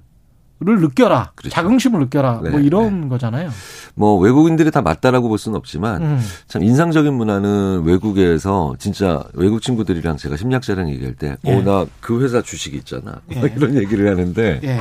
[0.64, 1.32] 를 느껴라.
[1.36, 1.53] 그렇죠.
[1.53, 2.34] 자긍심을 느껴라.
[2.34, 3.07] 뭐 네, 뭐 이런 네.
[3.09, 3.49] 거잖아요.
[3.95, 6.22] 뭐 외국인들이 다 맞다라고 볼 수는 없지만 음.
[6.47, 11.55] 참 인상적인 문화는 외국에서 진짜 외국 친구들이랑 제가 심리학자랑 얘기할 때, 예.
[11.55, 13.22] 어나 그 회사 주식이 있잖아.
[13.36, 13.41] 예.
[13.55, 14.61] 이런 얘기를 하는데.
[14.64, 14.80] 예.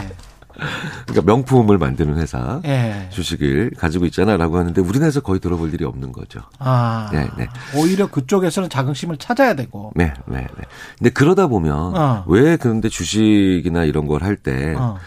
[1.06, 3.08] 그러니까 명품을 만드는 회사 예.
[3.10, 6.40] 주식을 가지고 있잖아라고 하는데 우리나라에서 거의 들어볼 일이 없는 거죠.
[6.58, 7.48] 아, 네, 네.
[7.74, 9.92] 오히려 그쪽에서는 자긍심을 찾아야 되고.
[9.94, 10.64] 네, 네, 네.
[10.98, 12.24] 근데 그러다 보면 어.
[12.26, 14.98] 왜 그런데 주식이나 이런 걸 할때 어.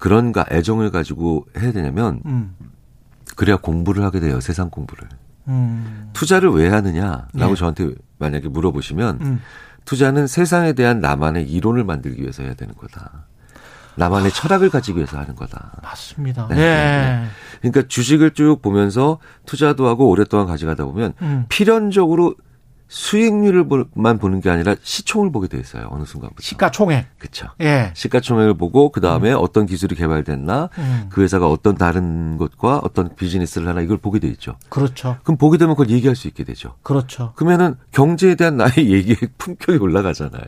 [0.00, 2.56] 그런가 애정을 가지고 해야 되냐면 음.
[3.36, 5.08] 그래야 공부를 하게 돼요 세상 공부를
[5.46, 6.10] 음.
[6.12, 7.54] 투자를 왜 하느냐라고 네.
[7.54, 9.40] 저한테 만약에 물어보시면 음.
[9.84, 13.26] 투자는 세상에 대한 나만의 이론을 만들기 위해서 해야 되는 거다.
[13.96, 14.34] 나만의 아.
[14.34, 15.80] 철학을 가지기 위해서 하는 거다.
[15.82, 16.48] 맞습니다.
[16.48, 16.56] 네.
[16.56, 17.24] 네.
[17.60, 21.46] 그러니까 주식을 쭉 보면서 투자도 하고 오랫동안 가져가다 보면 음.
[21.48, 22.34] 필연적으로
[22.90, 25.88] 수익률을만 보는 게 아니라 시총을 보게 돼 있어요.
[25.90, 26.42] 어느 순간부터.
[26.42, 27.06] 시가총액.
[27.18, 27.46] 그렇죠.
[27.60, 27.92] 예.
[27.94, 29.38] 시가총액을 보고 그 다음에 음.
[29.38, 31.06] 어떤 기술이 개발됐나, 음.
[31.08, 34.56] 그 회사가 어떤 다른 것과 어떤 비즈니스를 하나 이걸 보게 돼 있죠.
[34.68, 35.18] 그렇죠.
[35.22, 36.74] 그럼 보게 되면 그걸 얘기할 수 있게 되죠.
[36.82, 37.32] 그렇죠.
[37.36, 40.42] 그러면은 경제에 대한 나의 얘기의 품격이 올라가잖아요.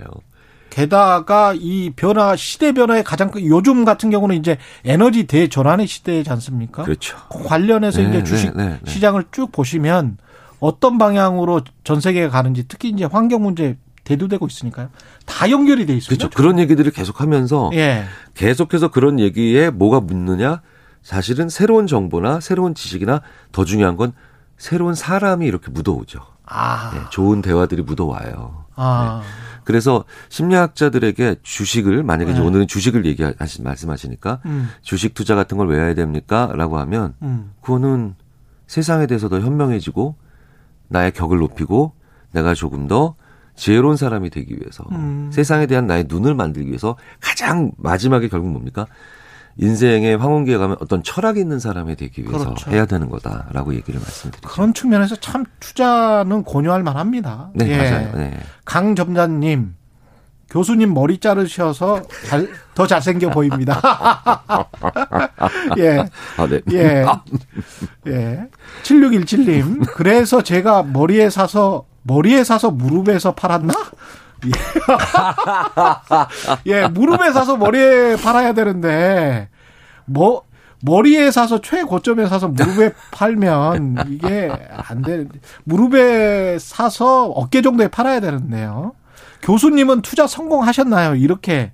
[0.68, 6.82] 게다가 이 변화 시대 변화의 가장 큰 요즘 같은 경우는 이제 에너지 대전환의 시대지 않습니까?
[6.82, 7.19] 그렇죠.
[7.31, 10.16] 그 관련해서 네, 이제 주식 네, 네, 네, 시장을 쭉 보시면
[10.62, 14.90] 어떤 방향으로 전 세계가 가는지 특히 이제 환경 문제 대두되고 있으니까요.
[15.26, 16.28] 다 연결이 돼 있습니다.
[16.28, 16.36] 그렇죠.
[16.36, 18.05] 그런 얘기들을 계속하면서 예.
[18.34, 20.62] 계속해서 그런 얘기에 뭐가 묻느냐?
[21.02, 24.12] 사실은 새로운 정보나 새로운 지식이나 더 중요한 건
[24.56, 26.20] 새로운 사람이 이렇게 묻어오죠.
[26.47, 26.93] 아.
[26.94, 28.64] 네, 좋은 대화들이 묻어와요.
[28.76, 29.20] 아.
[29.24, 29.28] 네.
[29.64, 32.40] 그래서 심리학자들에게 주식을 만약에 네.
[32.40, 34.68] 오늘은 주식을 얘기하시 말씀하시니까 음.
[34.82, 37.51] 주식 투자 같은 걸 왜 해야 됩니까?라고 하면 음.
[37.62, 38.14] 그거는
[38.68, 40.14] 세상에 대해서 더 현명해지고
[40.93, 41.94] 나의 격을 높이고
[42.32, 43.16] 내가 조금 더
[43.56, 45.31] 지혜로운 사람이 되기 위해서 음.
[45.32, 48.86] 세상에 대한 나의 눈을 만들기 위해서 가장 마지막에 결국 뭡니까?
[49.59, 52.70] 인생의 황혼기에 가면 어떤 철학이 있는 사람이 되기 위해서 그렇죠.
[52.70, 54.48] 해야 되는 거다라고 얘기를 말씀드리죠.
[54.48, 57.51] 그런 측면에서 참 투자는 권유할 만합니다.
[57.55, 57.77] 네, 예.
[57.77, 58.12] 맞아요.
[58.16, 58.39] 네.
[58.64, 59.74] 강점자님
[60.52, 63.80] 교수님 머리 자르셔서 잘, 더 잘생겨 보입니다.
[65.78, 66.04] 예.
[66.36, 66.60] 아, 네.
[66.72, 67.06] 예.
[68.06, 68.48] 예.
[68.82, 69.94] 7617님.
[69.94, 73.72] 그래서 제가 머리에 사서, 머리에 사서 무릎에서 팔았나?
[74.44, 74.50] 예.
[76.82, 79.48] 예, 무릎에 사서 머리에 팔아야 되는데,
[80.04, 80.42] 뭐,
[80.82, 88.92] 머리에 사서 최고점에 사서 무릎에 팔면 이게 안 되는데, 무릎에 사서 어깨 정도에 팔아야 되는데요.
[89.43, 91.16] 교수님은 투자 성공하셨나요?
[91.16, 91.73] 이렇게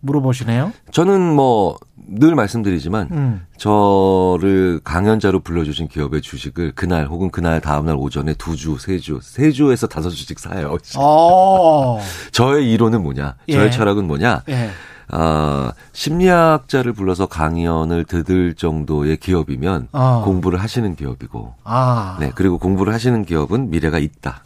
[0.00, 0.72] 물어보시네요.
[0.90, 1.78] 저는 뭐
[2.14, 3.46] 늘 말씀드리지만 음.
[3.56, 9.50] 저를 강연자로 불러주신 기업의 주식을 그날 혹은 그날 다음날 오전에 두 주, 세 주, 세
[9.50, 10.76] 주에서 다섯 주씩 사요.
[10.98, 12.00] 어.
[12.32, 13.36] 저의 이론은 뭐냐?
[13.50, 13.70] 저의 예.
[13.70, 14.42] 철학은 뭐냐?
[14.48, 14.70] 예.
[15.08, 20.22] 아, 심리학자를 불러서 강연을 듣을 정도의 기업이면 어.
[20.24, 22.16] 공부를 하시는 기업이고, 아.
[22.20, 24.44] 네 그리고 공부를 하시는 기업은 미래가 있다.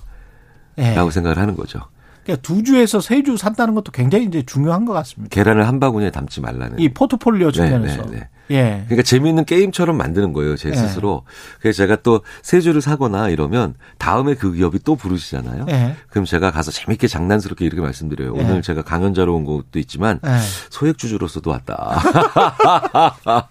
[0.79, 0.95] 예.
[0.95, 1.81] 라고 생각을 하는 거죠.
[2.27, 5.33] 그러니까 두 주에서 세 주 산다는 것도 굉장히 이제 중요한 것 같습니다.
[5.35, 6.79] 계란을 한 바구니에 담지 말라는.
[6.79, 8.03] 이 포트폴리오 측면에서.
[8.05, 8.29] 네, 네, 네.
[8.49, 8.83] 예.
[8.85, 10.75] 그러니까 재미있는 게임처럼 만드는 거예요, 제 예.
[10.75, 11.23] 스스로.
[11.61, 15.67] 그래서 제가 또 세 주를 사거나 이러면 다음에 그 기업이 또 부르시잖아요.
[15.71, 15.97] 예.
[16.11, 18.37] 그럼 제가 가서 재밌게 장난스럽게 이렇게 말씀드려요.
[18.37, 18.41] 예.
[18.43, 20.31] 오늘 제가 강연자로 온 것도 있지만 예.
[20.71, 22.01] 소액주주로서도 왔다.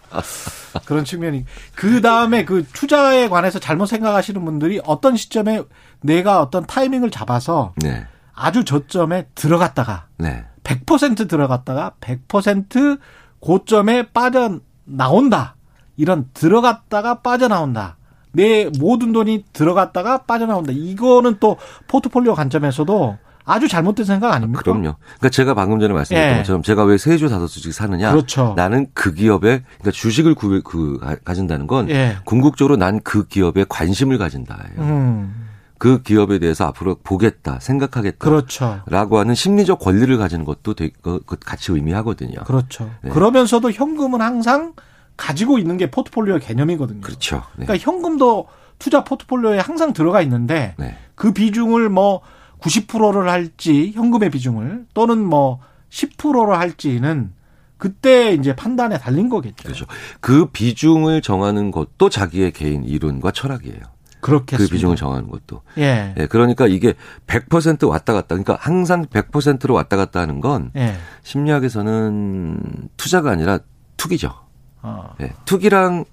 [0.85, 1.45] 그런 측면이.
[1.75, 5.63] 그 다음에 그 투자에 관해서 잘못 생각하시는 분들이 어떤 시점에
[6.01, 8.05] 내가 어떤 타이밍을 잡아서 네.
[8.35, 10.45] 아주 저점에 들어갔다가 네.
[10.63, 12.99] 100% 들어갔다가 100%
[13.39, 15.55] 고점에 빠져 나온다.
[15.97, 17.97] 이런 들어갔다가 빠져나온다.
[18.33, 20.71] 내 모든 돈이 들어갔다가 빠져나온다.
[20.73, 21.57] 이거는 또
[21.87, 24.63] 포트폴리오 관점에서도 아주 잘못된 생각 아닙니까?
[24.63, 24.95] 그럼요.
[24.97, 26.37] 그러니까 제가 방금 전에 말씀드렸던 예.
[26.39, 28.11] 것처럼 제가 왜 세 주 다섯 주씩 사느냐?
[28.11, 28.53] 그렇죠.
[28.57, 32.17] 나는 그 기업에 그러니까 주식을 구, 그 가진다는 건 예.
[32.25, 34.79] 궁극적으로 난 그 기업에 관심을 가진다예요.
[34.79, 35.44] 음.
[35.77, 38.17] 그 기업에 대해서 앞으로 보겠다, 생각하겠다.
[38.17, 38.81] 그렇죠.
[38.85, 42.43] 라고 하는 심리적 권리를 가지는 것도 되게 그, 그 같이 의미하거든요.
[42.45, 42.89] 그렇죠.
[43.01, 43.09] 네.
[43.09, 44.73] 그러면서도 현금은 항상
[45.17, 47.01] 가지고 있는 게 포트폴리오 개념이거든요.
[47.01, 47.43] 그렇죠.
[47.57, 47.65] 네.
[47.65, 48.47] 그러니까 현금도
[48.79, 50.97] 투자 포트폴리오에 항상 들어가 있는데 네.
[51.15, 52.21] 그 비중을 뭐
[52.59, 57.33] 90%를 할지 현금의 비중을 또는 뭐 10%를 할지는
[57.77, 59.63] 그때 이제 판단에 달린 거겠죠.
[59.63, 59.85] 그렇죠.
[60.19, 63.94] 그 비중을 정하는 것도 자기의 개인 이론과 철학이에요.
[64.25, 64.69] 그렇겠습니다.
[64.69, 65.61] 그 비중을 정하는 것도.
[65.77, 66.13] 예.
[66.17, 66.25] 예.
[66.27, 66.93] 그러니까 이게
[67.27, 68.27] 100% 왔다 갔다.
[68.29, 70.95] 그러니까 항상 100%로 왔다 갔다 하는 건 예.
[71.23, 73.59] 심리학에서는 투자가 아니라
[73.97, 74.33] 투기죠.
[74.81, 75.15] 어.
[75.21, 75.31] 예.
[75.45, 76.05] 투기랑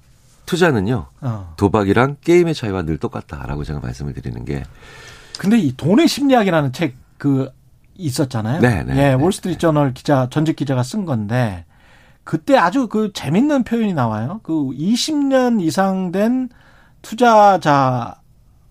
[0.46, 1.06] 투자는요.
[1.20, 1.54] 어.
[1.56, 4.62] 도박이랑 게임의 차이와 늘 똑같다라고 제가 말씀을 드리는 게.
[5.38, 7.48] 근데 이 돈의 심리학이라는 책 그
[7.94, 8.60] 있었잖아요.
[8.60, 11.64] 네, 네, 예, 네, 월스트리트 저널 기자 전직 기자가 쓴 건데
[12.24, 14.40] 그때 아주 그 재밌는 표현이 나와요.
[14.42, 16.48] 그 20년 이상 된
[17.02, 18.16] 투자자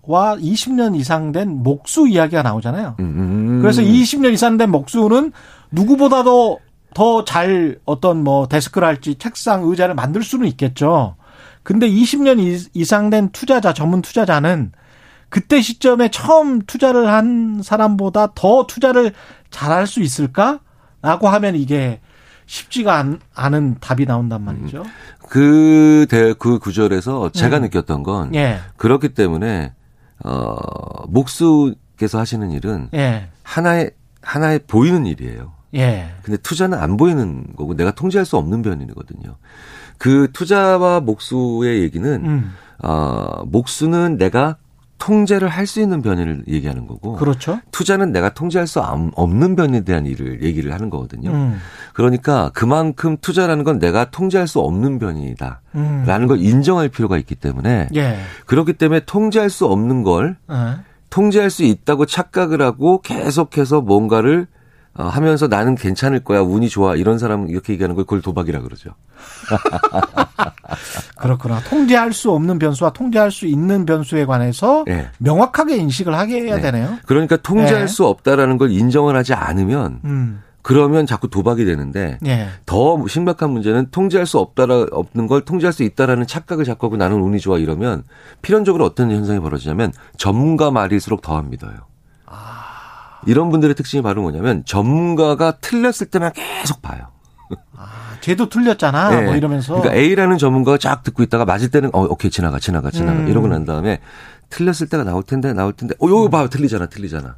[0.02, 2.96] 와 20년 이상 된 목수 이야기가 나오잖아요.
[2.98, 3.60] 음.
[3.62, 5.32] 그래서 20년 이상 된 목수는
[5.70, 6.58] 누구보다도
[6.94, 11.16] 더 잘 어떤 뭐 데스크랄지 책상 의자를 만들 수는 있겠죠.
[11.62, 14.72] 근데 20년 이상 된 투자자 전문 투자자는
[15.28, 19.12] 그때 시점에 처음 투자를 한 사람보다 더 투자를
[19.50, 22.00] 잘할 수 있을까라고 하면 이게
[22.52, 24.82] 쉽지가 않은 답이 나온단 말이죠.
[24.82, 24.86] 음.
[25.30, 27.62] 그, 대, 그 구절에서 제가 음.
[27.62, 28.58] 느꼈던 건 예.
[28.76, 29.72] 그렇기 때문에
[30.22, 30.56] 어,
[31.08, 33.28] 목수께서 하시는 일은 예.
[33.42, 35.52] 하나의 하나의 보이는 일이에요.
[35.76, 36.10] 예.
[36.22, 39.36] 근데 투자는 안 보이는 거고 내가 통제할 수 없는 변이거든요.
[39.96, 42.52] 그 투자와 목수의 얘기는 음.
[42.82, 44.58] 어, 목수는 내가
[45.02, 47.58] 통제를 할 수 있는 변이를 얘기하는 거고 그렇죠.
[47.72, 51.30] 투자는 내가 통제할 수 없는 변에 대한 일을 얘기를 하는 거거든요.
[51.30, 51.58] 음.
[51.92, 56.26] 그러니까 그만큼 투자라는 건 내가 통제할 수 없는 변이다라는 음.
[56.28, 58.18] 걸 인정할 필요가 있기 때문에 예.
[58.46, 60.76] 그렇기 때문에 통제할 수 없는 걸 예.
[61.10, 64.46] 통제할 수 있다고 착각을 하고 계속해서 뭔가를
[64.94, 68.90] 어, 하면서 나는 괜찮을 거야, 운이 좋아 이런 사람 이렇게 얘기하는 걸 그걸 도박이라 그러죠.
[71.16, 71.60] 그렇구나.
[71.64, 75.08] 통제할 수 없는 변수와 통제할 수 있는 변수에 관해서 네.
[75.18, 76.62] 명확하게 인식을 하게 해야 네.
[76.62, 76.98] 되네요.
[77.06, 77.86] 그러니까 통제할 네.
[77.86, 80.42] 수 없다라는 걸 인정을 하지 않으면 음.
[80.62, 82.48] 그러면 자꾸 도박이 되는데 예.
[82.66, 87.20] 더 심각한 문제는 통제할 수 없다라 없는 걸 통제할 수 있다라는 착각을 자꾸 하고 나는
[87.20, 88.04] 운이 좋아 이러면
[88.42, 91.72] 필연적으로 어떤 현상이 벌어지냐면 전문가 말일수록 더합 믿어요.
[92.26, 93.20] 아.
[93.26, 97.08] 이런 분들의 특징이 바로 뭐냐면 전문가가 틀렸을 때만 계속 봐요.
[97.76, 99.10] 아, 쟤도 틀렸잖아.
[99.10, 99.24] 네.
[99.26, 99.74] 뭐 이러면서.
[99.74, 103.28] 그러니까 A라는 전문가가 쫙 듣고 있다가 맞을 때는 어 오케이 지나가 지나가 지나가 음.
[103.28, 104.00] 이러고 난 다음에
[104.48, 107.36] 틀렸을 때가 나올 텐데 나올 텐데 어 요거 봐 틀리잖아 틀리잖아.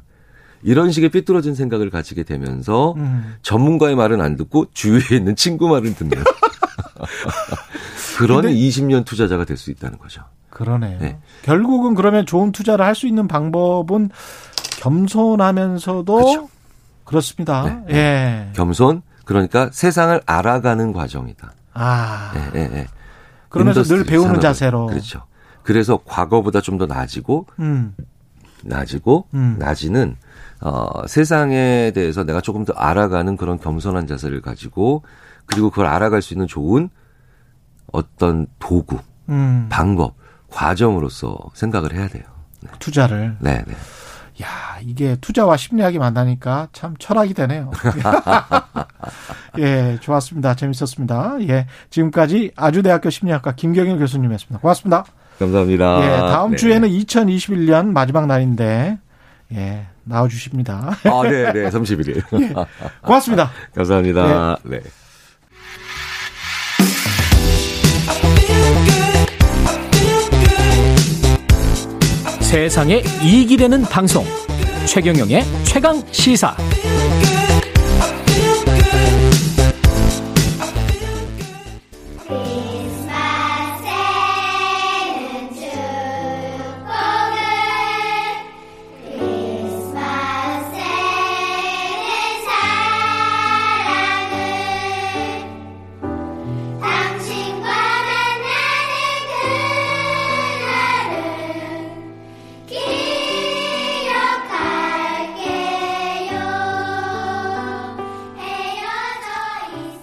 [0.63, 3.35] 이런 식의 삐뚤어진 생각을 가지게 되면서 음.
[3.41, 6.23] 전문가의 말은 안 듣고 주위에 있는 친구 말은 듣는
[8.17, 10.21] 그런 20년 투자자가 될 수 있다는 거죠.
[10.49, 10.97] 그러네요.
[10.99, 11.17] 네.
[11.43, 14.09] 결국은 그러면 좋은 투자를 할 수 있는 방법은
[14.79, 16.49] 겸손하면서도 그렇죠.
[17.03, 17.83] 그렇습니다.
[17.87, 17.93] 네.
[17.95, 18.51] 예.
[18.53, 21.53] 겸손 그러니까 세상을 알아가는 과정이다.
[21.73, 22.31] 아.
[22.35, 22.87] 예, 예, 예.
[23.49, 24.41] 그러면서 늘 배우는 산업을.
[24.41, 24.85] 자세로.
[24.87, 25.23] 그렇죠.
[25.63, 27.95] 그래서 과거보다 좀 더 나아지고 음.
[28.63, 29.55] 나아지고 음.
[29.59, 30.15] 나지는
[30.61, 35.03] 어, 세상에 대해서 내가 조금 더 알아가는 그런 겸손한 자세를 가지고
[35.45, 36.89] 그리고 그걸 알아갈 수 있는 좋은
[37.91, 38.99] 어떤 도구,
[39.29, 39.67] 음.
[39.69, 40.15] 방법,
[40.49, 42.23] 과정으로서 생각을 해야 돼요.
[42.61, 42.71] 네.
[42.79, 43.37] 투자를.
[43.39, 43.75] 네, 네.
[44.41, 47.71] 야, 이게 투자와 심리학이 만나니까 참 철학이 되네요.
[49.59, 50.55] 예, 좋았습니다.
[50.55, 51.37] 재밌었습니다.
[51.47, 54.59] 예, 지금까지 아주대학교 심리학과 김경일 교수님이었습니다.
[54.59, 55.05] 고맙습니다.
[55.39, 55.99] 감사합니다.
[56.03, 56.57] 예, 다음 네.
[56.57, 58.97] 주에는 2021년 마지막 날인데,
[59.53, 60.97] 예, 나와주십니다.
[61.03, 62.17] 아, 네, 네, 31일.
[62.41, 62.53] 예,
[63.03, 63.51] 고맙습니다.
[63.73, 64.57] 감사합니다.
[64.63, 64.79] 네.
[64.79, 65.04] 네.
[72.55, 74.23] 세상에 이익이 되는 방송.
[74.85, 76.55] 최경영의 최강 시사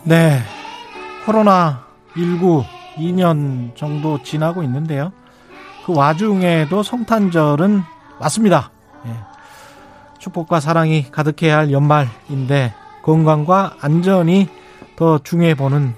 [0.05, 0.41] 네.
[1.27, 2.65] 코로나19
[2.97, 5.13] 2년 정도 지나고 있는데요.
[5.87, 7.83] 그 와중에도 성탄절은
[8.19, 8.71] 왔습니다.
[9.07, 9.11] 예.
[10.19, 14.49] 축복과 사랑이 가득해야 할 연말인데 건강과 안전이
[14.97, 15.95] 더 중요해 보는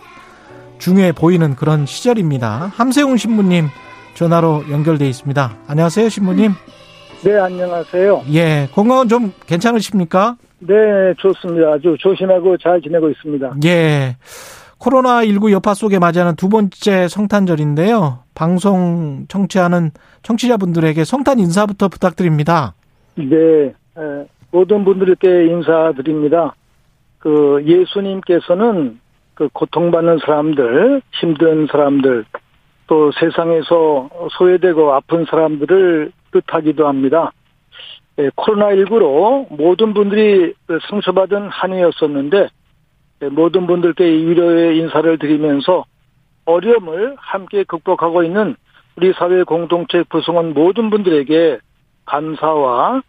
[0.78, 2.72] 중요해 보이는 그런 시절입니다.
[2.74, 3.68] 함세웅 신부님
[4.14, 5.56] 전화로 연결돼 있습니다.
[5.66, 6.54] 안녕하세요, 신부님.
[7.24, 8.24] 네, 안녕하세요.
[8.32, 10.36] 예, 건강은 좀 괜찮으십니까?
[10.66, 11.72] 네, 좋습니다.
[11.72, 13.56] 아주 조심하고 잘 지내고 있습니다.
[13.64, 14.16] 예.
[14.78, 18.20] 코로나19 여파 속에 맞이하는 두 번째 성탄절인데요.
[18.34, 19.90] 방송 청취하는
[20.22, 22.74] 청취자분들에게 성탄 인사부터 부탁드립니다.
[23.14, 23.72] 네.
[24.50, 26.54] 모든 분들께 인사드립니다.
[27.18, 29.00] 그 예수님께서는
[29.34, 32.24] 그 고통받는 사람들, 힘든 사람들,
[32.86, 37.32] 또 세상에서 소외되고 아픈 사람들을 뜻하기도 합니다.
[38.18, 40.54] 예, 코로나19로 모든 분들이
[40.88, 42.48] 상처받은 한 해였었는데
[43.22, 45.84] 예, 모든 분들께 위로의 인사를 드리면서
[46.44, 48.56] 어려움을 함께 극복하고 있는
[48.96, 51.58] 우리 사회 공동체 구성원 모든 분들에게
[52.04, 53.02] 감사와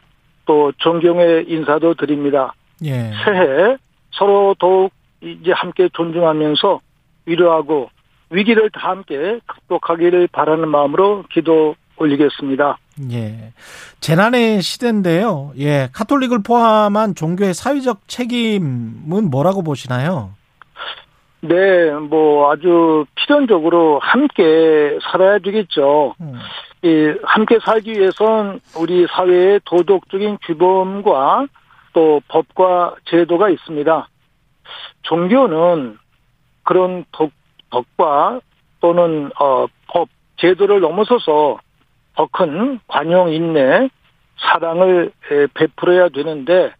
[0.45, 2.53] 또 존경의 인사도 드립니다.
[2.83, 3.11] 예.
[3.23, 3.77] 새해
[4.11, 4.91] 서로 더욱
[5.21, 6.81] 이제 함께 존중하면서
[7.25, 7.89] 위로하고
[8.29, 12.77] 위기를 다 함께 극복하기를 바라는 마음으로 기도 올리겠습니다.
[13.11, 13.51] 예.
[13.99, 15.51] 재난의 시대인데요.
[15.57, 15.89] 예.
[15.93, 20.31] 카톨릭을 포함한 종교의 사회적 책임은 뭐라고 보시나요?
[21.41, 26.15] 네, 뭐 아주 필연적으로 함께 살아야 되겠죠.
[26.19, 26.33] 음.
[26.81, 31.47] 이 함께 살기 위해선 우리 사회의 도덕적인 규범과
[31.93, 34.07] 또 법과 제도가 있습니다.
[35.03, 35.97] 종교는
[36.63, 37.31] 그런 덕,
[37.69, 38.39] 덕과
[38.81, 41.57] 또는 어, 법, 제도를 넘어서서
[42.15, 43.89] 더 큰 관용 인내,
[44.37, 45.11] 사랑을
[45.53, 46.73] 베풀어야 되는데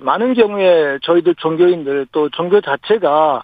[0.00, 3.42] 많은 경우에 저희들 종교인들 또 종교 자체가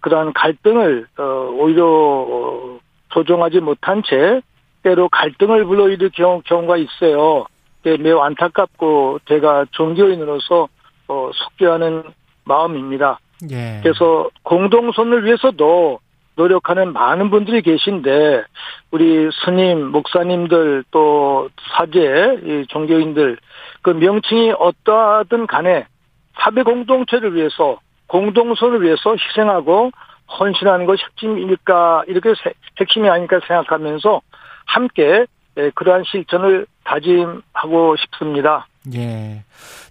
[0.00, 1.22] 그러한 갈등을 어,
[1.58, 2.78] 오히려 어,
[3.08, 4.40] 조정하지 못한 채
[4.82, 7.46] 때로 갈등을 불러일으킬 경우, 경우가 있어요.
[7.82, 10.68] 매우 안타깝고 제가 종교인으로서
[11.08, 12.04] 어, 속죄하는
[12.44, 13.18] 마음입니다.
[13.50, 13.80] 예.
[13.82, 15.98] 그래서 공동선을 위해서도
[16.36, 18.44] 노력하는 많은 분들이 계신데
[18.90, 23.38] 우리 스님, 목사님들 또 사제, 종교인들
[23.82, 25.86] 그 명칭이 어떠하든 간에
[26.38, 29.90] 사회 공동체를 위해서 공동선을 위해서 희생하고
[30.38, 32.34] 헌신하는 것이 핵심일까 이렇게
[32.78, 34.20] 핵심이 아닐까 생각하면서
[34.66, 35.26] 함께
[35.58, 38.66] 예, 그러한 실천을 다짐하고 싶습니다.
[38.94, 39.42] 예.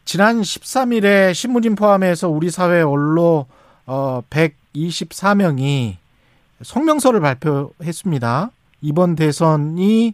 [0.03, 3.47] 지난 13일에 신문진 포함해서 우리 사회 언로
[3.87, 5.95] 어 124명이
[6.61, 8.49] 성명서를 발표했습니다.
[8.81, 10.13] 이번 대선이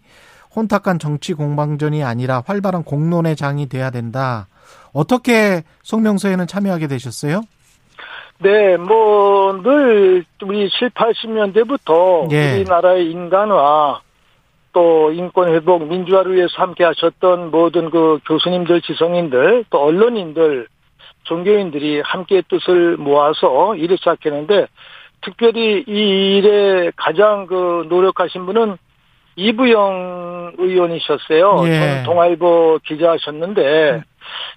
[0.55, 4.47] 혼탁한 정치 공방전이 아니라 활발한 공론의 장이 돼야 된다.
[4.93, 7.41] 어떻게 성명서에는 참여하게 되셨어요?
[8.39, 12.55] 네, 뭐, 늘, 우리 7, 80년대부터 예.
[12.55, 14.01] 우리나라의 인간화,
[14.73, 20.67] 또 인권 회복, 민주화를 위해서 함께 하셨던 모든 그 교수님들, 지성인들, 또 언론인들,
[21.23, 24.67] 종교인들이 함께 뜻을 모아서 일을 시작했는데,
[25.21, 28.77] 특별히 이 일에 가장 그 노력하신 분은
[29.35, 31.63] 이부영 의원이셨어요.
[31.67, 32.03] 예.
[32.05, 34.03] 동아일보 기자하셨는데,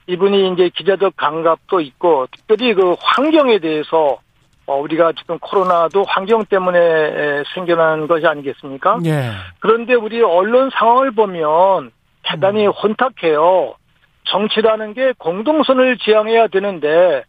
[0.06, 4.18] 이분이 이제 기자적 감각도 있고 특별히 그 환경에 대해서
[4.66, 8.98] 어, 우리가 지금 코로나도 환경 때문에 생겨난 것이 아니겠습니까?
[9.04, 9.30] 예.
[9.60, 11.90] 그런데 우리 언론 상황을 보면
[12.22, 12.72] 대단히 음.
[12.72, 13.74] 혼탁해요.
[14.24, 17.24] 정치라는 게 공동선을 지향해야 되는데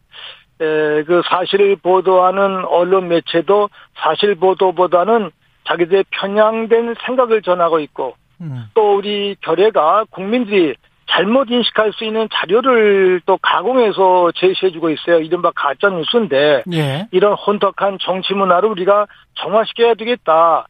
[0.61, 5.32] 에, 그 사실을 보도하는 언론 매체도 사실 보도보다는
[5.68, 8.65] 자기들의 편향된 생각을 전하고 있고 음.
[8.73, 10.76] 또 우리 결례가 국민들이
[11.07, 15.19] 잘못 인식할 수 있는 자료를 또 가공해서 제시해주고 있어요.
[15.19, 17.07] 이른바 가짜 뉴스인데 예.
[17.11, 19.06] 이런 혼탁한 정치 문화를 우리가
[19.36, 20.68] 정화시켜야 되겠다.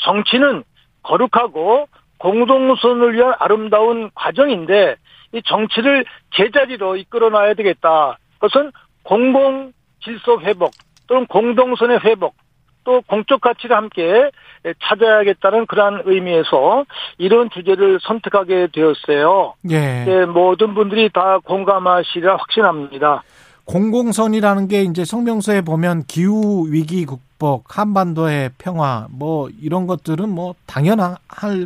[0.00, 0.64] 정치는
[1.02, 1.88] 거룩하고
[2.18, 4.96] 공동선을 위한 아름다운 과정인데
[5.32, 6.04] 이 정치를
[6.34, 8.18] 제자리로 이끌어놔야 되겠다.
[8.40, 8.72] 그것은
[9.06, 9.72] 공공
[10.02, 10.72] 질서 회복
[11.06, 12.34] 또는 공동선의 회복
[12.84, 14.30] 또 공적 가치를 함께
[14.88, 16.84] 찾아야겠다는 그러한 의미에서
[17.18, 19.54] 이런 주제를 선택하게 되었어요.
[19.70, 20.04] 예.
[20.04, 23.22] 네, 모든 분들이 다 공감하시리라 확신합니다.
[23.64, 31.16] 공공선이라는 게 이제 성명서에 보면 기후 위기 극복, 한반도의 평화 뭐 이런 것들은 뭐 당연할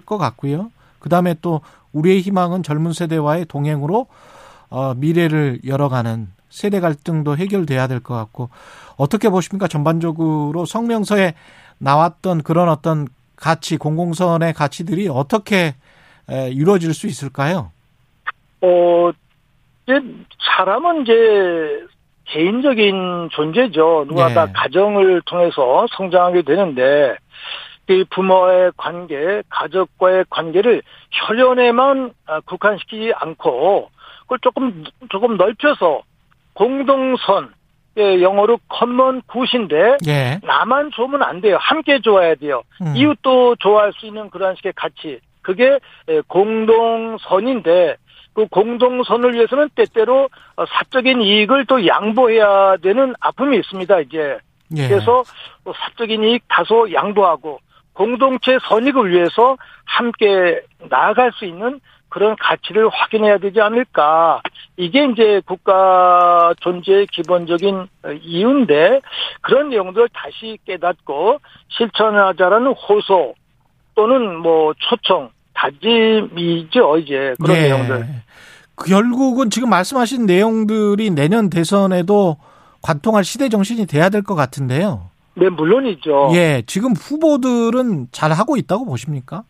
[0.07, 0.71] 것 같고요.
[0.99, 1.61] 그다음에 또
[1.93, 4.07] 우리의 희망은 젊은 세대와의 동행으로
[4.71, 8.51] 어 미래를 열어가는 세대 갈등도 해결돼야 될 것 같고
[8.97, 9.69] 어떻게 보십니까?
[9.69, 11.35] 전반적으로 성명서에
[11.79, 13.07] 나왔던 그런 어떤
[13.37, 15.75] 가치, 공공선의 가치들이 어떻게
[16.29, 17.73] 이루어질 수 있을까요?
[18.61, 19.11] 어,
[19.85, 20.01] 이제
[20.57, 21.87] 사람은 이제
[22.27, 24.05] 개인적인 존재죠.
[24.07, 24.35] 누가 네.
[24.35, 27.17] 다 가정을 통해서 성장하게 되는데,
[27.89, 33.91] 이 부모의 관계, 가족과의 관계를 혈연에만 아, 국한시키지 않고,
[34.23, 36.03] 그걸 조금, 조금 넓혀서
[36.61, 37.55] 공동선,
[37.97, 40.39] 예, 영어로 common good인데 예.
[40.43, 41.57] 나만 좋으면 안 돼요.
[41.59, 42.63] 함께 좋아야 돼요.
[42.83, 42.95] 음.
[42.95, 45.21] 이웃도 좋아할 수 있는 그런 식의 가치.
[45.41, 45.79] 그게
[46.11, 47.97] 예, 공동선인데
[48.35, 54.01] 그 공동선을 위해서는 때때로 어, 사적인 이익을 또 양보해야 되는 아픔이 있습니다.
[54.01, 54.37] 이제
[54.77, 54.87] 예.
[54.87, 55.25] 그래서
[55.65, 57.59] 사적인 이익 다소 양보하고
[57.95, 59.57] 공동체 선익을 위해서
[59.87, 60.61] 함께
[60.91, 61.81] 나아갈 수 있는
[62.11, 64.43] 그런 가치를 확인해야 되지 않을까.
[64.77, 67.87] 이게 이제 국가 존재의 기본적인
[68.23, 69.01] 이유인데
[69.41, 71.39] 그런 내용들을 다시 깨닫고
[71.69, 73.35] 실천하자라는 호소
[73.95, 77.63] 또는 뭐 초청, 다짐이죠, 이제 그런 네.
[77.69, 78.07] 내용들.
[78.75, 82.39] 그 결국은 지금 말씀하신 내용들이 내년 대선에도
[82.83, 85.11] 관통할 시대 정신이 돼야 될 것 같은데요.
[85.35, 86.31] 네, 물론이죠.
[86.33, 89.45] 예, 지금 후보들은 잘 하고 있다고 보십니까?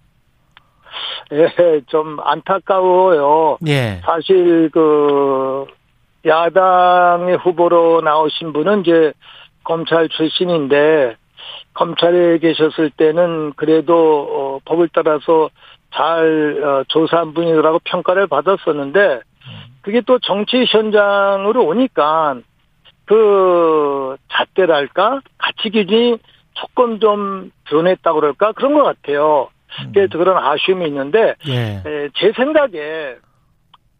[1.33, 3.59] 예, 좀 안타까워요.
[3.67, 4.01] 예.
[4.05, 5.67] 사실 그
[6.27, 9.13] 야당의 후보로 나오신 분은 이제
[9.65, 11.17] 검찰 출신인데
[11.75, 15.51] 검찰에 계셨을 때는 그래도 어, 법을 따라서
[15.95, 19.21] 잘 어, 조사한 분이라고 평가를 받았었는데
[19.83, 22.37] 그게 또 정치 현장으로 오니까
[23.07, 26.19] 그 잣대랄까 가치 기준이
[26.55, 29.49] 조금 좀 변했다고 그럴까 그런 것 같아요.
[29.93, 31.83] 그래서 그런 아쉬움이 있는데 예.
[32.15, 33.17] 제 생각에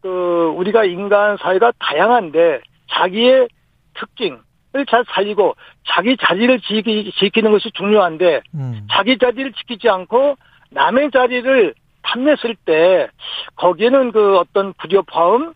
[0.01, 3.47] 그 우리가 인간 사회가 다양한데 자기의
[3.93, 5.55] 특징을 잘 살리고
[5.87, 8.87] 자기 자리를 지키, 지키는 것이 중요한데 음.
[8.91, 10.37] 자기 자리를 지키지 않고
[10.71, 11.73] 남의 자리를
[12.03, 13.09] 탐냈을 때
[13.55, 15.53] 거기에는 그 어떤 불협화음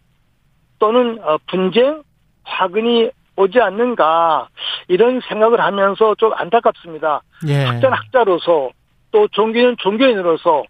[0.79, 2.03] 또는 어, 분쟁
[2.43, 4.49] 화근이 오지 않는가
[4.87, 7.21] 이런 생각을 하면서 좀 안타깝습니다.
[7.47, 7.65] 예.
[7.65, 8.69] 학자는 학자로서
[9.15, 10.65] 또 종교는 종교인으로서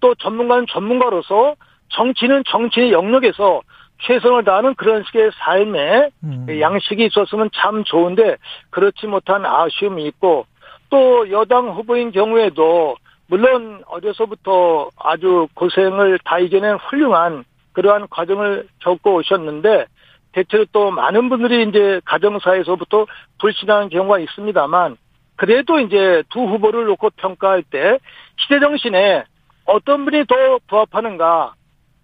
[0.00, 1.54] 또 전문가는 전문가로서
[1.88, 3.62] 정치는 정치의 영역에서
[4.02, 6.46] 최선을 다하는 그런 식의 삶의 음.
[6.60, 8.36] 양식이 있었으면 참 좋은데
[8.68, 10.44] 그렇지 못한 아쉬움이 있고
[10.90, 12.96] 또 여당 후보인 경우에도
[13.28, 19.86] 물론 어려서부터 아주 고생을 다 이겨낸 훌륭한 그러한 과정을 겪고 오셨는데
[20.32, 23.06] 대체로 또 많은 분들이 이제 가정사에서부터
[23.38, 24.98] 불신하는 경우가 있습니다만
[25.36, 27.98] 그래도 이제 두 후보를 놓고 평가할 때
[28.38, 29.24] 시대 정신에
[29.64, 31.54] 어떤 분이 더 부합하는가,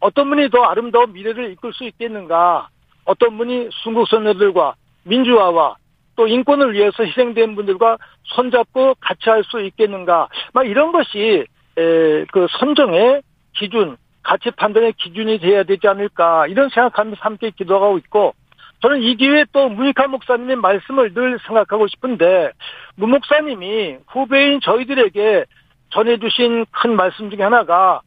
[0.00, 2.68] 어떤 분이 더 아름다운 미래를 이끌 수 있겠는가,
[3.04, 5.76] 어떤 분이 순국 선녀들과 민주화와
[6.16, 11.46] 또 인권을 위해서 희생된 분들과 손잡고 같이 할 수 있겠는가, 막 이런 것이
[11.78, 13.22] 에, 그 선정의
[13.54, 18.34] 기준, 가치 판단의 기준이 돼야 되지 않을까 이런 생각하면서 함께 기도하고 있고
[18.82, 22.50] 저는 이 기회에 또 문익환 목사님의 말씀을 늘 생각하고 싶은데
[22.96, 25.44] 문 목사님이 후배인 저희들에게
[25.90, 28.00] 전해주신 큰 말씀 중에 하나가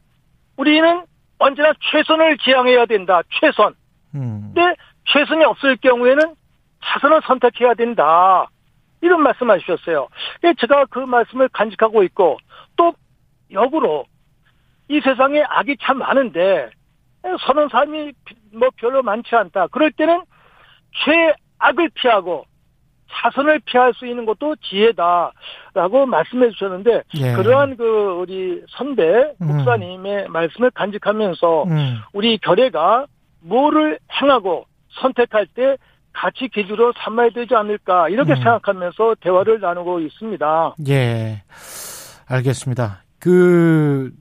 [0.56, 1.02] 우리는
[1.38, 3.22] 언제나 최선을 지향해야 된다.
[3.40, 3.74] 최선.
[4.14, 4.52] 음.
[4.54, 4.74] 근데
[5.06, 6.34] 최선이 없을 경우에는
[6.84, 8.46] 차선을 선택해야 된다.
[9.00, 10.08] 이런 말씀 하셨어요.
[10.58, 12.38] 제가 그 말씀을 간직하고 있고
[12.76, 12.92] 또
[13.50, 14.04] 역으로
[14.88, 16.70] 이 세상에 악이 참 많은데
[17.46, 18.12] 선은 사람이
[18.52, 19.68] 뭐 별로 많지 않다.
[19.68, 20.22] 그럴 때는
[21.04, 22.44] 최악을 피하고
[23.08, 27.32] 차선을 피할 수 있는 것도 지혜다라고 말씀해 주셨는데 예.
[27.34, 29.46] 그러한 그 우리 선배 음.
[29.46, 30.32] 목사님의 음.
[30.32, 31.96] 말씀을 간직하면서 음.
[32.12, 33.06] 우리 결례가
[33.40, 34.66] 뭐를 행하고
[35.00, 35.76] 선택할 때
[36.12, 38.36] 같이 기준으로 삼아야 되지 않을까 이렇게 음.
[38.36, 40.74] 생각하면서 대화를 나누고 있습니다.
[40.88, 41.42] 예,
[42.26, 43.02] 알겠습니다.
[43.20, 44.12] 그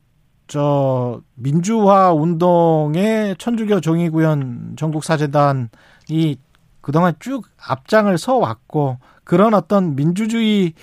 [0.47, 6.37] 저 민주화 운동의 천주교 종이구현 전국사재단이
[6.85, 10.75] 그동안 쭉 앞장을 서 왔고 그런 어떤 민주주의가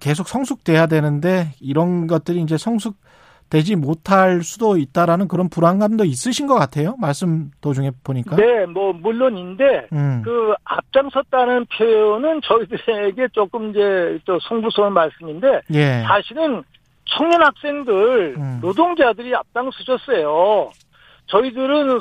[0.00, 6.96] 계속 성숙돼야 되는데 이런 것들이 이제 성숙되지 못할 수도 있다라는 그런 불안감도 있으신 것 같아요.
[6.98, 8.36] 말씀 도중에 보니까.
[8.36, 10.22] 네, 뭐 물론인데 음.
[10.24, 16.02] 그 앞장섰다는 표현은 저희들에게 조금 이제 또 송구스러운 말씀인데 예.
[16.06, 16.64] 사실은
[17.04, 18.58] 청년 학생들, 음.
[18.62, 20.70] 노동자들이 앞장서셨어요.
[21.30, 21.98] 저희들은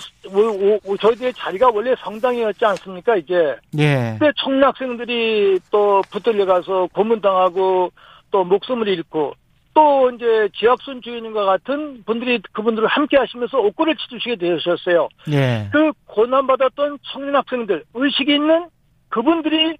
[0.99, 3.55] 저희들의 자리가 원래 성당이었지 않습니까 이제.
[3.77, 4.15] 예.
[4.17, 7.91] 근데 청년 학생들이 또 붙들려 가서 고문당하고
[8.31, 9.33] 또 목숨을 잃고
[9.73, 15.07] 또 이제 지학순 주인님과 같은 분들이 그분들을 함께 하시면서 옥고를 치주시게 되셨어요.
[15.31, 15.69] 예.
[15.71, 18.65] 그 고난받았던 청년 학생들 의식이 있는
[19.09, 19.77] 그분들이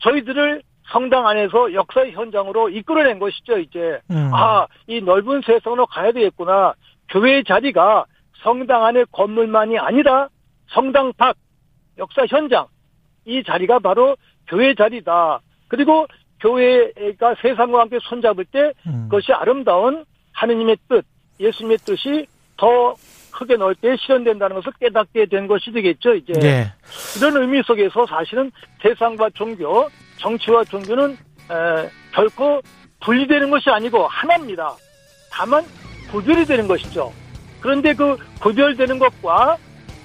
[0.00, 0.62] 저희들을
[0.92, 4.00] 성당 안에서 역사의 현장으로 이끌어낸 것이죠, 이제.
[4.10, 4.30] 음.
[4.34, 6.74] 아, 이 넓은 세상으로 가야 되겠구나.
[7.10, 8.06] 교회의 자리가
[8.42, 10.28] 성당 안의 건물만이 아니라
[10.68, 11.36] 성당 밖,
[11.98, 12.66] 역사 현장,
[13.24, 15.40] 이 자리가 바로 교회 자리다.
[15.68, 16.06] 그리고
[16.40, 19.08] 교회가 세상과 함께 손잡을 때 음.
[19.10, 21.04] 그것이 아름다운 하느님의 뜻,
[21.38, 22.26] 예수님의 뜻이
[22.56, 22.94] 더
[23.32, 26.32] 크게 넓게 실현된다는 것을 깨닫게 된 것이 되겠죠, 이제.
[26.32, 26.72] 네.
[27.16, 28.50] 이런 의미 속에서 사실은
[28.82, 29.88] 세상과 종교,
[30.18, 32.60] 정치와 종교는 에, 결코
[33.00, 34.74] 분리되는 것이 아니고 하나입니다.
[35.32, 35.64] 다만
[36.10, 37.12] 구별이 되는 것이죠.
[37.60, 39.56] 그런데 그 구별되는 것과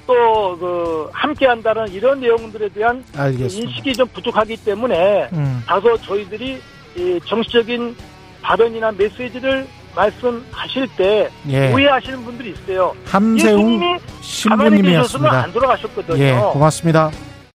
[0.07, 3.69] 또 그 함께 한다는 이런 내용들에 대한 알겠습니다.
[3.69, 5.64] 인식이 좀 부족하기 때문에 음.
[5.65, 6.61] 다소 저희들이
[6.95, 7.95] 이 정치적인
[8.41, 9.65] 발언이나 메시지를
[9.95, 11.73] 말씀하실 때 예.
[11.73, 12.94] 오해하시는 분들이 있어요.
[13.06, 15.44] 함세웅 신부님이었습니다.
[15.44, 16.23] 안 돌아가셨거든요.
[16.23, 17.11] 예, 고맙습니다.